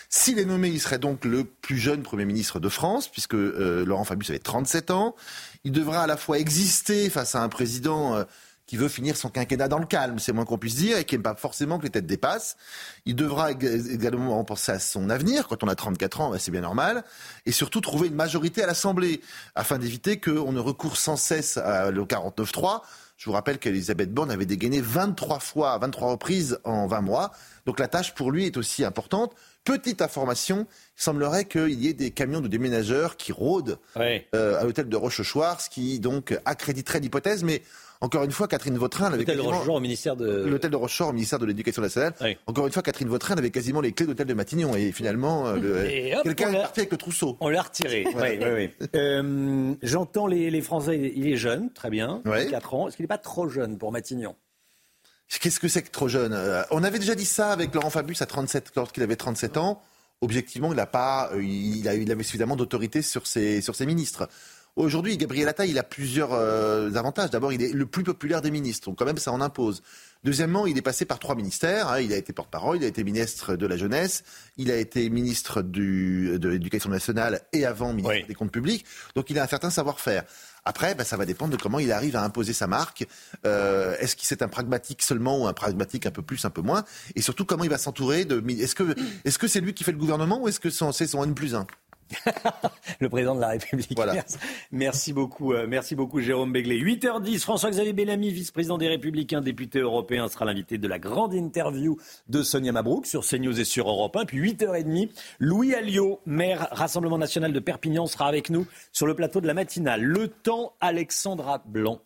[0.10, 3.86] S'il est nommé, il serait donc le plus jeune Premier ministre de France, puisque euh,
[3.86, 5.16] Laurent Fabius avait 37 ans.
[5.64, 8.26] Il devra à la fois exister face à un président
[8.68, 11.16] qui veut finir son quinquennat dans le calme, c'est moins qu'on puisse dire, et qui
[11.16, 12.58] n'aime pas forcément que les têtes dépassent.
[13.06, 16.62] Il devra également penser à son avenir, quand on a 34 ans, ben, c'est bien
[16.62, 17.06] normal,
[17.46, 19.22] et surtout trouver une majorité à l'Assemblée,
[19.56, 22.82] afin d'éviter qu'on ne recourt sans cesse à le 49-3.
[23.16, 27.32] Je vous rappelle qu'Elisabeth Borne avait dégainé 23 fois, 23 reprises en 20 mois,
[27.66, 29.34] donc la tâche pour lui est aussi importante.
[29.64, 30.68] Petite information,
[30.98, 34.96] il semblerait qu'il y ait des camions de déménageurs qui rôdent euh, à l'hôtel de
[34.96, 37.64] Rochechouart, ce qui donc accréditerait l'hypothèse, mais
[38.02, 41.10] encore une fois, Catherine Vautrin avait l'hôtel de Rochefort au ministère de l'hôtel de Rochefort
[41.10, 42.14] au ministère de l'Éducation nationale.
[42.46, 46.22] Encore une fois, Catherine Vautrin avait quasiment les clés d'hôtel de Matignon et finalement, euh,
[46.24, 47.38] quelqu'un est parti avec le trousseau.
[47.40, 48.06] On l'a retiré.
[48.96, 51.14] Euh, j'entends les, Français.
[51.16, 52.88] Il est jeune, très bien, 4 ans.
[52.88, 54.36] Est-ce qu'il n'est pas trop jeune pour Matignon?
[55.42, 56.34] Qu'est-ce que c'est que trop jeune?
[56.34, 59.82] Euh, On avait déjà dit ça avec Laurent Fabius à 37, lorsqu'il avait 37 ans.
[60.22, 64.30] Objectivement, il, a pas, il, a, il avait suffisamment d'autorité sur ses, sur ses ministres.
[64.78, 67.32] Aujourd'hui, Gabriel Attal, il a plusieurs euh, avantages.
[67.32, 69.82] D'abord, il est le plus populaire des ministres, donc quand même, ça en impose.
[70.24, 71.88] Deuxièmement, il est passé par trois ministères.
[71.88, 72.00] hein.
[72.00, 74.24] Il a été porte-parole, il a été ministre de la Jeunesse,
[74.56, 78.86] il a été ministre du, de l'Éducation nationale et avant ministre des Comptes publics.
[79.16, 80.26] Donc, il a un certain savoir-faire.
[80.64, 83.08] Après, bah, ça va dépendre de comment il arrive à imposer sa marque.
[83.48, 86.62] Euh, est-ce qu'il c'est un pragmatique seulement ou un pragmatique un peu plus, un peu
[86.62, 86.84] moins?
[87.16, 88.44] Et surtout, comment il va s'entourer de.
[88.52, 88.96] Est-ce que
[89.26, 91.56] est-ce que c'est lui qui fait le gouvernement ou est-ce que c'est son N plus
[91.56, 91.66] 1
[93.00, 93.98] le président de la République.
[93.98, 94.38] Merci,
[94.72, 96.80] merci beaucoup, euh, merci beaucoup Jérôme Béglé.
[96.80, 101.98] 8h10, François-Xavier Bellamy, vice-président des Républicains, député européen, sera l'invité de la grande interview
[102.30, 104.26] de Sonia Mabrouk sur CNews et sur Europe 1.
[104.26, 105.10] Puis 8h30,
[105.40, 109.54] Louis Alliot, maire Rassemblement national de Perpignan, sera avec nous sur le plateau de la
[109.54, 110.02] matinale.
[110.02, 112.02] Le temps, Alexandra Blanc.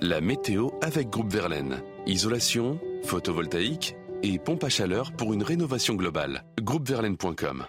[0.00, 1.80] La météo avec Groupe Verlaine.
[2.06, 6.44] Isolation, photovoltaïque et pompe à chaleur pour une rénovation globale.
[6.60, 7.66] Groupeverlaine.com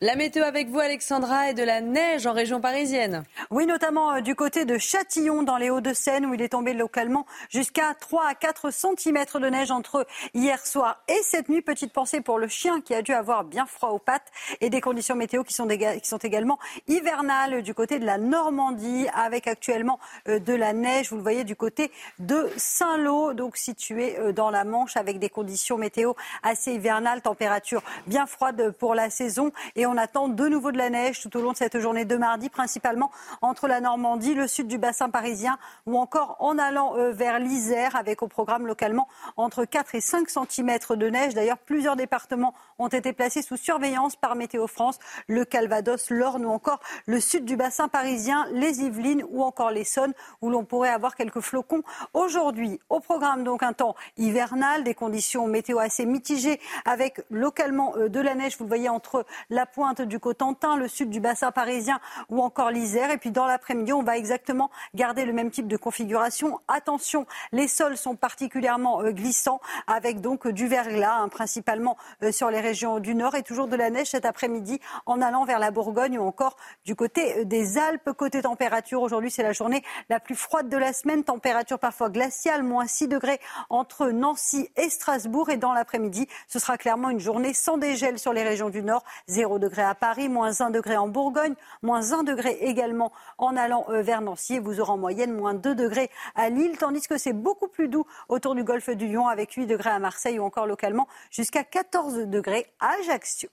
[0.00, 3.24] La météo avec vous, Alexandra, et de la neige en région parisienne.
[3.50, 7.26] Oui, notamment euh, du côté de Châtillon, dans les Hauts-de-Seine, où il est tombé localement
[7.50, 11.62] jusqu'à 3 à 4 cm de neige entre hier soir et cette nuit.
[11.62, 14.30] Petite pensée pour le chien qui a dû avoir bien froid aux pattes
[14.60, 19.08] et des conditions météo qui sont, qui sont également hivernales du côté de la Normandie,
[19.14, 19.98] avec actuellement
[20.28, 21.10] euh, de la neige.
[21.10, 25.28] Vous le voyez du côté de Saint-Lô, donc situé euh, dans la Manche, avec des
[25.28, 26.12] conditions météo
[26.44, 29.50] assez hivernales, température bien froide pour la saison.
[29.74, 32.16] Et on attend de nouveau de la neige tout au long de cette journée de
[32.16, 33.10] mardi, principalement
[33.42, 37.96] entre la Normandie, le sud du bassin parisien ou encore en allant euh, vers l'Isère,
[37.96, 41.34] avec au programme localement entre 4 et 5 cm de neige.
[41.34, 46.50] D'ailleurs, plusieurs départements ont été placés sous surveillance par Météo France, le Calvados, l'Orne ou
[46.50, 50.12] encore le sud du bassin parisien, les Yvelines ou encore l'Essonne,
[50.42, 51.82] où l'on pourrait avoir quelques flocons
[52.14, 52.78] aujourd'hui.
[52.90, 58.20] Au programme, donc, un temps hivernal, des conditions météo assez mitigées, avec localement euh, de
[58.20, 62.00] la neige, vous le voyez, entre la pointe du Cotentin, le sud du bassin parisien
[62.30, 63.12] ou encore l'Isère.
[63.12, 66.58] Et puis dans l'après-midi, on va exactement garder le même type de configuration.
[66.66, 72.32] Attention, les sols sont particulièrement euh, glissants, avec donc euh, du verglas, hein, principalement euh,
[72.32, 75.60] sur les régions du nord, et toujours de la neige cet après-midi en allant vers
[75.60, 78.10] la Bourgogne ou encore du côté des Alpes.
[78.16, 81.22] Côté température, aujourd'hui, c'est la journée la plus froide de la semaine.
[81.22, 83.38] Température parfois glaciale, moins 6 degrés
[83.70, 85.50] entre Nancy et Strasbourg.
[85.50, 89.04] Et dans l'après-midi, ce sera clairement une journée sans dégel sur les régions du nord.
[89.28, 93.84] 0 degré à Paris, moins 1 degré en Bourgogne, moins 1 degré également en allant
[93.88, 94.54] euh, vers Nancy.
[94.54, 97.88] Et vous aurez en moyenne moins 2 degrés à Lille, tandis que c'est beaucoup plus
[97.88, 101.64] doux autour du golfe du Lion avec 8 degrés à Marseille ou encore localement jusqu'à
[101.64, 103.48] 14 degrés à Ajaccio.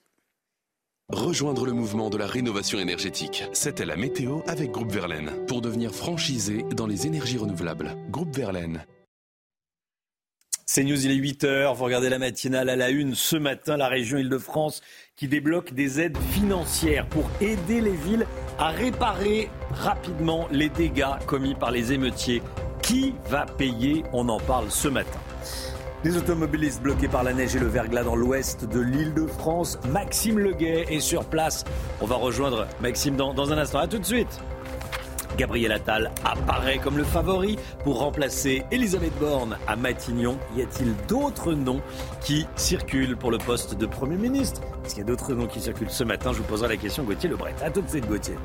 [1.08, 3.44] Rejoindre le mouvement de la rénovation énergétique.
[3.52, 7.96] C'était la météo avec Groupe Verlaine pour devenir franchisé dans les énergies renouvelables.
[8.10, 8.84] Groupe Verlaine.
[10.68, 11.76] C'est News, il est 8h.
[11.76, 13.14] Vous regardez la matinale à la une.
[13.14, 14.82] Ce matin, la région Île-de-France
[15.14, 18.26] qui débloque des aides financières pour aider les villes
[18.58, 22.42] à réparer rapidement les dégâts commis par les émeutiers.
[22.82, 24.02] Qui va payer?
[24.12, 25.20] On en parle ce matin.
[26.02, 29.78] Des automobilistes bloqués par la neige et le verglas dans l'ouest de l'île de France.
[29.88, 31.62] Maxime Leguet est sur place.
[32.00, 33.78] On va rejoindre Maxime dans, dans un instant.
[33.78, 34.40] A tout de suite.
[35.36, 40.38] Gabriel Attal apparaît comme le favori pour remplacer Elisabeth Borne à Matignon.
[40.56, 41.82] Y a-t-il d'autres noms
[42.22, 44.62] qui circulent pour le poste de Premier ministre?
[44.84, 46.32] Est-ce qu'il y a d'autres noms qui circulent ce matin?
[46.32, 47.54] Je vous poserai la question Gauthier Lebret.
[47.62, 48.36] A tout de suite Gauthier.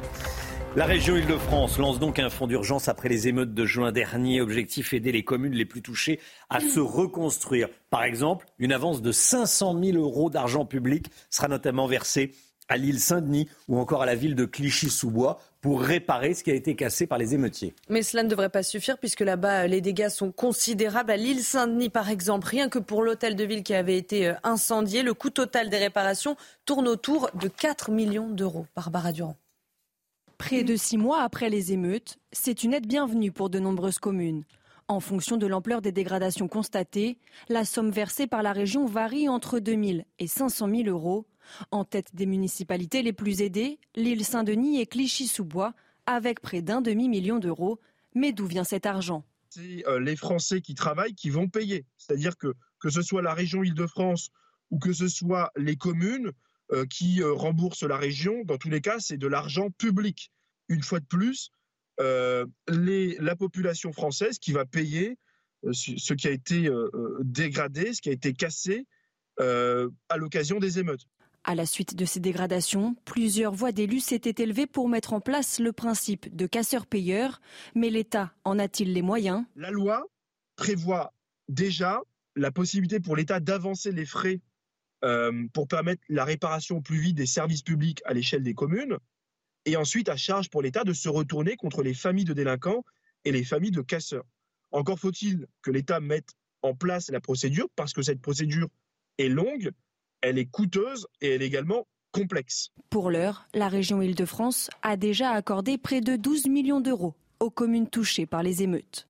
[0.75, 4.41] La région Île-de-France lance donc un fonds d'urgence après les émeutes de juin dernier.
[4.41, 6.19] Objectif aider les communes les plus touchées
[6.49, 7.67] à se reconstruire.
[7.89, 12.31] Par exemple, une avance de 500 000 euros d'argent public sera notamment versée
[12.69, 16.55] à l'île Saint-Denis ou encore à la ville de Clichy-sous-Bois pour réparer ce qui a
[16.55, 17.73] été cassé par les émeutiers.
[17.87, 21.11] Mais cela ne devrait pas suffire puisque là-bas, les dégâts sont considérables.
[21.11, 24.33] À l'île Saint-Denis, par exemple, rien que pour l'hôtel de ville qui avait été euh,
[24.43, 26.35] incendié, le coût total des réparations
[26.65, 28.65] tourne autour de 4 millions d'euros.
[28.75, 29.37] Barbara Durand.
[30.37, 34.43] Près de six mois après les émeutes, c'est une aide bienvenue pour de nombreuses communes.
[34.87, 37.17] En fonction de l'ampleur des dégradations constatées,
[37.47, 41.25] la somme versée par la région varie entre 2 000 et 500 000 euros.
[41.71, 45.73] En tête des municipalités les plus aidées, l'île Saint-Denis et Clichy-sous-Bois,
[46.05, 47.79] avec près d'un demi-million d'euros.
[48.15, 49.23] Mais d'où vient cet argent?
[49.49, 51.85] C'est euh, les Français qui travaillent qui vont payer.
[51.97, 54.29] C'est-à-dire que que ce soit la région Île-de-France
[54.71, 56.31] ou que ce soit les communes
[56.71, 60.31] euh, qui euh, remboursent la région, dans tous les cas, c'est de l'argent public.
[60.67, 61.51] Une fois de plus,
[61.99, 65.19] la population française qui va payer
[65.71, 66.67] ce qui a été
[67.19, 68.87] dégradé, ce qui a été cassé
[69.37, 71.05] à l'occasion des émeutes.
[71.43, 75.59] À la suite de ces dégradations, plusieurs voix d'élus s'étaient élevées pour mettre en place
[75.59, 77.41] le principe de casseur-payeur.
[77.73, 79.43] Mais l'État en a-t-il les moyens?
[79.55, 80.05] La loi
[80.55, 81.13] prévoit
[81.49, 82.01] déjà
[82.35, 84.39] la possibilité pour l'État d'avancer les frais
[85.03, 88.97] euh, pour permettre la réparation plus vite des services publics à l'échelle des communes,
[89.65, 92.85] et ensuite à charge pour l'État de se retourner contre les familles de délinquants
[93.25, 94.25] et les familles de casseurs.
[94.69, 96.29] Encore faut-il que l'État mette
[96.61, 98.69] en place la procédure, parce que cette procédure
[99.17, 99.71] est longue,
[100.21, 102.69] elle est coûteuse et elle est également complexe.
[102.89, 107.87] Pour l'heure, la région Île-de-France a déjà accordé près de 12 millions d'euros aux communes
[107.87, 109.07] touchées par les émeutes.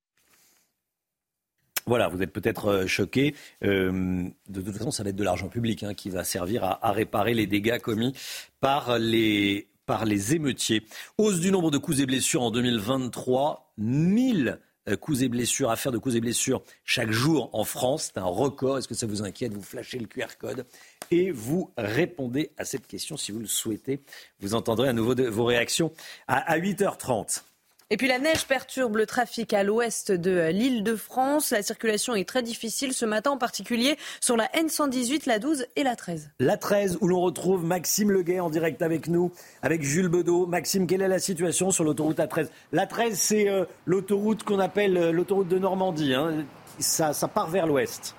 [1.87, 3.35] Voilà, vous êtes peut-être euh, choqués.
[3.63, 6.85] Euh, de toute façon, ça va être de l'argent public hein, qui va servir à,
[6.85, 8.13] à, réparer les dégâts commis
[8.59, 10.85] par les, par les émeutiers.
[11.17, 14.55] Hausse du nombre de coups et blessures en 2023, 1000 euh,
[14.99, 18.11] coups et blessures, affaires de coups et blessures chaque jour en France.
[18.13, 18.77] C'est un record.
[18.77, 19.53] Est-ce que ça vous inquiète?
[19.53, 20.65] Vous flashez le QR code
[21.11, 24.01] et vous répondez à cette question si vous le souhaitez.
[24.39, 25.91] Vous entendrez à nouveau vos réactions
[26.27, 27.43] à, à 8h30.
[27.93, 31.49] Et puis la neige perturbe le trafic à l'ouest de l'île de France.
[31.49, 35.83] La circulation est très difficile ce matin, en particulier sur la N118, la 12 et
[35.83, 36.29] la 13.
[36.39, 40.47] La 13, où l'on retrouve Maxime Leguet en direct avec nous, avec Jules Bedeau.
[40.47, 44.95] Maxime, quelle est la situation sur l'autoroute A13 La 13, c'est euh, l'autoroute qu'on appelle
[44.95, 46.13] euh, l'autoroute de Normandie.
[46.13, 46.45] Hein.
[46.79, 48.15] Ça, ça part vers l'ouest.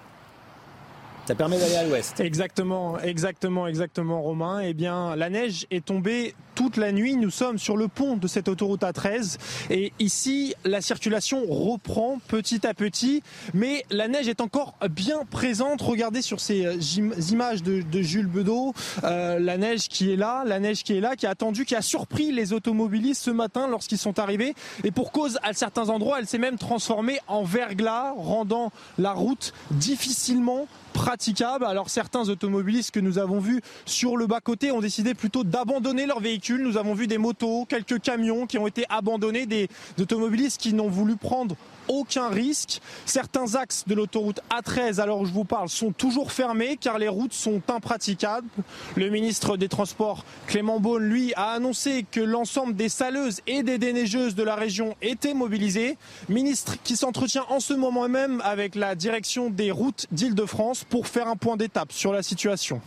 [1.27, 2.19] Ça permet d'aller à l'ouest.
[2.19, 4.61] Exactement, exactement, exactement, Romain.
[4.61, 7.17] Eh bien, la neige est tombée toute la nuit.
[7.17, 9.39] Nous sommes sur le pont de cette autoroute A13
[9.71, 13.23] et ici, la circulation reprend petit à petit,
[13.55, 15.81] mais la neige est encore bien présente.
[15.81, 16.99] Regardez sur ces
[17.31, 18.75] images de, de Jules Bedeau,
[19.05, 21.77] euh, la neige qui est là, la neige qui est là, qui a attendu, qui
[21.77, 24.55] a surpris les automobilistes ce matin lorsqu'ils sont arrivés.
[24.83, 29.53] Et pour cause, à certains endroits, elle s'est même transformée en verglas, rendant la route
[29.71, 31.65] difficilement praticable.
[31.65, 36.21] Alors certains automobilistes que nous avons vus sur le bas-côté ont décidé plutôt d'abandonner leur
[36.21, 36.63] véhicule.
[36.63, 40.89] Nous avons vu des motos, quelques camions qui ont été abandonnés, des automobilistes qui n'ont
[40.89, 41.57] voulu prendre
[41.89, 42.81] aucun risque.
[43.07, 47.09] Certains axes de l'autoroute A13, alors où je vous parle, sont toujours fermés car les
[47.09, 48.49] routes sont impraticables.
[48.97, 53.79] Le ministre des Transports, Clément Beaune, lui, a annoncé que l'ensemble des saleuses et des
[53.79, 55.99] déneigeuses de la région étaient mobilisés.
[56.29, 61.29] Ministre qui s'entretient en ce moment même avec la direction des routes d'Île-de-France pour faire
[61.29, 62.81] un point d'étape sur la situation.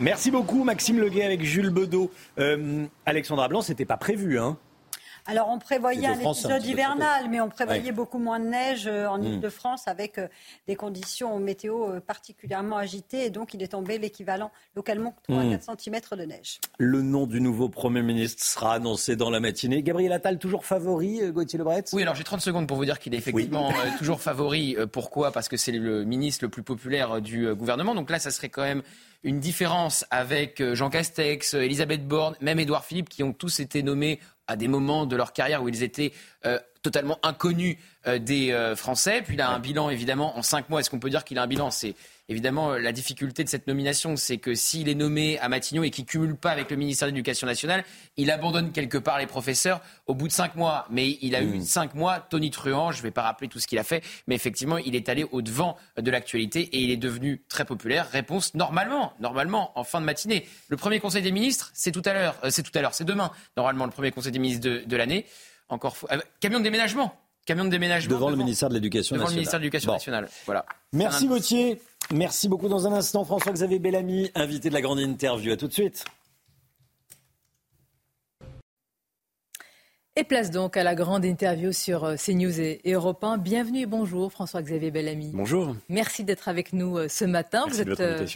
[0.00, 2.12] Merci beaucoup Maxime Leguet avec Jules Bedeau.
[2.38, 4.56] Euh, Alexandra Blanc, c'était pas prévu, hein
[5.28, 7.92] alors on prévoyait un épisode hivernal, mais on prévoyait ouais.
[7.92, 9.24] beaucoup moins de neige euh, en mmh.
[9.24, 10.26] Ile-de-France avec euh,
[10.66, 13.26] des conditions météo euh, particulièrement agitées.
[13.26, 16.60] Et donc il est tombé l'équivalent localement 3 à 4 cm de neige.
[16.78, 19.82] Le nom du nouveau Premier ministre sera annoncé dans la matinée.
[19.82, 21.84] Gabriel Attal, toujours favori, Gauthier Lebret?
[21.92, 23.98] Oui, alors j'ai 30 secondes pour vous dire qu'il est effectivement oui.
[23.98, 24.76] toujours favori.
[24.90, 25.30] Pourquoi?
[25.30, 27.94] Parce que c'est le ministre le plus populaire du gouvernement.
[27.94, 28.82] Donc là, ça serait quand même
[29.24, 34.20] une différence avec Jean Castex, Elisabeth Borne, même Édouard Philippe, qui ont tous été nommés
[34.48, 36.12] à des moments de leur carrière où ils étaient
[36.46, 37.76] euh, totalement inconnus
[38.06, 39.22] euh, des euh, Français.
[39.22, 40.80] Puis il a un bilan, évidemment, en cinq mois.
[40.80, 41.70] Est-ce qu'on peut dire qu'il a un bilan?
[41.70, 41.94] C'est
[42.28, 46.04] évidemment la difficulté de cette nomination, c'est que s'il est nommé à Matignon et qu'il
[46.04, 47.84] cumule pas avec le ministère de l'Éducation nationale,
[48.16, 50.86] il abandonne quelque part les professeurs au bout de cinq mois.
[50.90, 51.54] Mais il a mmh.
[51.54, 54.02] eu cinq mois, Tony Truant, je ne vais pas rappeler tout ce qu'il a fait,
[54.26, 58.08] mais effectivement, il est allé au devant de l'actualité et il est devenu très populaire.
[58.10, 60.46] Réponse normalement, normalement, en fin de matinée.
[60.68, 63.04] Le premier Conseil des ministres, c'est tout à l'heure, euh, c'est tout à l'heure, c'est
[63.04, 65.24] demain, normalement, le premier Conseil des ministres de, de l'année.
[65.68, 66.06] Encore fou...
[66.10, 67.14] euh, camion de déménagement.
[67.46, 68.10] Camion de déménagement.
[68.10, 69.26] Devant, devant le ministère de l'Éducation nationale.
[69.26, 69.94] Devant le ministère de l'Éducation bon.
[69.94, 70.28] nationale.
[70.44, 70.66] Voilà.
[70.92, 71.28] Merci un...
[72.12, 72.68] Merci beaucoup.
[72.68, 75.52] Dans un instant, François-Xavier Bellamy, invité de la grande interview.
[75.52, 76.04] À tout de suite.
[80.16, 83.38] Et place donc à la grande interview sur euh, CNews et Europe 1.
[83.38, 85.30] Bienvenue et bonjour François-Xavier Bellamy.
[85.32, 85.76] Bonjour.
[85.88, 87.64] Merci d'être avec nous ce matin.
[87.66, 88.26] Merci Vous êtes euh,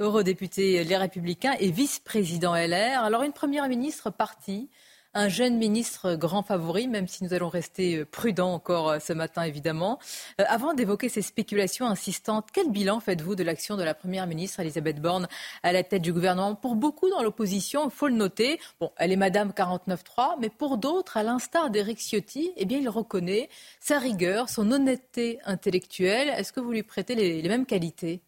[0.00, 3.04] eurodéputé Les Républicains et vice-président LR.
[3.04, 4.68] Alors une première ministre partie
[5.14, 9.98] un jeune ministre grand favori, même si nous allons rester prudents encore ce matin, évidemment.
[10.40, 14.60] Euh, avant d'évoquer ces spéculations insistantes, quel bilan faites-vous de l'action de la Première ministre
[14.60, 15.28] Elisabeth Borne
[15.62, 16.54] à la tête du gouvernement?
[16.54, 20.78] Pour beaucoup dans l'opposition, il faut le noter, bon, elle est Madame 49.3, mais pour
[20.78, 23.48] d'autres, à l'instar d'Éric Ciotti, eh bien, il reconnaît
[23.80, 26.28] sa rigueur, son honnêteté intellectuelle.
[26.28, 28.20] Est-ce que vous lui prêtez les, les mêmes qualités?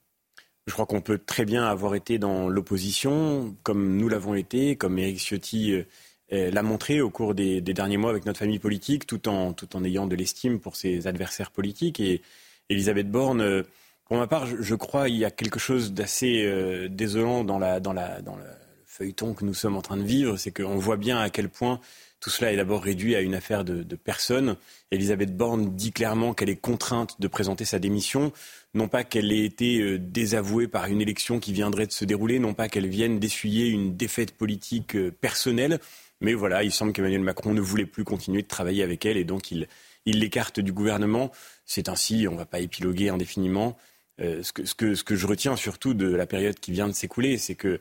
[0.66, 4.98] Je crois qu'on peut très bien avoir été dans l'opposition, comme nous l'avons été, comme
[4.98, 5.84] Éric Ciotti
[6.30, 9.84] l'a montré au cours des, derniers mois avec notre famille politique, tout en, tout en
[9.84, 12.00] ayant de l'estime pour ses adversaires politiques.
[12.00, 12.22] Et
[12.68, 13.64] Elisabeth Borne,
[14.10, 17.78] pour ma part, je, crois il y a quelque chose d'assez euh, désolant dans, la,
[17.78, 18.42] dans, la, dans le
[18.84, 21.78] feuilleton que nous sommes en train de vivre, c'est qu'on voit bien à quel point
[22.18, 24.56] tout cela est d'abord réduit à une affaire de, de personnes.
[24.90, 28.32] Elisabeth Borne dit clairement qu'elle est contrainte de présenter sa démission,
[28.74, 32.40] non pas qu'elle ait été euh, désavouée par une élection qui viendrait de se dérouler,
[32.40, 35.78] non pas qu'elle vienne d'essuyer une défaite politique euh, personnelle,
[36.20, 39.24] mais voilà, il semble qu'Emmanuel Macron ne voulait plus continuer de travailler avec elle et
[39.24, 39.66] donc il,
[40.06, 41.30] l'écarte du gouvernement.
[41.64, 43.76] C'est ainsi, on ne va pas épiloguer indéfiniment.
[44.20, 47.80] Euh, ce, que, je retiens surtout de la période qui vient de s'écouler, c'est que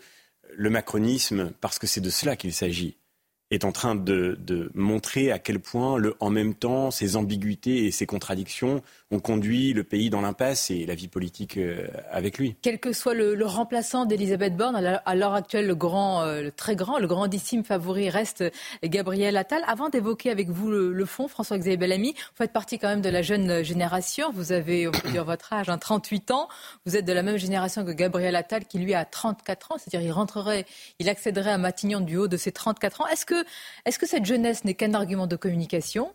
[0.56, 2.98] le macronisme, parce que c'est de cela qu'il s'agit,
[3.52, 4.38] est en train de,
[4.74, 9.84] montrer à quel point, en même temps, ces ambiguïtés et ces contradictions ont conduit le
[9.84, 12.56] pays dans l'impasse et la vie politique euh, avec lui.
[12.62, 16.52] Quel que soit le, le remplaçant d'Elisabeth Borne, à l'heure actuelle, le, grand, euh, le
[16.52, 18.44] très grand, le grandissime favori reste
[18.84, 19.64] Gabriel Attal.
[19.68, 23.10] Avant d'évoquer avec vous le, le fond, François-Xavier Bellamy, vous faites partie quand même de
[23.10, 24.32] la jeune génération.
[24.32, 26.48] Vous avez, on peut dire votre âge, hein, 38 ans.
[26.86, 29.76] Vous êtes de la même génération que Gabriel Attal, qui lui a 34 ans.
[29.80, 30.66] C'est-à-dire, il rentrerait,
[31.00, 33.08] il accéderait à Matignon du haut de ses 34 ans.
[33.08, 33.44] Est-ce que,
[33.86, 36.12] est-ce que cette jeunesse n'est qu'un argument de communication?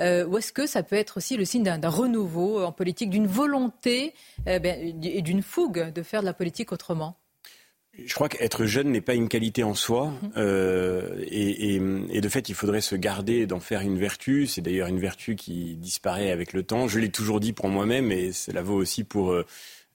[0.00, 3.26] Euh, ou est-ce que ça peut être aussi le signe d'un renouveau en politique, d'une
[3.26, 4.14] volonté
[4.48, 7.16] euh, ben, et d'une fougue de faire de la politique autrement?
[8.06, 12.28] Je crois qu'être jeune n'est pas une qualité en soi, euh, et, et, et, de
[12.30, 14.46] fait, il faudrait se garder d'en faire une vertu.
[14.46, 16.88] C'est d'ailleurs une vertu qui disparaît avec le temps.
[16.88, 19.34] Je l'ai toujours dit pour moi-même, et cela vaut aussi pour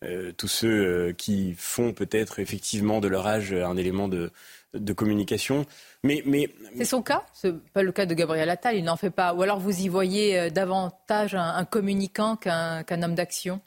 [0.03, 4.29] euh, tous ceux euh, qui font peut-être effectivement de leur âge un élément de,
[4.73, 5.65] de communication.
[6.03, 6.49] Mais, mais...
[6.77, 9.33] C'est son cas C'est pas le cas de Gabriel Attal, il n'en fait pas.
[9.33, 13.61] Ou alors vous y voyez euh, davantage un, un communicant qu'un qu homme d'action?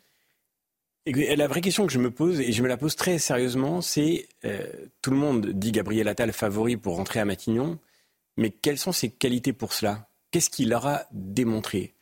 [1.07, 4.29] La vraie question que je me pose, et je me la pose très sérieusement, c'est
[4.45, 4.67] euh,
[5.01, 7.79] tout le monde dit Gabriel Attal favori pour rentrer à Matignon,
[8.37, 10.09] mais quelles sont ses qualités pour cela?
[10.31, 11.95] Qu'est-ce qu'il aura démontré?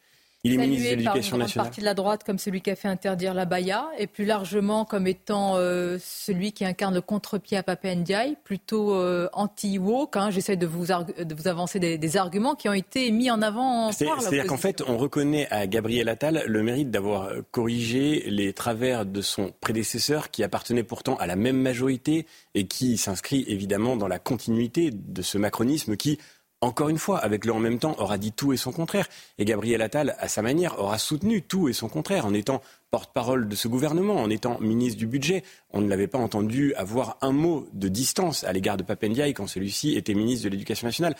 [0.44, 1.54] Il est ministre de l'Éducation nationale.
[1.54, 4.06] Par une partie de la droite comme celui qui a fait interdire la baya, et
[4.06, 9.28] plus largement comme étant euh, celui qui incarne le contre-pied à Papé Ndiaye, plutôt euh,
[9.32, 10.16] anti-woke.
[10.16, 10.30] Hein.
[10.30, 13.92] J'essaie de vous, de vous avancer des, des, arguments qui ont été mis en avant
[13.92, 19.20] C'est-à-dire qu'en fait, on reconnaît à Gabriel Attal le mérite d'avoir corrigé les travers de
[19.20, 24.18] son prédécesseur, qui appartenait pourtant à la même majorité et qui s'inscrit évidemment dans la
[24.18, 26.18] continuité de ce macronisme qui
[26.60, 29.06] encore une fois, avec le en même temps, aura dit tout et son contraire.
[29.38, 33.48] Et Gabriel Attal, à sa manière, aura soutenu tout et son contraire en étant porte-parole
[33.48, 35.44] de ce gouvernement, en étant ministre du budget.
[35.70, 39.46] On ne l'avait pas entendu avoir un mot de distance à l'égard de Papendiaï quand
[39.46, 41.14] celui-ci était ministre de l'Éducation nationale.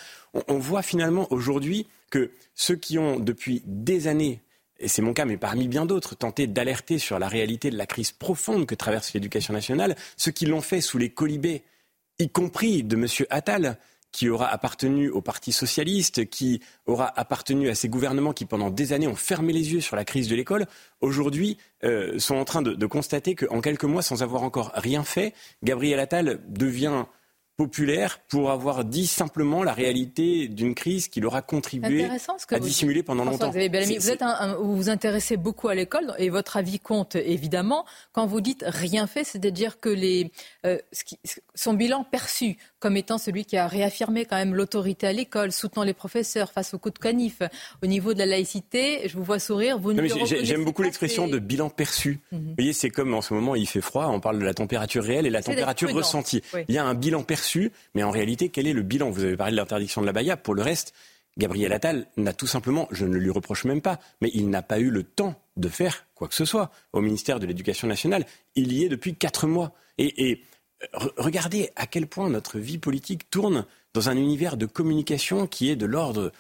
[0.49, 4.41] On, voit finalement aujourd'hui que ceux qui ont depuis des années
[4.81, 7.87] et c'est mon cas, mais parmi bien d'autres, tenté d'alerter sur la réalité de la
[7.87, 11.65] crise profonde que traverse l'éducation nationale, ceux qui l'ont fait sous les colibés,
[12.21, 13.07] y compris de M.
[13.31, 13.77] Attal,
[14.13, 18.93] qui aura appartenu au Parti socialiste, qui aura appartenu à ces gouvernements qui, pendant des
[18.93, 20.67] années, ont fermé les yeux sur la crise de l'école,
[21.01, 25.05] aujourd'hui euh, sont en train de, de constater qu'en quelques mois, sans avoir encore rien
[25.05, 27.05] fait, Gabriel Attal devient
[27.59, 32.09] populaire pour avoir dit simplement la réalité d'une crise qui aura contribué
[32.51, 33.51] à dissimuler pendant longtemps.
[33.51, 37.17] Bellamy, vous, êtes un, un, vous vous intéressez beaucoup à l'école et votre avis compte
[37.17, 37.85] évidemment.
[38.13, 40.31] Quand vous dites rien fait, c'est-à-dire que les,
[40.65, 40.79] euh,
[41.57, 45.85] son bilan perçu comme étant celui qui a réaffirmé quand même l'autorité à l'école, soutenant
[45.85, 47.43] les professeurs face au coup de canif
[47.83, 49.79] au niveau de la laïcité, je vous vois sourire.
[49.79, 49.93] Vous
[50.43, 52.21] J'aime beaucoup l'expression de bilan perçu.
[52.33, 52.41] Mm -hmm.
[52.41, 55.05] Vous voyez, c'est comme en ce moment il fait froid, on parle de la température
[55.05, 56.43] réelle et la température ressentie.
[56.55, 56.61] Oui.
[56.69, 59.11] Il y a un bilan perçu mais en réalité, quel est le bilan?
[59.11, 60.37] Vous avez parlé de l'interdiction de la baya.
[60.37, 60.95] Pour le reste,
[61.37, 64.81] Gabriel Attal n'a tout simplement, je ne lui reproche même pas, mais il n'a pas
[64.81, 68.25] eu le temps de faire quoi que ce soit au ministère de l'Éducation nationale.
[68.55, 69.73] Il y est depuis quatre mois.
[69.99, 70.43] Et, et
[71.17, 75.77] regardez à quel point notre vie politique tourne dans un univers de communication qui est
[75.77, 76.33] de l'ordre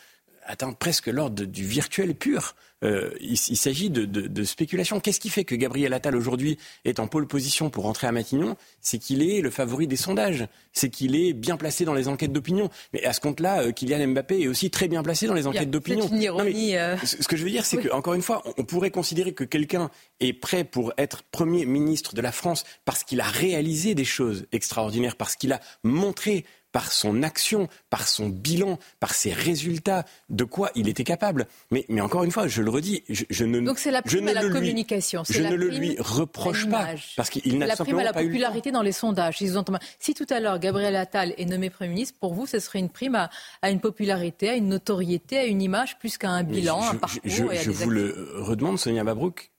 [0.48, 2.54] atteint presque l'ordre du virtuel pur.
[2.84, 5.00] Euh, il, il s'agit de, de, de, spéculation.
[5.00, 8.56] Qu'est-ce qui fait que Gabriel Attal aujourd'hui est en pôle position pour rentrer à Matignon?
[8.80, 10.46] C'est qu'il est le favori des sondages.
[10.72, 12.70] C'est qu'il est bien placé dans les enquêtes d'opinion.
[12.92, 15.70] Mais à ce compte-là, euh, Kylian Mbappé est aussi très bien placé dans les enquêtes
[15.70, 16.08] d'opinion.
[16.12, 16.96] Euh...
[17.04, 17.88] Ce que je veux dire, c'est oui.
[17.88, 22.20] qu'encore une fois, on pourrait considérer que quelqu'un est prêt pour être Premier ministre de
[22.20, 27.22] la France parce qu'il a réalisé des choses extraordinaires, parce qu'il a montré par son
[27.22, 31.46] action, par son bilan, par ses résultats, de quoi il était capable.
[31.70, 34.28] Mais, mais encore une fois, je le redis, je, je ne, Donc c'est la prime
[34.28, 35.22] à la communication.
[35.28, 38.82] je ne le lui reproche pas parce qu'il n'a la prime à la popularité dans
[38.82, 39.38] les sondages.
[39.98, 42.90] Si tout à l'heure Gabriel Attal est nommé Premier ministre, pour vous, ce serait une
[42.90, 43.30] prime à,
[43.62, 46.94] à une popularité, à une notoriété, à une image, plus qu'à un bilan, je, un
[46.94, 47.20] parcours.
[47.24, 49.50] Je, et à je vous le redemande, Sonia Mabrouk.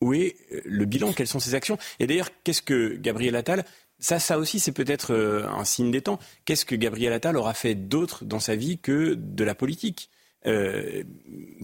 [0.00, 1.12] Où est le bilan?
[1.12, 1.76] Quelles sont ses actions?
[1.98, 3.64] Et d'ailleurs, qu'est-ce que Gabriel Attal
[3.98, 6.18] ça, ça aussi, c'est peut-être euh, un signe des temps.
[6.44, 10.10] Qu'est-ce que Gabriel Attal aura fait d'autre dans sa vie que de la politique?
[10.46, 11.02] Euh,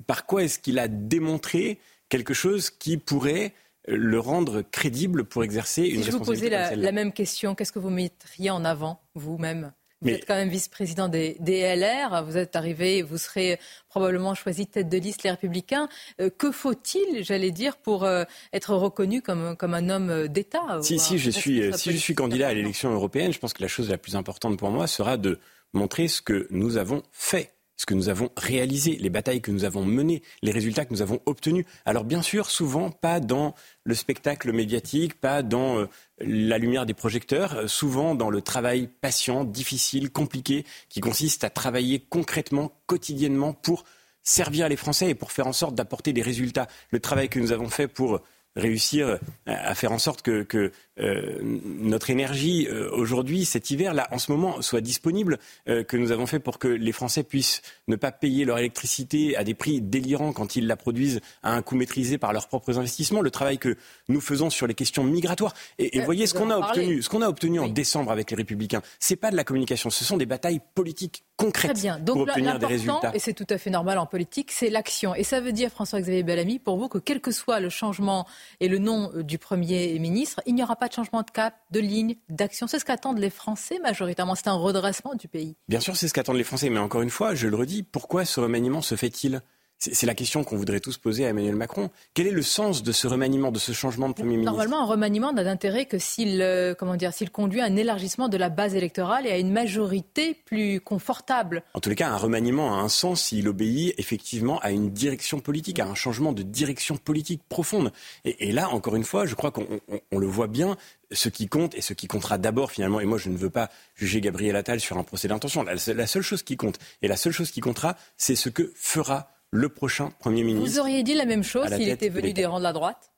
[0.06, 1.78] Par quoi est-ce qu'il a démontré
[2.08, 3.52] quelque chose qui pourrait
[3.86, 6.76] le rendre crédible pour exercer une si je vous posais responsabilité.
[6.76, 9.72] la, la même question, qu'est-ce que vous mettriez en avant vous-même?
[10.04, 13.58] Vous êtes quand même vice-président des, des, LR, vous êtes arrivé, vous serez
[13.88, 15.88] probablement choisi tête de liste les Républicains.
[16.20, 20.98] Euh, que faut-il, j'allais dire, pour euh, être reconnu comme, comme un homme d'État Si,
[20.98, 23.90] si, je suis, si je suis candidat à l'élection européenne, je pense que la chose
[23.90, 25.38] la plus importante pour moi sera de
[25.72, 29.64] montrer ce que nous avons fait ce que nous avons réalisé, les batailles que nous
[29.64, 31.64] avons menées, les résultats que nous avons obtenus.
[31.84, 35.88] Alors bien sûr, souvent pas dans le spectacle médiatique, pas dans euh,
[36.20, 41.50] la lumière des projecteurs, euh, souvent dans le travail patient, difficile, compliqué, qui consiste à
[41.50, 43.84] travailler concrètement, quotidiennement pour
[44.22, 46.68] servir les Français et pour faire en sorte d'apporter des résultats.
[46.90, 48.20] Le travail que nous avons fait pour
[48.56, 54.06] réussir à faire en sorte que, que euh, notre énergie euh, aujourd'hui, cet hiver, là,
[54.12, 57.62] en ce moment, soit disponible, euh, que nous avons fait pour que les Français puissent
[57.88, 61.62] ne pas payer leur électricité à des prix délirants quand ils la produisent à un
[61.62, 63.76] coût maîtrisé par leurs propres investissements, le travail que
[64.08, 65.54] nous faisons sur les questions migratoires.
[65.78, 67.66] Et, et voyez ce qu'on a obtenu, ce qu'on a obtenu oui.
[67.66, 71.24] en décembre avec les Républicains, c'est pas de la communication, ce sont des batailles politiques
[71.36, 71.98] concrètes Très bien.
[71.98, 73.10] Donc, pour obtenir des résultats.
[73.14, 75.14] Et c'est tout à fait normal en politique, c'est l'action.
[75.14, 78.26] Et ça veut dire, François-Xavier Bellamy, pour vous, que quel que soit le changement
[78.60, 81.80] et le nom du Premier ministre, il n'y aura pas de changement de cap, de
[81.80, 82.66] ligne, d'action.
[82.66, 84.34] C'est ce qu'attendent les Français majoritairement.
[84.34, 85.56] C'est un redressement du pays.
[85.68, 86.70] Bien sûr, c'est ce qu'attendent les Français.
[86.70, 89.42] Mais encore une fois, je le redis, pourquoi ce remaniement se fait-il?
[89.78, 91.90] C'est la question qu'on voudrait tous poser à Emmanuel Macron.
[92.14, 94.52] Quel est le sens de ce remaniement, de ce changement de Premier ministre?
[94.52, 98.28] Normalement, un remaniement n'a d'intérêt que s'il euh, comment dire, s'il conduit à un élargissement
[98.28, 101.62] de la base électorale et à une majorité plus confortable.
[101.74, 105.40] En tous les cas, un remaniement a un sens s'il obéit effectivement à une direction
[105.40, 107.92] politique, à un changement de direction politique profonde.
[108.24, 110.76] Et, et là, encore une fois, je crois qu'on on, on le voit bien,
[111.14, 113.70] ce qui compte et ce qui comptera d'abord finalement, et moi je ne veux pas
[113.94, 117.16] juger Gabriel Attal sur un procès d'intention, la, la, seule chose qui compte et la
[117.16, 120.68] seule chose qui comptera, c'est ce que fera le prochain Premier ministre.
[120.68, 123.12] Vous auriez dit la même chose s'il était venu des rangs de la droite,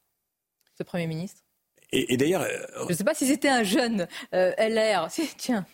[0.77, 1.41] ce Premier ministre?
[1.93, 2.43] Et, et d'ailleurs...
[2.43, 5.09] Euh, je ne sais pas si c'était un jeune euh, LR.
[5.39, 5.65] Tiens,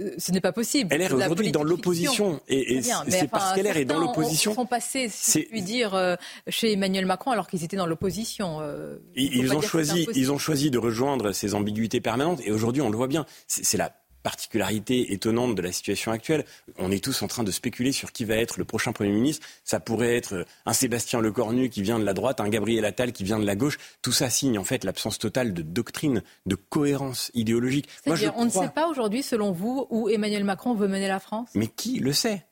[0.00, 0.94] euh, ce n'est pas possible.
[0.94, 2.40] LR est aujourd'hui dans l'opposition.
[2.48, 4.52] Et, et c'est enfin, parce qu'LR est dans l'opposition.
[4.52, 6.16] Ils sont passés, si je puis dire,
[6.48, 8.60] chez Emmanuel Macron alors qu'ils étaient dans l'opposition.
[9.14, 12.40] Ils, ont choisi, ils ont choisi de rejoindre ces ambiguïtés permanentes.
[12.44, 13.26] Et aujourd'hui, on le voit bien.
[13.46, 13.92] C'est la
[14.26, 16.44] particularité étonnante de la situation actuelle.
[16.78, 19.46] On est tous en train de spéculer sur qui va être le prochain Premier ministre.
[19.62, 23.22] Ça pourrait être un Sébastien Lecornu qui vient de la droite, un Gabriel Attal qui
[23.22, 23.78] vient de la gauche.
[24.02, 27.88] Tout ça signe en fait l'absence totale de doctrine, de cohérence idéologique.
[28.04, 28.44] Moi, je on crois...
[28.46, 31.50] ne sait pas aujourd'hui, selon vous, où Emmanuel Macron veut mener la France?
[31.54, 32.44] Mais qui le sait?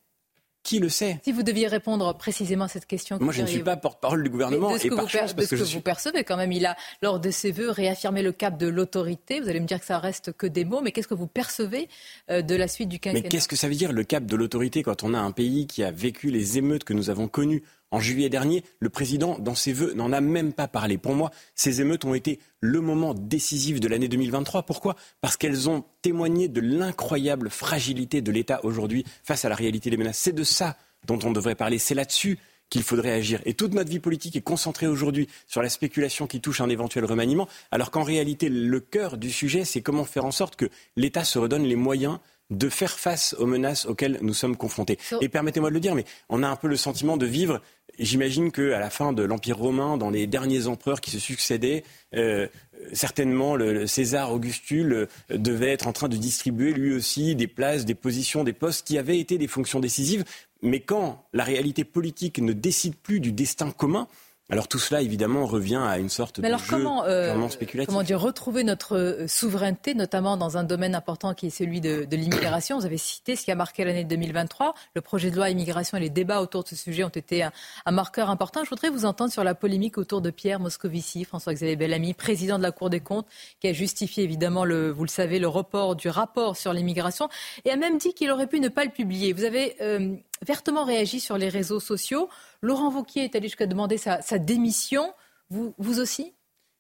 [0.65, 1.20] Qui le sait?
[1.23, 3.19] Si vous deviez répondre précisément à cette question.
[3.20, 4.73] Moi, je ne suis pas porte-parole du gouvernement.
[4.73, 5.77] de ce et que, par vous, chance, de ce que, que je suis...
[5.77, 9.41] vous percevez quand même, il a, lors de ses vœux, réaffirmé le cap de l'autorité.
[9.41, 11.89] Vous allez me dire que ça reste que des mots, mais qu'est-ce que vous percevez
[12.31, 13.23] euh, de la suite du quinquennat?
[13.23, 15.66] Mais qu'est-ce que ça veut dire le cap de l'autorité quand on a un pays
[15.66, 17.62] qui a vécu les émeutes que nous avons connues
[17.94, 20.98] en juillet dernier, le président, dans ses vœux, n'en a même pas parlé.
[20.98, 24.64] Pour moi, ces émeutes ont été le moment décisif de l'année 2023.
[24.64, 24.96] Pourquoi?
[25.20, 29.96] Parce qu'elles ont témoigné de l'incroyable fragilité de l'État aujourd'hui face à la réalité des
[29.96, 30.18] menaces.
[30.18, 30.76] C'est de ça
[31.06, 31.78] dont on devrait parler.
[31.78, 33.40] C'est là-dessus qu'il faudrait agir.
[33.44, 37.04] Et toute notre vie politique est concentrée aujourd'hui sur la spéculation qui touche un éventuel
[37.04, 41.22] remaniement, alors qu'en réalité, le cœur du sujet, c'est comment faire en sorte que l'État
[41.22, 42.18] se redonne les moyens
[42.50, 44.98] de faire face aux menaces auxquelles nous sommes confrontés.
[45.20, 47.60] Et permettez-moi de le dire, mais on a un peu le sentiment de vivre.
[47.98, 51.84] J'imagine qu'à la fin de l'Empire romain, dans les derniers empereurs qui se succédaient,
[52.14, 52.48] euh,
[52.92, 57.46] certainement le, le César Augustule euh, devait être en train de distribuer lui aussi des
[57.46, 60.24] places, des positions, des postes qui avaient été des fonctions décisives.
[60.62, 64.08] Mais quand la réalité politique ne décide plus du destin commun,
[64.50, 67.48] alors tout cela, évidemment, revient à une sorte Mais de alors jeu comment, euh, purement
[67.48, 67.88] spéculatif.
[67.88, 72.04] Comment dire, retrouver notre euh, souveraineté, notamment dans un domaine important qui est celui de,
[72.04, 72.78] de l'immigration?
[72.78, 74.74] Vous avez cité ce qui a marqué l'année 2023.
[74.94, 77.52] Le projet de loi immigration et les débats autour de ce sujet ont été un,
[77.86, 78.62] un marqueur important.
[78.64, 82.62] Je voudrais vous entendre sur la polémique autour de Pierre Moscovici, François-Xavier Bellamy, président de
[82.64, 83.26] la Cour des comptes,
[83.60, 87.30] qui a justifié évidemment, le, vous le savez, le report du rapport sur l'immigration
[87.64, 89.32] et a même dit qu'il aurait pu ne pas le publier.
[89.32, 90.14] Vous avez euh,
[90.44, 92.28] vertement réagi sur les réseaux sociaux.
[92.65, 95.12] Laurent Vauquier est allé jusqu'à demander sa, démission.
[95.51, 96.32] Vous, vous aussi?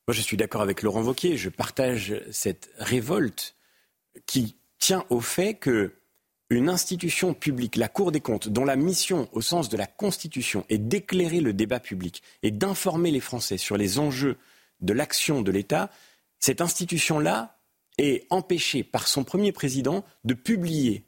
[0.08, 1.36] Moi, je suis d'accord avec Laurent Vauquier.
[1.36, 3.54] Je partage cette révolte
[4.24, 5.92] qui tient au fait que
[6.48, 10.64] une institution publique, la Cour des comptes, dont la mission, au sens de la Constitution,
[10.70, 14.38] est d'éclairer le débat public et d'informer les Français sur les enjeux
[14.80, 15.90] de l'action de l'État,
[16.38, 17.58] cette institution-là
[17.98, 21.04] est empêchée par son premier président de publier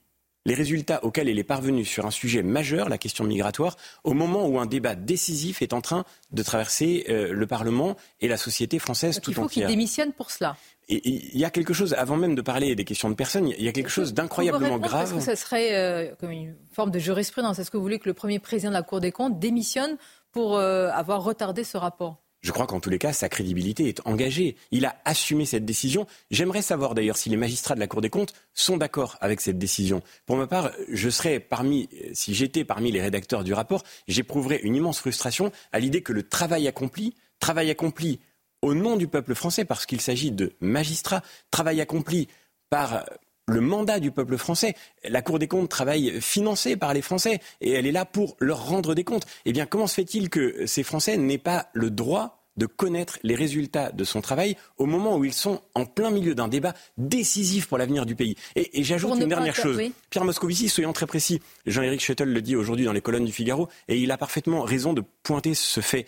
[0.47, 4.47] les résultats auxquels elle est parvenue sur un sujet majeur, la question migratoire, au moment
[4.47, 8.78] où un débat décisif est en train de traverser euh, le Parlement et la société
[8.78, 9.66] française Donc tout Il faut entière.
[9.66, 10.56] qu'il démissionne pour cela.
[10.89, 13.64] Et il y a quelque chose, avant même de parler des questions de personnes, il
[13.64, 15.09] y a quelque chose d'incroyablement grave.
[15.09, 18.09] Est-ce que ça serait euh, comme une forme de jurisprudence Est-ce que vous voulez que
[18.09, 19.97] le premier président de la Cour des comptes démissionne
[20.31, 22.23] pour euh, avoir retardé ce rapport?
[22.42, 24.56] Je crois qu'en tous les cas, sa crédibilité est engagée.
[24.70, 26.06] Il a assumé cette décision.
[26.30, 29.58] J'aimerais savoir d'ailleurs si les magistrats de la Cour des comptes sont d'accord avec cette
[29.58, 30.02] décision.
[30.26, 34.76] Pour ma part, je serais parmi, si j'étais parmi les rédacteurs du rapport, j'éprouverais une
[34.76, 38.20] immense frustration à l'idée que le travail accompli, travail accompli
[38.62, 42.28] au nom du peuple français, parce qu'il s'agit de magistrats, travail accompli
[42.70, 43.04] par
[43.48, 44.74] le mandat du peuple français.
[45.05, 48.66] La Cour des comptes travaille financée par les Français et elle est là pour leur
[48.66, 49.27] rendre des comptes.
[49.44, 53.35] Eh bien, comment se fait-il que ces Français n'aient pas le droit de connaître les
[53.35, 57.66] résultats de son travail au moment où ils sont en plein milieu d'un débat décisif
[57.68, 58.35] pour l'avenir du pays?
[58.56, 59.81] Et, j'ajoute une dernière chose.
[60.10, 63.68] Pierre Moscovici, soyons très précis, Jean-Éric Schuttel le dit aujourd'hui dans les colonnes du Figaro,
[63.89, 66.06] et il a parfaitement raison de pointer ce fait.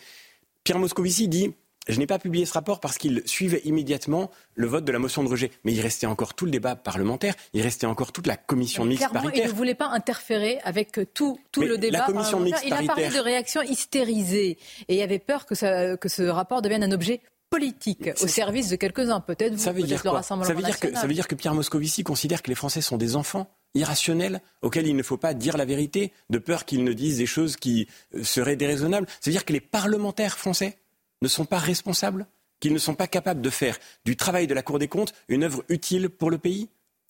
[0.65, 1.53] Pierre Moscovici dit
[1.89, 5.23] je n'ai pas publié ce rapport parce qu'il suivait immédiatement le vote de la motion
[5.25, 5.51] de rejet.
[5.65, 9.09] Mais il restait encore tout le débat parlementaire, il restait encore toute la commission mixte
[9.09, 9.47] Clairement, paritaire.
[9.47, 11.99] Il ne voulait pas interférer avec tout, tout le débat.
[11.99, 14.59] La commission mixte il a parlé de réactions hystérisées
[14.89, 17.21] et il avait peur que, ça, que ce rapport devienne un objet
[17.51, 20.79] politique au service de quelques-uns, peut-être vous, ça veut dire le Rassemblement ça veut dire
[20.79, 24.41] que ça veut dire que Pierre Moscovici considère que les Français sont des enfants irrationnels
[24.63, 27.57] auxquels il ne faut pas dire la vérité, de peur qu'ils ne disent des choses
[27.57, 29.07] qui euh, seraient déraisonnables.
[29.09, 30.79] Ça veut dire que les parlementaires français
[31.23, 32.27] ne sont pas responsables
[32.61, 35.45] qu'ils ne sont pas capables de faire du travail de la Cour des comptes une
[35.45, 36.69] œuvre utile pour le pays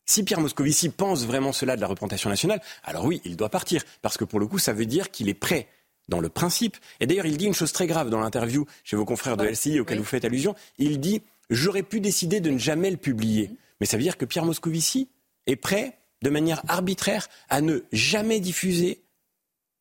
[0.09, 3.83] si Pierre Moscovici pense vraiment cela de la représentation nationale, alors oui, il doit partir.
[4.01, 5.69] Parce que pour le coup, ça veut dire qu'il est prêt
[6.09, 6.79] dans le principe.
[7.01, 9.81] Et d'ailleurs, il dit une chose très grave dans l'interview chez vos confrères de LCI
[9.81, 10.55] auquel vous faites allusion.
[10.79, 11.21] Il dit
[11.51, 13.51] J'aurais pu décider de ne jamais le publier.
[13.81, 15.09] Mais ça veut dire que Pierre Moscovici
[15.47, 19.03] est prêt, de manière arbitraire, à ne jamais diffuser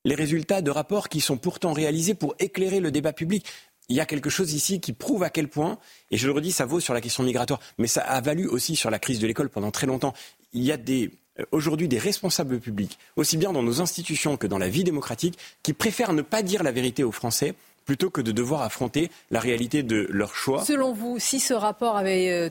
[0.03, 3.45] les résultats de rapports qui sont pourtant réalisés pour éclairer le débat public
[3.89, 5.77] il y a quelque chose ici qui prouve à quel point,
[6.11, 8.75] et je le redis, ça vaut sur la question migratoire, mais ça a valu aussi
[8.75, 10.13] sur la crise de l'école pendant très longtemps.
[10.53, 14.47] Il y a des, euh, aujourd'hui des responsables publics, aussi bien dans nos institutions que
[14.47, 17.53] dans la vie démocratique, qui préfèrent ne pas dire la vérité aux Français
[17.85, 20.65] plutôt que de devoir affronter la réalité de leur choix.
[20.65, 22.49] Selon vous, si ce rapport avait euh,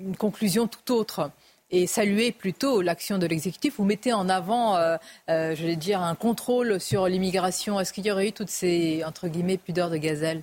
[0.00, 1.32] une conclusion tout autre,
[1.70, 3.74] et saluer plutôt l'action de l'exécutif.
[3.76, 4.96] Vous mettez en avant, euh,
[5.28, 7.78] je vais dire, un contrôle sur l'immigration.
[7.78, 10.42] Est-ce qu'il y aurait eu toutes ces, entre guillemets, pudeurs de gazelle?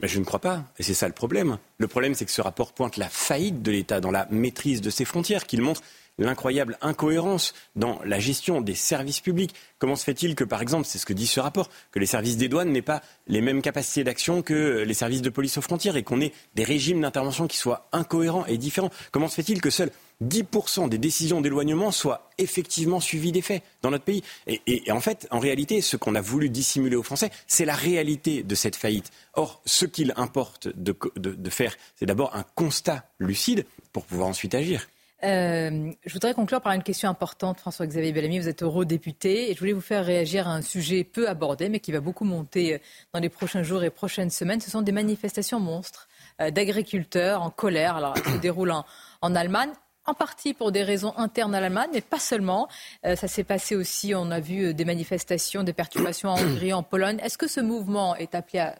[0.00, 0.64] Mais je ne crois pas.
[0.78, 1.58] Et c'est ça le problème.
[1.78, 4.90] Le problème, c'est que ce rapport pointe la faillite de l'État dans la maîtrise de
[4.90, 5.82] ses frontières, qu'il montre
[6.18, 9.54] l'incroyable incohérence dans la gestion des services publics.
[9.78, 12.36] Comment se fait-il que, par exemple, c'est ce que dit ce rapport, que les services
[12.36, 15.96] des douanes n'aient pas les mêmes capacités d'action que les services de police aux frontières
[15.96, 18.90] et qu'on ait des régimes d'intervention qui soient incohérents et différents?
[19.10, 19.90] Comment se fait-il que seuls
[20.24, 24.22] 10% des décisions d'éloignement soient effectivement suivies des faits dans notre pays.
[24.46, 28.42] Et, en fait, en réalité, ce qu'on a voulu dissimuler aux Français, c'est la réalité
[28.42, 29.10] de cette faillite.
[29.34, 34.86] Or, ce qu'il importe de faire, c'est d'abord un constat lucide pour pouvoir ensuite agir.
[35.24, 38.38] Euh, je voudrais conclure par une question importante, François-Xavier Bellamy.
[38.38, 41.80] Vous êtes eurodéputé et je voulais vous faire réagir à un sujet peu abordé, mais
[41.80, 42.78] qui va beaucoup monter euh,
[43.14, 44.60] dans les prochains jours et prochaines semaines.
[44.60, 46.08] Ce sont des manifestations monstres
[46.40, 47.96] euh, d'agriculteurs en colère.
[47.96, 48.74] Alors, se déroulent
[49.22, 49.70] en, Allemagne
[50.06, 52.68] en partie pour des raisons internes à l'Allemagne, mais pas seulement.
[53.04, 57.18] ça s'est passé aussi, on a vu des manifestations, des perturbations en Hongrie, en Pologne.
[57.22, 58.74] Est-ce que ce mouvement est appelé à,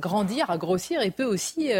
[0.00, 1.70] grandir, à grossir et peut aussi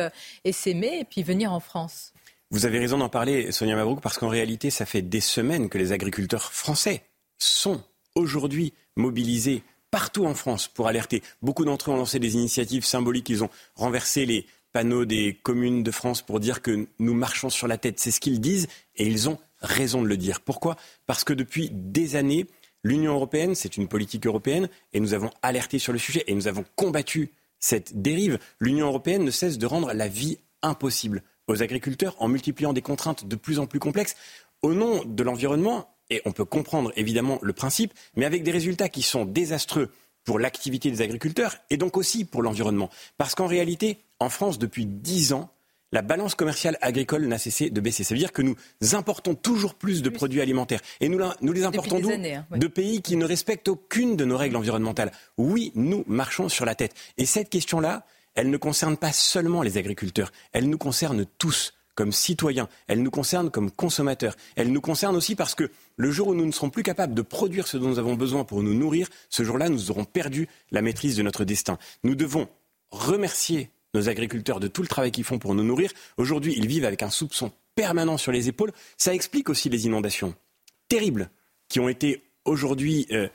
[0.51, 2.13] s'aimer et puis venir en France?
[2.51, 5.79] Vous avez raison d'en parler, Sonia Mabrouk, parce qu'en réalité, ça fait des semaines que
[5.79, 7.03] les agriculteurs français
[7.39, 7.83] sont
[8.15, 11.23] aujourd'hui mobilisés partout en France pour alerter.
[11.43, 13.29] Beaucoup d'entre eux ont lancé des initiatives symboliques.
[13.31, 14.47] Ils ont renversé les
[14.77, 17.99] panneaux des communes de France pour dire que nous marchons sur la tête.
[17.99, 20.43] C'est ce qu'ils disent et ils ont raison de le dire.
[20.43, 20.77] Pourquoi?
[21.07, 22.47] Parce que depuis des années,
[22.85, 26.47] l'Union européenne, c'est une politique européenne et nous avons alerté sur le sujet et nous
[26.47, 28.39] avons combattu cette dérive.
[28.61, 33.27] L'Union européenne ne cesse de rendre la vie impossible aux agriculteurs en multipliant des contraintes
[33.27, 34.15] de plus en plus complexes
[34.61, 35.89] au nom de l'environnement.
[36.11, 39.91] Et on peut comprendre évidemment le principe, mais avec des résultats qui sont désastreux
[40.27, 42.91] pour l'activité des agriculteurs et donc aussi pour l'environnement.
[43.17, 45.51] Parce qu'en réalité, en France, depuis dix ans,
[45.93, 48.03] la balance commerciale agricole n'a cessé de baisser.
[48.05, 48.57] Ça veut dire que nous
[48.93, 50.81] importons toujours plus de produits alimentaires.
[51.01, 54.37] Et nous, nous les importons d'où hein, De pays qui ne respectent aucune de nos
[54.37, 55.13] règles environnementales.
[55.39, 56.93] Oui, nous marchons sur la tête.
[57.19, 58.05] Et cette question-là,
[58.35, 63.11] elle ne concerne pas seulement les agriculteurs, elle nous concerne tous comme citoyens, elle nous
[63.11, 66.71] concerne comme consommateurs, elle nous concerne aussi parce que le jour où nous ne serons
[66.71, 69.91] plus capables de produire ce dont nous avons besoin pour nous nourrir, ce jour-là, nous
[69.91, 71.79] aurons perdu la maîtrise de notre destin.
[72.05, 72.49] Nous devons
[72.91, 75.91] remercier nos agriculteurs de tout le travail qu'ils font pour nous nourrir.
[76.19, 78.73] Aujourd'hui, ils vivent avec un soupçon permanent sur les épaules.
[78.97, 80.35] Ça explique aussi les inondations
[80.89, 81.31] terribles
[81.69, 83.29] qui ont été aujourd'hui euh,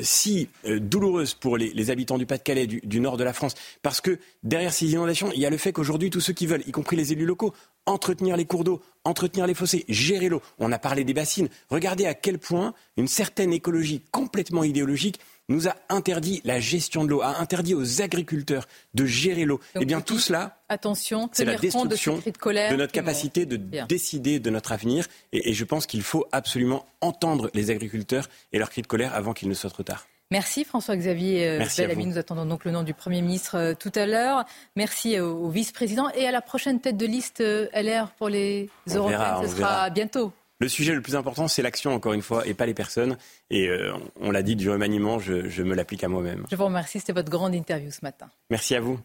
[0.00, 4.18] si euh, douloureuse pour les, habitants du Pas-de-Calais, du, nord de la France, parce que
[4.42, 6.96] derrière ces inondations, il y a le fait qu'aujourd'hui, tous ceux qui veulent, y compris
[6.96, 7.52] les élus locaux,
[7.84, 12.06] entretenir les cours d'eau, entretenir les fossés, gérer l'eau, on a parlé des bassines, regardez
[12.06, 17.22] à quel point une certaine écologie complètement idéologique nous a interdit la gestion de l'eau,
[17.22, 19.60] a interdit aux agriculteurs de gérer l'eau.
[19.80, 23.56] Eh bien, tout cela, attention, c'est la destruction de, de, colère de notre capacité de
[23.86, 25.06] décider de notre avenir.
[25.32, 29.14] Et, et je pense qu'il faut absolument entendre les agriculteurs et leurs cris de colère
[29.14, 30.06] avant qu'il ne soit trop tard.
[30.32, 32.06] Merci François-Xavier euh, Bellamy.
[32.06, 34.44] Nous attendons donc le nom du Premier ministre euh, tout à l'heure.
[34.74, 39.42] Merci au, vice-président et à la prochaine tête de liste euh, LR pour les Européennes.
[39.42, 40.32] Ce sera bientôt.
[40.58, 43.18] Le sujet le plus important, c'est l'action, encore une fois, et pas les personnes.
[43.50, 43.68] Et
[44.20, 46.46] on l'a dit, du remaniement, je, je me l'applique à moi-même.
[46.50, 46.98] Je vous remercie.
[46.98, 48.30] C'était votre grande interview ce matin.
[48.48, 48.98] Merci à vous.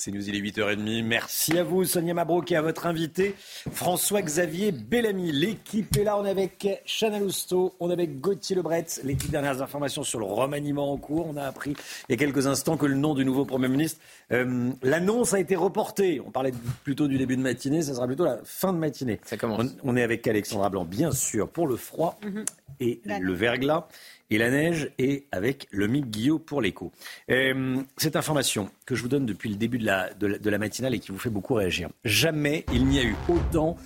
[0.00, 1.04] C'est nous, il est 8h30.
[1.04, 3.34] Merci à vous, Sonia Mabrouk, et à votre invité,
[3.70, 5.30] François-Xavier Bellamy.
[5.30, 6.16] L'équipe est là.
[6.16, 8.86] On est avec Chana Lousteau, on est avec Gauthier Lebret.
[9.04, 11.26] Les toutes dernières informations sur le remaniement en cours.
[11.28, 11.74] On a appris
[12.08, 14.00] il y a quelques instants que le nom du nouveau Premier ministre,
[14.32, 16.22] euh, l'annonce a été reportée.
[16.26, 19.20] On parlait plutôt du début de matinée, ça sera plutôt la fin de matinée.
[19.26, 19.66] Ça commence.
[19.84, 22.46] On, est avec Alexandra Blanc, bien sûr, pour le froid mhm.
[22.80, 23.86] et le verglas
[24.30, 26.92] et la neige et avec le Mick Guillot pour l'écho.
[27.30, 31.12] Euh, cette information que je vous donne depuis le début de la, matinale et qui
[31.12, 31.88] vous fait beaucoup réagir.
[32.04, 33.76] Jamais il n'y a eu autant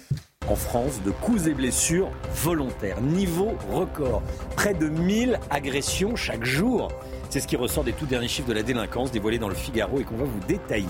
[0.46, 3.00] en France de coups et blessures volontaires.
[3.00, 4.22] Niveau record.
[4.56, 6.92] Près de 1000 agressions chaque jour.
[7.30, 10.00] C'est ce qui ressort des tout derniers chiffres de la délinquance dévoilés dans le Figaro
[10.00, 10.86] et qu'on va vous détailler.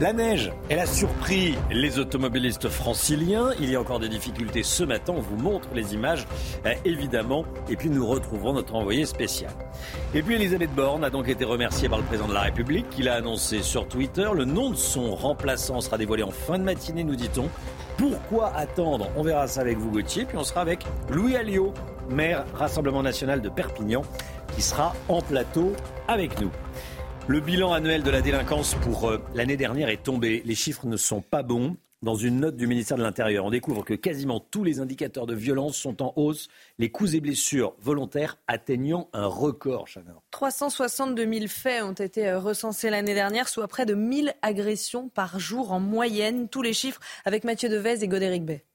[0.00, 3.52] La neige, elle a surpris les automobilistes franciliens.
[3.60, 5.14] Il y a encore des difficultés ce matin.
[5.16, 6.26] On vous montre les images,
[6.66, 7.44] euh, évidemment.
[7.68, 9.52] Et puis nous retrouverons notre envoyé spécial.
[10.12, 13.04] Et puis Elisabeth Borne a donc été remerciée par le président de la République, qui
[13.04, 14.28] l'a annoncé sur Twitter.
[14.34, 17.48] Le nom de son remplaçant sera dévoilé en fin de matinée, nous dit-on.
[17.96, 19.08] Pourquoi attendre?
[19.16, 20.24] On verra ça avec vous, Gauthier.
[20.24, 21.72] Puis on sera avec Louis Alliot,
[22.10, 24.02] maire Rassemblement national de Perpignan,
[24.56, 25.72] qui sera en plateau
[26.08, 26.50] avec nous.
[27.26, 30.42] Le bilan annuel de la délinquance pour euh, l'année dernière est tombé.
[30.44, 31.78] Les chiffres ne sont pas bons.
[32.02, 35.34] Dans une note du ministère de l'Intérieur, on découvre que quasiment tous les indicateurs de
[35.34, 36.48] violence sont en hausse,
[36.78, 40.20] les coups et blessures volontaires atteignant un record, Chana.
[40.32, 45.38] 362 000 faits ont été euh, recensés l'année dernière, soit près de 1000 agressions par
[45.38, 46.50] jour en moyenne.
[46.50, 48.66] Tous les chiffres avec Mathieu Devez et Godéric Bay.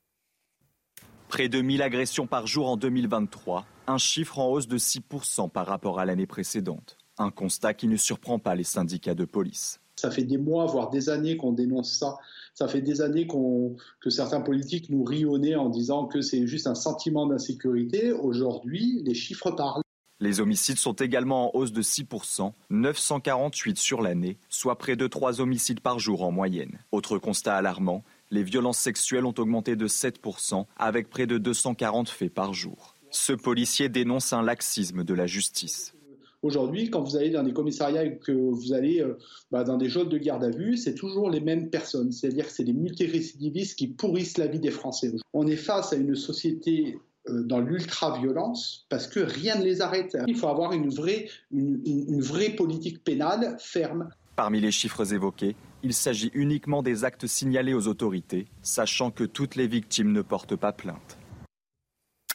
[1.28, 5.68] Près de 1000 agressions par jour en 2023, un chiffre en hausse de 6% par
[5.68, 6.99] rapport à l'année précédente.
[7.20, 9.80] Un constat qui ne surprend pas les syndicats de police.
[9.98, 12.18] Ça fait des mois, voire des années qu'on dénonce ça.
[12.54, 16.76] Ça fait des années que certains politiques nous rionnaient en disant que c'est juste un
[16.76, 18.14] sentiment d'insécurité.
[18.14, 19.82] Aujourd'hui, les chiffres parlent.
[20.22, 25.40] Les homicides sont également en hausse de 6%, 948 sur l'année, soit près de 3
[25.40, 26.80] homicides par jour en moyenne.
[26.92, 32.34] Autre constat alarmant, les violences sexuelles ont augmenté de 7%, avec près de 240 faits
[32.34, 32.96] par jour.
[33.12, 35.94] Ce policier dénonce un laxisme de la justice.
[36.42, 39.18] Aujourd'hui, quand vous allez dans des commissariats et que vous allez euh,
[39.52, 42.12] bah, dans des zones de garde à vue, c'est toujours les mêmes personnes.
[42.12, 45.12] C'est-à-dire que c'est des multirécidivistes qui pourrissent la vie des Français.
[45.34, 46.98] On est face à une société
[47.28, 50.18] euh, dans l'ultra-violence parce que rien ne les arrête.
[50.28, 54.10] Il faut avoir une vraie, une vraie politique pénale ferme.
[54.38, 59.56] Parmi les chiffres évoqués, il s'agit uniquement des actes signalés aux autorités, sachant que toutes
[59.56, 61.19] les victimes ne portent pas plainte.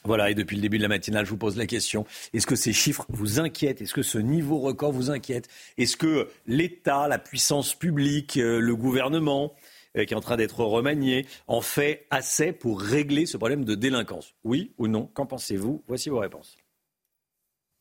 [0.06, 2.04] Voilà, et depuis le début de la matinale, je vous pose la question,
[2.34, 3.80] est-ce que ces chiffres vous inquiètent?
[3.80, 5.48] Est-ce que ce niveau record vous inquiète?
[5.78, 9.54] Est-ce que l'État, la puissance publique, euh, le gouvernement,
[9.96, 13.74] euh, qui est en train d'être remanié, en fait assez pour régler ce problème de
[13.74, 14.34] délinquance?
[14.44, 15.06] Oui ou non?
[15.06, 15.82] Qu'en pensez-vous?
[15.88, 16.58] Voici vos réponses.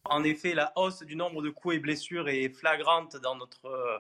[0.06, 3.98] En effet, la hausse du nombre de coups et blessures est flagrante dans notre, euh,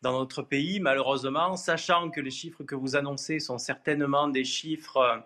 [0.00, 5.22] dans notre pays, malheureusement, sachant que les chiffres que vous annoncez sont certainement des chiffres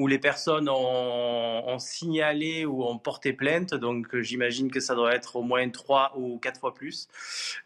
[0.00, 3.74] où les personnes ont, signalé ou ont porté plainte.
[3.74, 7.06] Donc euh, j'imagine que ça doit être au moins trois ou quatre fois plus.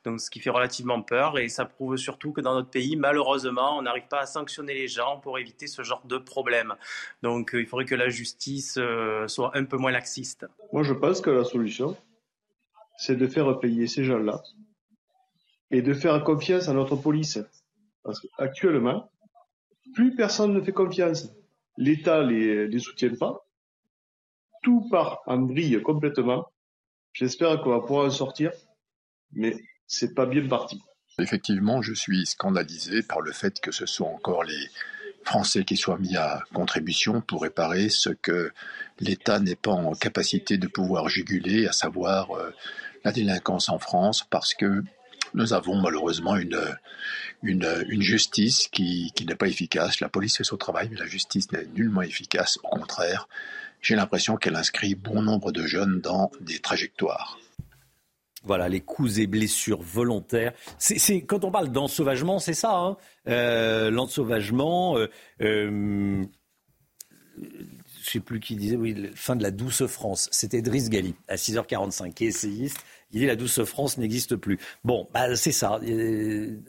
[0.05, 3.78] Donc ce qui fait relativement peur et ça prouve surtout que dans notre pays, malheureusement,
[3.78, 6.74] on n'arrive pas à sanctionner les gens pour éviter ce genre de problème.
[7.23, 10.47] Donc euh, il faudrait que la justice euh, soit un peu moins laxiste.
[10.73, 11.97] Moi je pense que la solution,
[12.98, 14.43] c'est de faire payer ces gens-là
[15.70, 17.39] et de faire confiance à notre police.
[18.02, 19.09] Parce qu'actuellement,
[19.94, 21.32] plus personne ne fait confiance
[21.76, 23.46] l'État les, les soutient pas.
[24.62, 26.46] Tout part en brille complètement.
[27.12, 28.51] J'espère qu'on va pouvoir en sortir,
[29.32, 29.56] mais
[29.86, 30.80] c'est pas bien parti.
[31.18, 34.68] Effectivement, je suis scandalisé par le fait que ce sont encore les
[35.24, 38.52] Français qui soient mis à contribution pour réparer ce que
[39.01, 42.51] l'État n'est pas en capacité de pouvoir juguler, à savoir euh,
[43.05, 44.82] la délinquance en France, parce que
[45.35, 50.01] nous avons malheureusement une, justice qui, n'est pas efficace.
[50.01, 52.59] La police fait son travail, mais la justice n'est nullement efficace.
[52.62, 53.28] Au contraire,
[53.81, 57.39] j'ai l'impression qu'elle inscrit bon nombre de jeunes dans des trajectoires.
[58.44, 60.52] Voilà, les coups et blessures volontaires.
[61.27, 62.77] Quand on parle d'ensauvagement, c'est ça.
[62.77, 62.97] Hein
[63.27, 65.06] euh, l'ensauvagement, euh,
[65.40, 66.24] euh,
[68.05, 70.28] sais plus qui disait, oui, fin de la douce France.
[70.31, 72.78] C'était Driss Gali, à 6h45, qui est essayiste.
[73.15, 74.59] Il dit la douce France n'existe plus.
[74.85, 75.81] Bon, bah, c'est ça.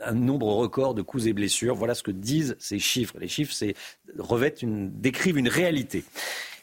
[0.06, 1.76] Un nombre record de coups et blessures.
[1.76, 3.16] Voilà ce que disent ces chiffres.
[3.20, 3.54] Les chiffres
[4.20, 6.04] revêtent une, décrivent une réalité.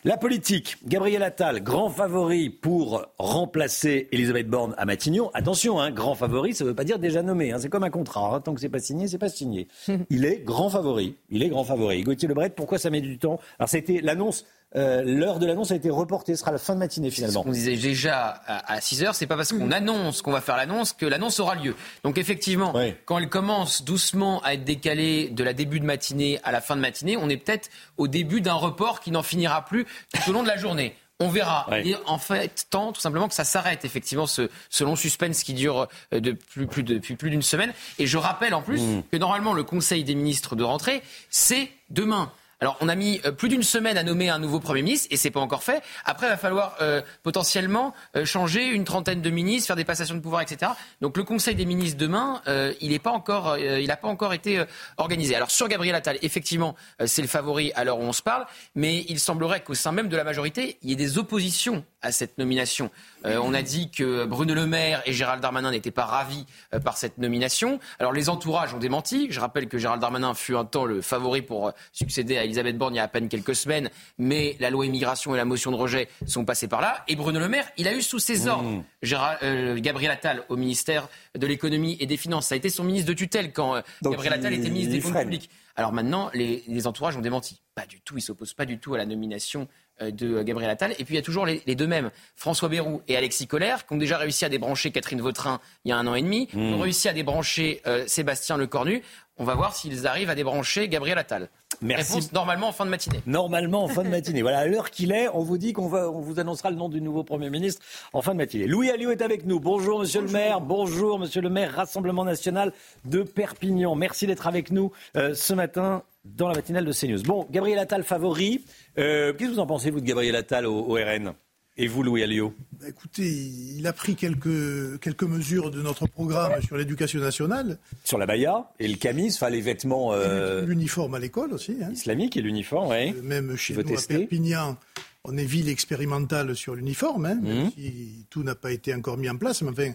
[0.04, 5.30] La politique, Gabriel Attal, grand favori pour remplacer Elisabeth Borne à Matignon.
[5.32, 7.52] Attention, hein, grand favori, ça ne veut pas dire déjà nommé.
[7.52, 8.34] Hein, c'est comme un contrat.
[8.34, 9.68] Hein, tant que c'est pas signé, c'est pas signé.
[10.10, 11.14] Il est grand favori.
[11.30, 12.02] Il est grand favori.
[12.02, 13.38] Gauthier Lebret, pourquoi ça met du temps?
[13.60, 16.34] Alors, c'était l'annonce euh, l'heure de l'annonce a été reportée.
[16.34, 17.44] Ce sera la fin de matinée finalement.
[17.46, 20.92] On disait déjà à, 6 heures, c'est pas parce qu'on annonce qu'on va faire l'annonce
[20.92, 21.74] que l'annonce aura lieu.
[22.04, 22.74] Donc effectivement,
[23.04, 26.76] quand elle commence doucement à être décalée de la début de matinée à la fin
[26.76, 27.68] de matinée, on est peut-être
[27.98, 30.94] au début d'un report qui n'en finira plus tout au long de la journée.
[31.20, 31.68] On verra.
[31.84, 34.48] Il en fait tant tout simplement que ça s'arrête effectivement ce,
[34.80, 37.72] long suspense qui dure euh, depuis plus d'une semaine.
[37.98, 39.02] Et je rappelle en plus mm.
[39.12, 42.32] que normalement le Conseil des ministres de rentrée, c'est demain.
[42.62, 45.16] Alors, on a mis euh, plus d'une semaine à nommer un nouveau Premier ministre et
[45.16, 45.82] c'est pas encore fait.
[46.04, 50.14] Après, il va falloir euh, potentiellement euh, changer une trentaine de ministres, faire des passations
[50.14, 50.70] de pouvoir, etc.
[51.00, 52.40] Donc, le Conseil des ministres demain,
[52.80, 54.62] il n'a pas encore, il pas encore été
[54.96, 55.34] organisé.
[55.34, 59.04] Alors, sur Gabriel Attal, effectivement, c'est le favori à l'heure où on se parle, mais
[59.08, 62.38] il semblerait qu'au sein même de la majorité, il y ait des oppositions à cette
[62.38, 62.90] nomination.
[63.26, 66.80] Euh, on a dit que Bruno Le Maire et Gérald Darmanin n'étaient pas ravis euh,
[66.80, 67.78] par cette nomination.
[67.98, 69.28] Alors les entourages ont démenti.
[69.30, 72.76] Je rappelle que Gérald Darmanin fut un temps le favori pour euh, succéder à Elisabeth
[72.76, 75.70] Borne il y a à peine quelques semaines, mais la loi immigration et la motion
[75.70, 77.04] de rejet sont passés par là.
[77.08, 79.80] Et Bruno Le Maire, il a eu sous ses ordres mmh.
[79.80, 82.46] Gabriel Attal au ministère de l'économie et des finances.
[82.48, 85.50] Ça a été son ministre de tutelle quand Gabriel Attal était ministre des Comptes publics.
[85.74, 87.62] Alors maintenant, les, les entourages ont démenti.
[87.74, 89.68] Pas du tout, ils s'opposent pas du tout à la nomination
[90.00, 90.92] de Gabriel Attal.
[90.98, 93.94] Et puis il y a toujours les, deux mêmes, François Bayrou et Alexis Collère, qui
[93.94, 96.56] ont déjà réussi à débrancher Catherine Vautrin il y a un an et demi, qui
[96.56, 96.82] ont hmm.
[96.82, 99.02] réussi à débrancher euh, Sébastien Lecornu.
[99.38, 101.48] On va voir s'ils arrivent à débrancher Gabriel Attal.
[101.80, 102.12] Merci.
[102.12, 103.22] Réponse normalement en fin de matinée.
[103.26, 104.42] Normalement en fin de matinée.
[104.42, 106.88] voilà, à l'heure qu'il est, on vous dit qu'on va, on vous annoncera le nom
[106.88, 107.82] du nouveau Premier ministre
[108.12, 108.66] en fin de matinée.
[108.66, 109.58] Louis Alliot est avec nous.
[109.58, 110.60] Bonjour Monsieur le maire.
[110.60, 112.72] Bonjour Monsieur le maire, Rassemblement national
[113.04, 113.94] de Perpignan.
[113.94, 117.22] Merci d'être avec nous euh, ce matin dans la matinale de CNews.
[117.22, 118.64] Bon, Gabriel Attal favori.
[118.98, 121.32] Euh, qu'est-ce que vous en pensez, vous, de Gabriel Attal au, RN
[121.76, 122.54] et vous, Louis Alliot?
[122.72, 127.78] Bah, Écoutez, il a pris quelques, quelques mesures de notre programme sur l'éducation nationale.
[128.04, 130.12] Sur la baya et le camis, enfin les vêtements.
[130.12, 131.78] Euh, l'uniforme à l'école aussi.
[131.82, 131.90] Hein.
[131.92, 133.14] Islamique et l'uniforme, oui.
[133.16, 134.76] Euh, même chez nous, à Perpignan,
[135.24, 137.70] on est ville expérimentale sur l'uniforme, hein, même mmh.
[137.72, 139.62] si tout n'a pas été encore mis en place.
[139.62, 139.92] Mais enfin,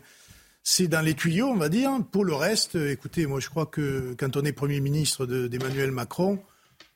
[0.69, 1.91] c'est dans les tuyaux, on va dire.
[2.11, 6.39] Pour le reste, écoutez, moi je crois que quand on est Premier ministre d'Emmanuel Macron,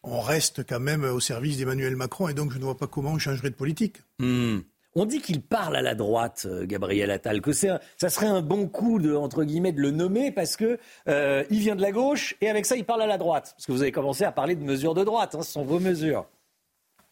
[0.04, 3.12] on reste quand même au service d'Emmanuel Macron et donc je ne vois pas comment
[3.12, 4.00] on changerait de politique.
[4.20, 4.60] Hmm.
[4.94, 8.68] On dit qu'il parle à la droite, euh, Gabriel Attal, que ça serait un bon
[8.68, 10.78] coup de entre guillemets de le nommer parce que
[11.08, 13.54] euh, il vient de la gauche et avec ça il parle à la droite.
[13.56, 15.80] Parce que vous avez commencé à parler de mesures de droite, hein, ce sont vos
[15.80, 16.28] mesures.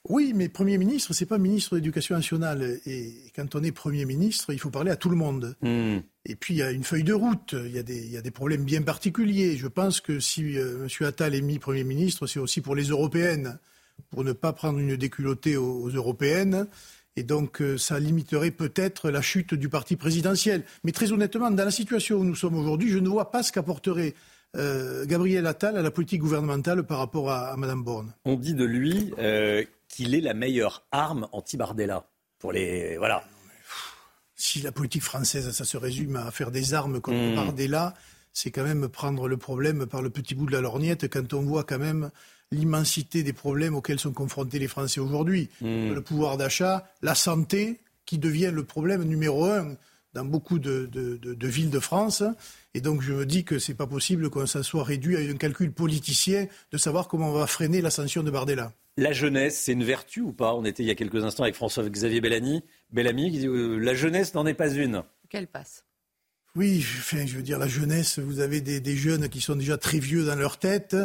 [0.07, 2.79] Oui, mais Premier ministre, c'est pas ministre de l'Éducation nationale.
[2.85, 5.55] Et quand on est Premier ministre, il faut parler à tout le monde.
[5.61, 5.97] Hmm.
[6.25, 8.17] Et puis, il y a une feuille de route, il y a des, il y
[8.17, 9.57] a des problèmes bien particuliers.
[9.57, 11.07] Je pense que si euh, M.
[11.07, 13.59] Attal est mis Premier ministre, c'est aussi pour les européennes,
[14.09, 16.67] pour ne pas prendre une déculottée aux, européennes.
[17.17, 20.63] Et donc, euh, ça limiterait peut-être la chute du parti présidentiel.
[20.85, 23.51] Mais très honnêtement, dans la situation où nous sommes aujourd'hui, je ne vois pas ce
[23.51, 24.13] qu'apporterait
[24.55, 28.13] euh, Gabriel Attal à la politique gouvernementale par rapport à, Mme Borne.
[28.23, 29.11] On dit de lui
[29.89, 32.05] qu'il est la meilleure arme anti-Bardella.
[32.37, 32.97] Pour les.
[32.97, 33.23] Voilà.
[34.35, 37.35] Si la politique française, ça se résume à faire des armes contre hmm.
[37.35, 37.93] Bardella,
[38.31, 41.41] c'est quand même prendre le problème par le petit bout de la lorgnette quand on
[41.41, 42.09] voit quand même
[42.51, 45.49] l'immensité des problèmes auxquels sont confrontés les Français aujourd'hui.
[45.59, 45.93] Hmm.
[45.93, 49.75] Le pouvoir d'achat, la santé, qui devient le problème numéro un
[50.13, 50.89] dans beaucoup de,
[51.41, 52.23] villes de France.
[52.73, 55.19] Et donc je me dis que ce n'est pas possible que ça soit réduit à
[55.19, 58.73] un calcul politicien de savoir comment on va freiner l'ascension de Bardella.
[58.97, 60.53] La jeunesse, c'est une vertu ou pas?
[60.55, 63.93] On était il y a quelques instants avec François-Xavier Bellamy, Bellamy qui dit euh, la
[63.93, 65.03] jeunesse n'en est pas une.
[65.29, 65.85] Quelle passe
[66.55, 69.99] Oui, enfin, je veux dire, la jeunesse, vous avez des, jeunes qui sont déjà très
[69.99, 70.95] vieux dans leur tête.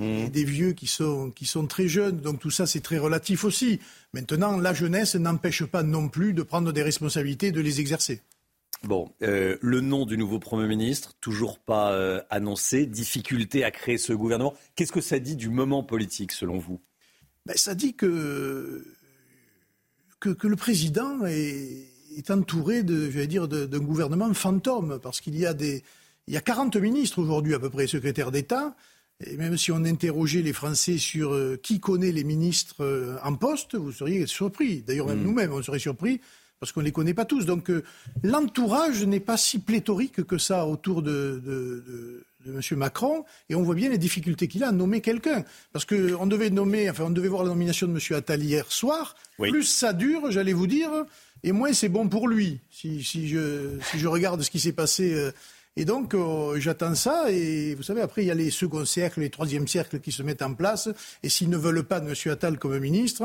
[0.00, 0.28] Et mmh.
[0.28, 2.20] des vieux qui sont, qui sont très jeunes.
[2.20, 3.80] Donc tout ça, c'est très relatif aussi.
[4.12, 8.22] Maintenant, la jeunesse n'empêche pas non plus de prendre des responsabilités, de les exercer.
[8.84, 13.98] Bon, euh, le nom du nouveau Premier ministre, toujours pas euh, annoncé, difficulté à créer
[13.98, 14.54] ce gouvernement.
[14.76, 16.80] Qu'est-ce que ça dit du moment politique, selon vous?
[17.44, 18.84] Ben, ça dit que,
[20.20, 25.54] que, le président est, est entouré de, dire, d'un gouvernement fantôme, parce qu'il y a
[25.54, 25.82] des,
[26.28, 28.76] il y a 40 ministres aujourd'hui à peu près secrétaires d'État.
[29.26, 33.74] Et même si on interrogeait les Français sur euh, qui connaît les ministres en poste,
[33.74, 34.82] vous seriez surpris.
[34.82, 35.24] D'ailleurs, même hmm.
[35.24, 36.20] nous-mêmes, on serait surpris
[36.60, 37.46] parce qu'on ne les connaît pas tous.
[37.46, 37.84] Donc euh,
[38.22, 42.60] l'entourage n'est pas si pléthorique que ça autour de, de M.
[42.78, 45.44] Macron, et on voit bien les difficultés qu'il a à nommer quelqu'un.
[45.72, 48.16] Parce qu'on devait nommer, enfin, on devait voir la nomination de M.
[48.16, 49.16] Attal hier soir.
[49.38, 50.90] Plus ça dure, j'allais vous dire,
[51.42, 54.72] et moins c'est bon pour lui, si, si, je, si je regarde ce qui s'est
[54.72, 55.14] passé.
[55.14, 55.30] Euh,
[55.76, 57.30] et donc, euh, j'attends ça.
[57.30, 60.24] Et vous savez, après, il y a les seconds cercles, les troisièmes cercles qui se
[60.24, 60.88] mettent en place.
[61.22, 62.32] Et s'ils ne veulent pas de M.
[62.32, 63.22] Attal comme ministre,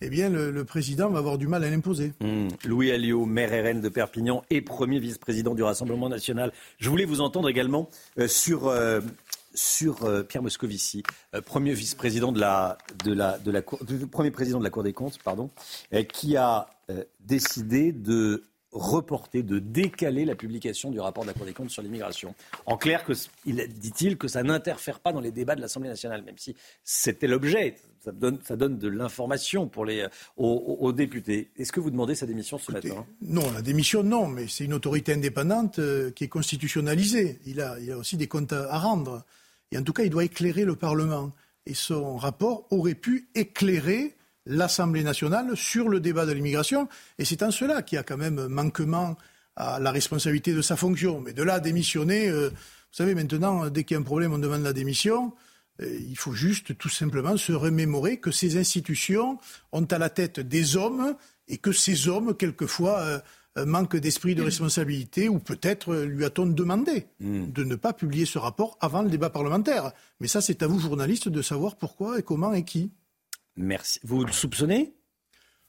[0.00, 2.12] eh bien, le, président va avoir du mal à l'imposer.
[2.20, 2.48] Mmh.
[2.64, 6.52] Louis Alliot, maire RN de Perpignan et premier vice-président du Rassemblement national.
[6.78, 9.00] Je voulais vous entendre également euh, sur, euh,
[9.54, 11.02] sur Pierre Moscovici,
[11.46, 12.76] premier vice-président de la
[13.62, 15.50] cour, premier président de la Cour des comptes, pardon,
[16.12, 16.68] qui a
[17.20, 21.82] décidé de reporter, de décaler la publication du rapport de la Cour des comptes sur
[21.82, 22.34] l'immigration.
[22.66, 23.04] En clair,
[23.44, 27.76] dit-il que ça n'interfère pas dans les débats de l'Assemblée nationale, même si c'était l'objet.
[28.04, 30.06] Ça donne, ça donne de l'information pour les,
[30.36, 31.50] aux, députés.
[31.56, 33.04] Est-ce que vous demandez sa démission ce matin?
[33.20, 37.40] Non, la démission, non, mais c'est une autorité indépendante euh, qui est constitutionnalisée.
[37.46, 39.24] Il a, il a aussi des comptes à rendre.
[39.72, 41.32] Et en tout cas, il doit éclairer le Parlement.
[41.66, 44.15] Et son rapport aurait pu éclairer
[44.46, 46.88] l'Assemblée nationale sur le débat de l'immigration.
[47.18, 49.16] Et c'est en cela qu'il y a quand même manquement
[49.56, 51.20] à la responsabilité de sa fonction.
[51.20, 54.32] Mais de là à démissionner, euh, vous savez, maintenant, dès qu'il y a un problème,
[54.32, 55.34] on demande la démission.
[55.82, 59.38] Euh, il faut juste tout simplement se remémorer que ces institutions
[59.72, 61.16] ont à la tête des hommes
[61.48, 63.18] et que ces hommes, quelquefois, euh,
[63.64, 67.50] manquent d'esprit de responsabilité ou peut-être lui a-t-on demandé hmm.
[67.50, 69.92] de ne pas publier ce rapport avant le débat parlementaire.
[70.20, 72.92] Mais ça, c'est à vous, journalistes, de savoir pourquoi et comment et qui.
[73.56, 74.00] Merci.
[74.02, 74.94] Vous le soupçonnez?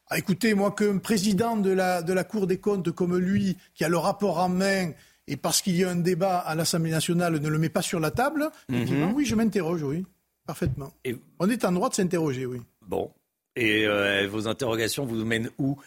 [0.09, 3.84] Ah, Écoutez, moi, qu'un président de la, de la Cour des comptes comme lui, qui
[3.84, 4.91] a le rapport en main,
[5.27, 7.99] et parce qu'il y a un débat à l'Assemblée nationale, ne le met pas sur
[7.99, 9.14] la table, mhm.
[9.14, 10.05] oui, je m'interroge, oui,
[10.45, 10.93] parfaitement.
[11.39, 12.61] On est en droit de s'interroger, oui.
[12.85, 13.11] Bon.
[13.57, 15.77] Et euh, vos interrogations vous mènent où?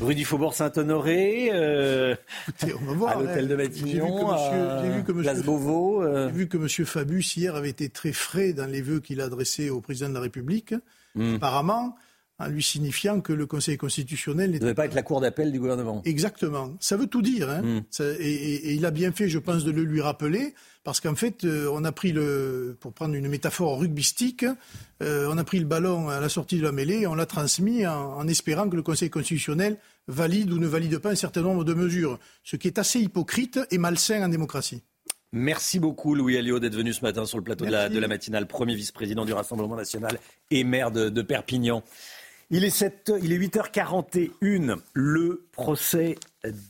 [0.00, 2.14] Rue du Faubourg Saint-Honoré, euh,
[2.62, 6.02] à l'hôtel de Matignon, à Place Beauvau.
[6.02, 6.28] Euh.
[6.28, 6.86] J'ai vu que M.
[6.86, 10.14] Fabius, hier, avait été très frais dans les vœux qu'il a adressés au président de
[10.14, 10.74] la République.
[11.14, 11.34] Hmm.
[11.34, 11.94] Apparemment,
[12.42, 15.60] en lui signifiant que le Conseil constitutionnel ne devait pas être la cour d'appel du
[15.60, 16.02] gouvernement.
[16.04, 16.74] Exactement.
[16.80, 17.48] Ça veut tout dire.
[17.50, 17.62] Hein.
[17.62, 17.80] Hmm.
[18.18, 20.54] et, il a bien fait, je pense, de le lui rappeler,
[20.84, 24.44] parce qu'en fait, euh, on a pris le, pour prendre une métaphore rugbystique,
[25.02, 27.26] euh, on a pris le ballon à la sortie de la mêlée et on l'a
[27.26, 29.78] transmis en, espérant que le Conseil constitutionnel
[30.08, 33.60] valide ou ne valide pas un certain nombre de mesures, ce qui est assez hypocrite
[33.70, 34.82] et malsain en démocratie.
[35.34, 38.08] Merci beaucoup Louis Alliot d'être venu ce matin sur le plateau de la, de la,
[38.08, 40.18] matinale, premier vice-président du Rassemblement national
[40.50, 41.82] et maire de Perpignan.
[42.54, 44.78] Il est, 7, il est 8h41.
[44.92, 46.18] Le procès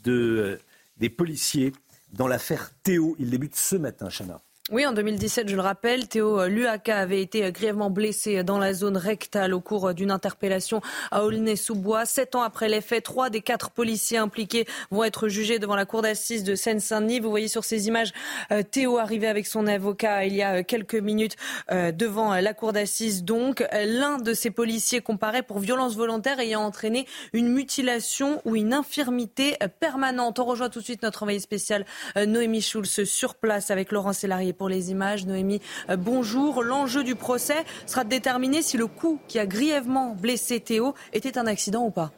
[0.04, 0.60] de,
[0.98, 1.72] des policiers
[2.12, 4.40] dans l'affaire Théo, il débute ce matin, Chana.
[4.72, 8.96] Oui, en 2017, je le rappelle, Théo Luaka avait été grièvement blessé dans la zone
[8.96, 10.80] rectale au cours d'une interpellation
[11.10, 12.06] à Aulnay-sous-Bois.
[12.06, 15.84] Sept ans après les faits, trois des quatre policiers impliqués vont être jugés devant la
[15.84, 17.20] cour d'assises de Seine-Saint-Denis.
[17.20, 18.14] Vous voyez sur ces images
[18.50, 21.36] euh, Théo arrivé avec son avocat il y a quelques minutes
[21.70, 23.24] euh, devant la cour d'assises.
[23.24, 28.72] Donc, l'un de ces policiers comparaît pour violence volontaire ayant entraîné une mutilation ou une
[28.72, 30.38] infirmité permanente.
[30.38, 31.84] On rejoint tout de suite notre envoyé spécial
[32.16, 35.26] euh, Noémie Schulz sur place avec Laurent Sélarié les images.
[35.26, 35.60] Noémie,
[35.90, 36.62] euh, bonjour.
[36.62, 41.39] L'enjeu du procès sera de déterminer si le coup qui a grièvement blessé Théo était
[41.39, 42.12] un accident ou pas.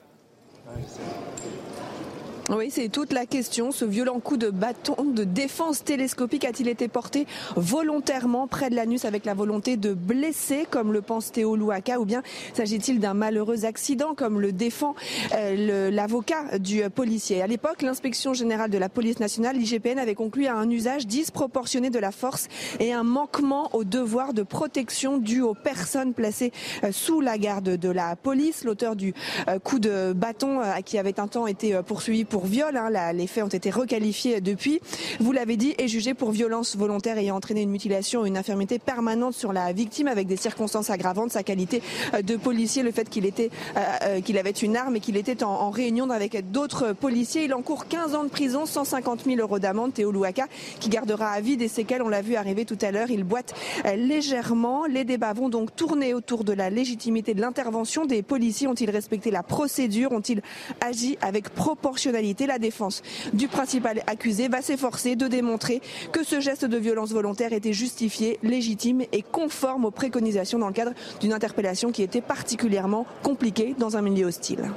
[2.51, 3.73] Oui, c'est toute la question.
[3.73, 7.27] Ce violent coup de bâton de défense télescopique a-t-il été porté
[7.57, 12.05] volontairement près de l'anus avec la volonté de blesser, comme le pense Théo Louaka, ou
[12.05, 12.23] bien
[12.53, 14.95] s'agit-il d'un malheureux accident, comme le défend
[15.35, 17.41] euh, l'avocat du policier?
[17.41, 21.89] À l'époque, l'inspection générale de la police nationale, l'IGPN, avait conclu à un usage disproportionné
[21.89, 22.49] de la force
[22.79, 26.53] et un manquement au devoir de protection dû aux personnes placées
[26.85, 28.65] euh, sous la garde de la police.
[28.65, 29.15] L'auteur du
[29.49, 32.77] euh, coup de bâton, qui avait un temps été poursuivi pour viol.
[32.77, 34.81] Hein, les faits ont été requalifiés depuis.
[35.21, 39.35] Vous l'avez dit, est jugé pour violence volontaire ayant entraîné une mutilation une infirmité permanente
[39.35, 41.33] sur la victime avec des circonstances aggravantes.
[41.33, 41.83] Sa qualité
[42.15, 45.17] euh, de policier, le fait qu'il était, euh, euh, qu'il avait une arme et qu'il
[45.17, 47.45] était en, réunion avec d'autres policiers.
[47.45, 49.93] Il encourt 15 ans de prison, 150 000 euros d'amende.
[49.95, 50.47] Théo Louaka,
[50.81, 52.03] qui gardera à vie des séquelles.
[52.03, 53.11] On l'a vu arriver tout à l'heure.
[53.11, 53.55] Il boite
[53.97, 54.87] légèrement.
[54.87, 58.69] Les débats vont donc tourner autour de la légitimité de l'intervention des policiers.
[58.69, 60.13] Ont-ils respecté la procédure?
[60.13, 60.43] Ont-ils
[60.81, 62.24] agi avec proportionnalité?
[62.47, 63.03] La défense
[63.33, 65.81] du principal accusé va s'efforcer de démontrer
[66.13, 70.73] que ce geste de violence volontaire était justifié, légitime et conforme aux préconisations dans le
[70.73, 74.71] cadre d'une interpellation qui était particulièrement compliquée dans un milieu hostile.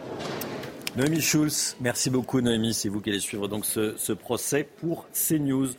[0.96, 5.06] Noémie Schulz, merci beaucoup Noémie, c'est vous qui allez suivre donc ce, ce procès pour
[5.14, 5.70] CNews.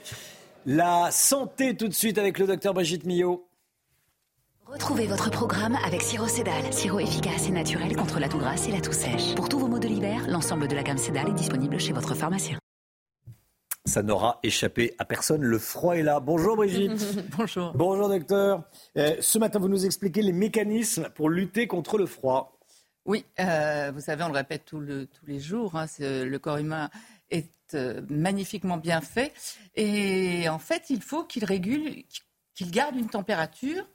[0.65, 3.48] La santé tout de suite avec le docteur Brigitte Millot.
[4.71, 8.71] Retrouvez votre programme avec Siro Cédal, sirop efficace et naturel contre la toux grasse et
[8.71, 9.35] la toux sèche.
[9.35, 12.15] Pour tous vos maux de l'hiver, l'ensemble de la gamme Cédal est disponible chez votre
[12.15, 12.59] pharmacien.
[13.87, 15.41] Ça n'aura échappé à personne.
[15.41, 16.21] Le froid est là.
[16.21, 17.19] Bonjour Brigitte.
[17.39, 17.73] Bonjour.
[17.75, 18.63] Bonjour docteur.
[18.99, 22.61] Euh, ce matin, vous nous expliquez les mécanismes pour lutter contre le froid.
[23.07, 24.83] Oui, euh, vous savez, on le répète tous
[25.27, 26.91] les jours, hein, le corps humain
[27.31, 29.33] est euh, magnifiquement bien fait.
[29.77, 32.05] Et en fait, il faut qu'il régule,
[32.55, 33.87] qu'il garde une température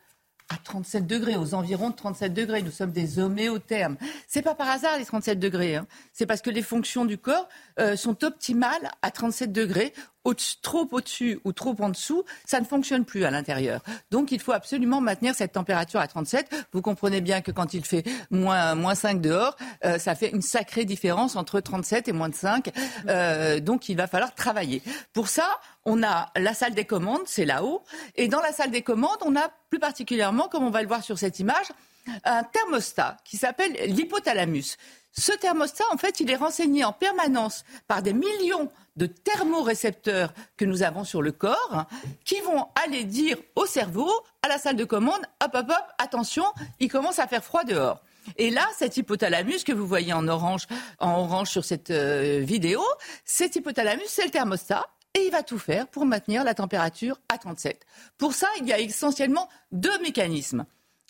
[0.50, 2.62] à 37 degrés, aux environs de 37 degrés.
[2.62, 3.98] Nous sommes des homéothermes.
[4.28, 5.76] C'est pas par hasard les 37 degrés.
[5.76, 5.88] Hein.
[6.12, 7.48] C'est parce que les fonctions du corps
[7.80, 9.94] euh, sont optimales à 37 degrés.
[10.62, 13.82] Trop au-dessus ou trop en dessous, ça ne fonctionne plus à l'intérieur.
[14.10, 16.50] Donc il faut absolument maintenir cette température à 37.
[16.72, 19.56] Vous comprenez bien que quand il fait moins, moins 5 dehors,
[19.86, 22.72] euh, ça fait une sacrée différence entre 37 et moins de 5.
[23.08, 24.82] Euh, donc il va falloir travailler.
[25.12, 27.84] Pour ça, on a la salle des commandes, c'est là-haut.
[28.16, 31.04] Et dans la salle des commandes, on a plus particulièrement, comme on va le voir
[31.04, 31.68] sur cette image,
[32.24, 34.78] un thermostat qui s'appelle l'hypothalamus.
[35.16, 40.66] Ce thermostat, en fait, il est renseigné en permanence par des millions de thermorécepteurs que
[40.66, 41.86] nous avons sur le corps,
[42.26, 44.10] qui vont aller dire au cerveau,
[44.42, 46.46] à la salle de commande, hop, hop, hop, attention,
[46.80, 48.02] il commence à faire froid dehors.
[48.38, 50.68] Et là, cet hypothalamus que vous voyez en orange,
[51.00, 52.82] en orange sur cette euh, vidéo,
[53.26, 57.38] cet hypothalamus, c'est le thermostat et il va tout faire pour maintenir la température à
[57.38, 57.86] 37.
[58.18, 60.66] Pour ça, il y a essentiellement deux mécanismes.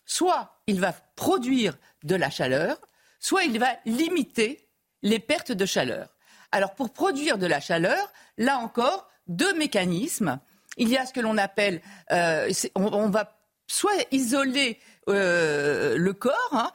[0.06, 2.78] Soit il va produire de la chaleur,
[3.24, 4.70] soit il va limiter
[5.02, 6.10] les pertes de chaleur.
[6.52, 10.40] Alors pour produire de la chaleur, là encore, deux mécanismes.
[10.78, 11.82] Il y a ce que l'on appelle,
[12.12, 14.78] euh, on, va soit isoler
[15.08, 16.72] euh, le corps hein,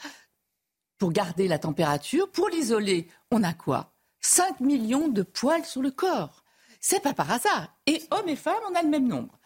[0.97, 2.31] pour garder la température.
[2.31, 3.93] Pour l'isoler, on a quoi?
[4.21, 6.45] 5 millions de poils sur le corps.
[6.81, 7.77] C'est pas par hasard.
[7.87, 9.39] Et hommes et femmes, on a le même nombre.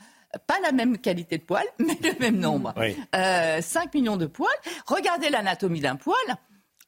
[0.47, 2.73] Pas la même qualité de poils, mais le même nombre.
[2.77, 2.81] 5
[3.17, 3.61] euh,
[3.93, 4.49] millions de poils.
[4.87, 6.17] Regardez l'anatomie d'un poil.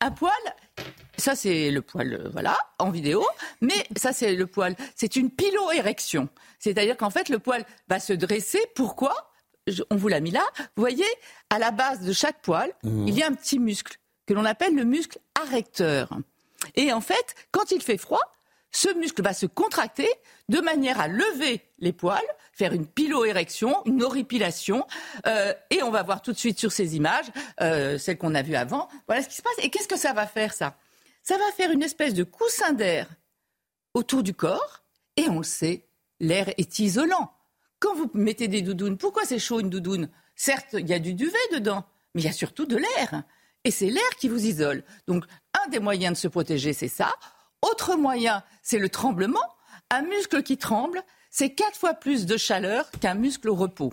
[0.04, 0.32] Un poil,
[1.16, 3.26] ça c'est le poil, euh, voilà, en vidéo,
[3.62, 4.76] mais ça c'est le poil.
[4.94, 6.28] C'est une piloérection.
[6.58, 8.60] C'est-à-dire qu'en fait, le poil va se dresser.
[8.74, 9.14] Pourquoi?
[9.88, 10.44] On vous l'a mis là.
[10.76, 11.06] Vous voyez,
[11.48, 13.08] à la base de chaque poil, mmh.
[13.08, 16.10] il y a un petit muscle que l'on appelle le muscle arrecteur.
[16.74, 18.20] Et en fait, quand il fait froid,
[18.74, 20.10] ce muscle va se contracter
[20.48, 22.20] de manière à lever les poils,
[22.52, 24.86] faire une piloérection, une horripilation,
[25.26, 27.26] euh, et on va voir tout de suite sur ces images,
[27.60, 29.54] euh, celles qu'on a vues avant, voilà ce qui se passe.
[29.62, 30.76] Et qu'est-ce que ça va faire, ça?
[31.22, 33.08] Ça va faire une espèce de coussin d'air
[33.94, 34.82] autour du corps,
[35.16, 35.86] et on le sait,
[36.18, 37.32] l'air est isolant.
[37.78, 40.10] Quand vous mettez des doudounes, pourquoi c'est chaud une doudoune?
[40.34, 41.84] Certes, il y a du duvet dedans,
[42.14, 43.22] mais il y a surtout de l'air.
[43.62, 44.82] Et c'est l'air qui vous isole.
[45.06, 45.24] Donc,
[45.64, 47.14] un des moyens de se protéger, c'est ça.
[47.64, 49.40] Autre moyen, c'est le tremblement.
[49.90, 53.92] Un muscle qui tremble, c'est quatre fois plus de chaleur qu'un muscle au repos.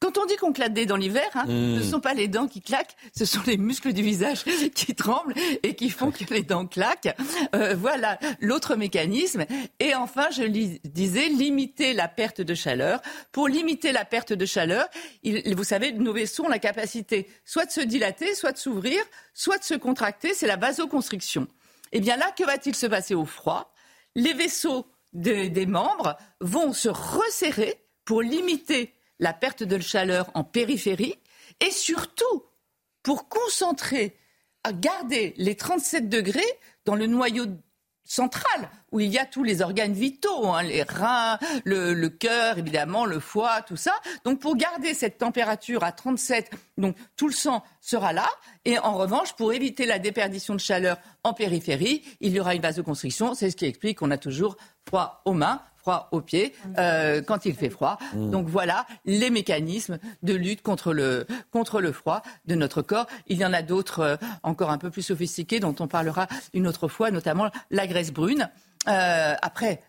[0.00, 1.82] Quand on dit qu'on claque des dents l'hiver, hein, ce ne hmm.
[1.82, 4.42] sont pas les dents qui claquent, ce sont les muscles du visage
[4.74, 5.32] qui tremblent
[5.62, 7.14] et qui font que les dents claquent.
[7.54, 9.46] Euh, voilà l'autre mécanisme.
[9.78, 13.00] Et enfin, je disais, limiter la perte de chaleur.
[13.30, 14.88] Pour limiter la perte de chaleur,
[15.24, 19.00] vous savez, nos vaisseaux ont la capacité soit de se dilater, soit de s'ouvrir,
[19.34, 20.34] soit de se contracter.
[20.34, 21.46] C'est la vasoconstriction.
[21.92, 23.72] Eh bien là, que va-t-il se passer au froid?
[24.14, 31.18] Les vaisseaux des membres vont se resserrer pour limiter la perte de chaleur en périphérie
[31.60, 32.44] et surtout
[33.02, 34.16] pour concentrer,
[34.64, 36.40] à garder les 37 degrés
[36.86, 37.46] dans le noyau
[38.04, 43.06] centrale où il y a tous les organes vitaux, hein, les reins, le, cœur, évidemment,
[43.06, 43.92] le foie, tout ça.
[44.24, 48.28] Donc pour garder cette température à 37, donc tout le sang sera là.
[48.64, 52.62] Et en revanche, pour éviter la déperdition de chaleur en périphérie, il y aura une
[52.62, 53.34] vasoconstriction.
[53.34, 54.56] C'est ce qui explique qu'on a toujours
[54.86, 57.98] froid aux mains, froid aux pieds euh, quand il fait froid.
[58.14, 58.30] Mmh.
[58.30, 63.06] Donc voilà les mécanismes de lutte contre le, contre le froid de notre corps.
[63.26, 66.66] Il y en a d'autres euh, encore un peu plus sophistiqués dont on parlera une
[66.66, 68.48] autre fois, notamment la graisse brune.
[68.88, 69.82] Euh, après,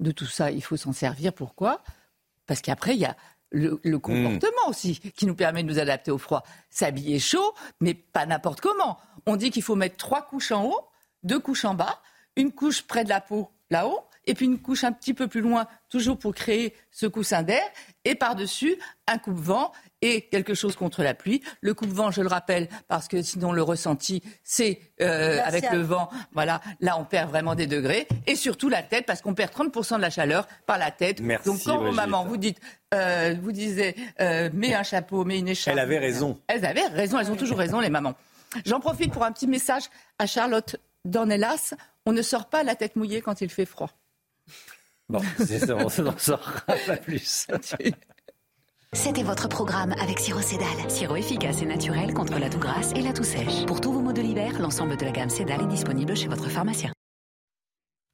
[0.00, 1.32] de tout ça, il faut s'en servir.
[1.32, 1.80] Pourquoi?
[2.48, 3.16] Parce qu'après, il y a
[3.52, 4.70] le, le, comportement mmh.
[4.70, 6.42] aussi qui nous permet de nous adapter au froid.
[6.70, 8.98] S'habiller chaud, mais pas n'importe comment.
[9.26, 10.88] On dit qu'il faut mettre trois couches en haut,
[11.22, 12.00] deux couches en bas,
[12.34, 15.40] une couche près de la peau là-haut, et puis une couche un petit peu plus
[15.40, 17.62] loin, toujours pour créer ce coussin d'air,
[18.04, 18.76] et par-dessus
[19.06, 19.72] un coupe-vent
[20.02, 21.42] et quelque chose contre la pluie.
[21.60, 26.08] Le coupe-vent, je le rappelle, parce que sinon le ressenti, c'est euh, avec le vent.
[26.32, 28.06] Voilà, là on perd vraiment des degrés.
[28.26, 31.20] Et surtout la tête, parce qu'on perd 30% de la chaleur par la tête.
[31.20, 32.58] Merci, Donc quand vos mamans vous dites,
[32.94, 35.76] euh, vous disiez, euh, mets un chapeau, mets une écharpe.
[35.76, 36.38] Elle avait raison.
[36.48, 38.14] Elles avaient raison, elles ont toujours raison, les mamans.
[38.64, 39.84] J'en profite pour un petit message
[40.18, 41.74] à Charlotte Dornelas.
[42.06, 43.90] On ne sort pas la tête mouillée quand il fait froid.
[45.08, 47.46] Bon, c'est on n'en saura pas plus.
[48.92, 50.90] C'était votre programme avec Siro Cédal.
[50.90, 53.66] Sirop efficace et naturel contre la toux grasse et la toux sèche.
[53.66, 56.48] Pour tous vos maux de l'hiver, l'ensemble de la gamme Cédal est disponible chez votre
[56.48, 56.95] pharmacien.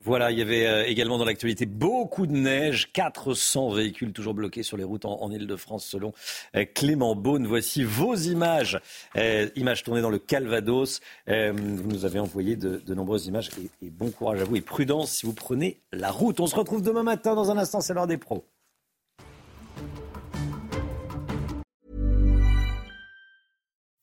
[0.04, 4.64] Voilà, il y avait euh, également dans l'actualité beaucoup de neige, 400 véhicules toujours bloqués
[4.64, 6.12] sur les routes en, Ile-de-France selon
[6.56, 7.46] euh, Clément Beaune.
[7.46, 8.80] Voici vos images,
[9.16, 11.00] euh, images tournées dans le Calvados.
[11.28, 13.50] vous nous avez envoyé de, nombreuses images
[13.80, 16.40] et, bon courage à vous et prudence si vous prenez la route.
[16.40, 18.44] On se retrouve demain matin dans un instant, c'est l'heure des pros.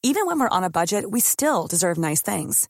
[0.02, 2.70] Even when we're on a budget, we still deserve nice things.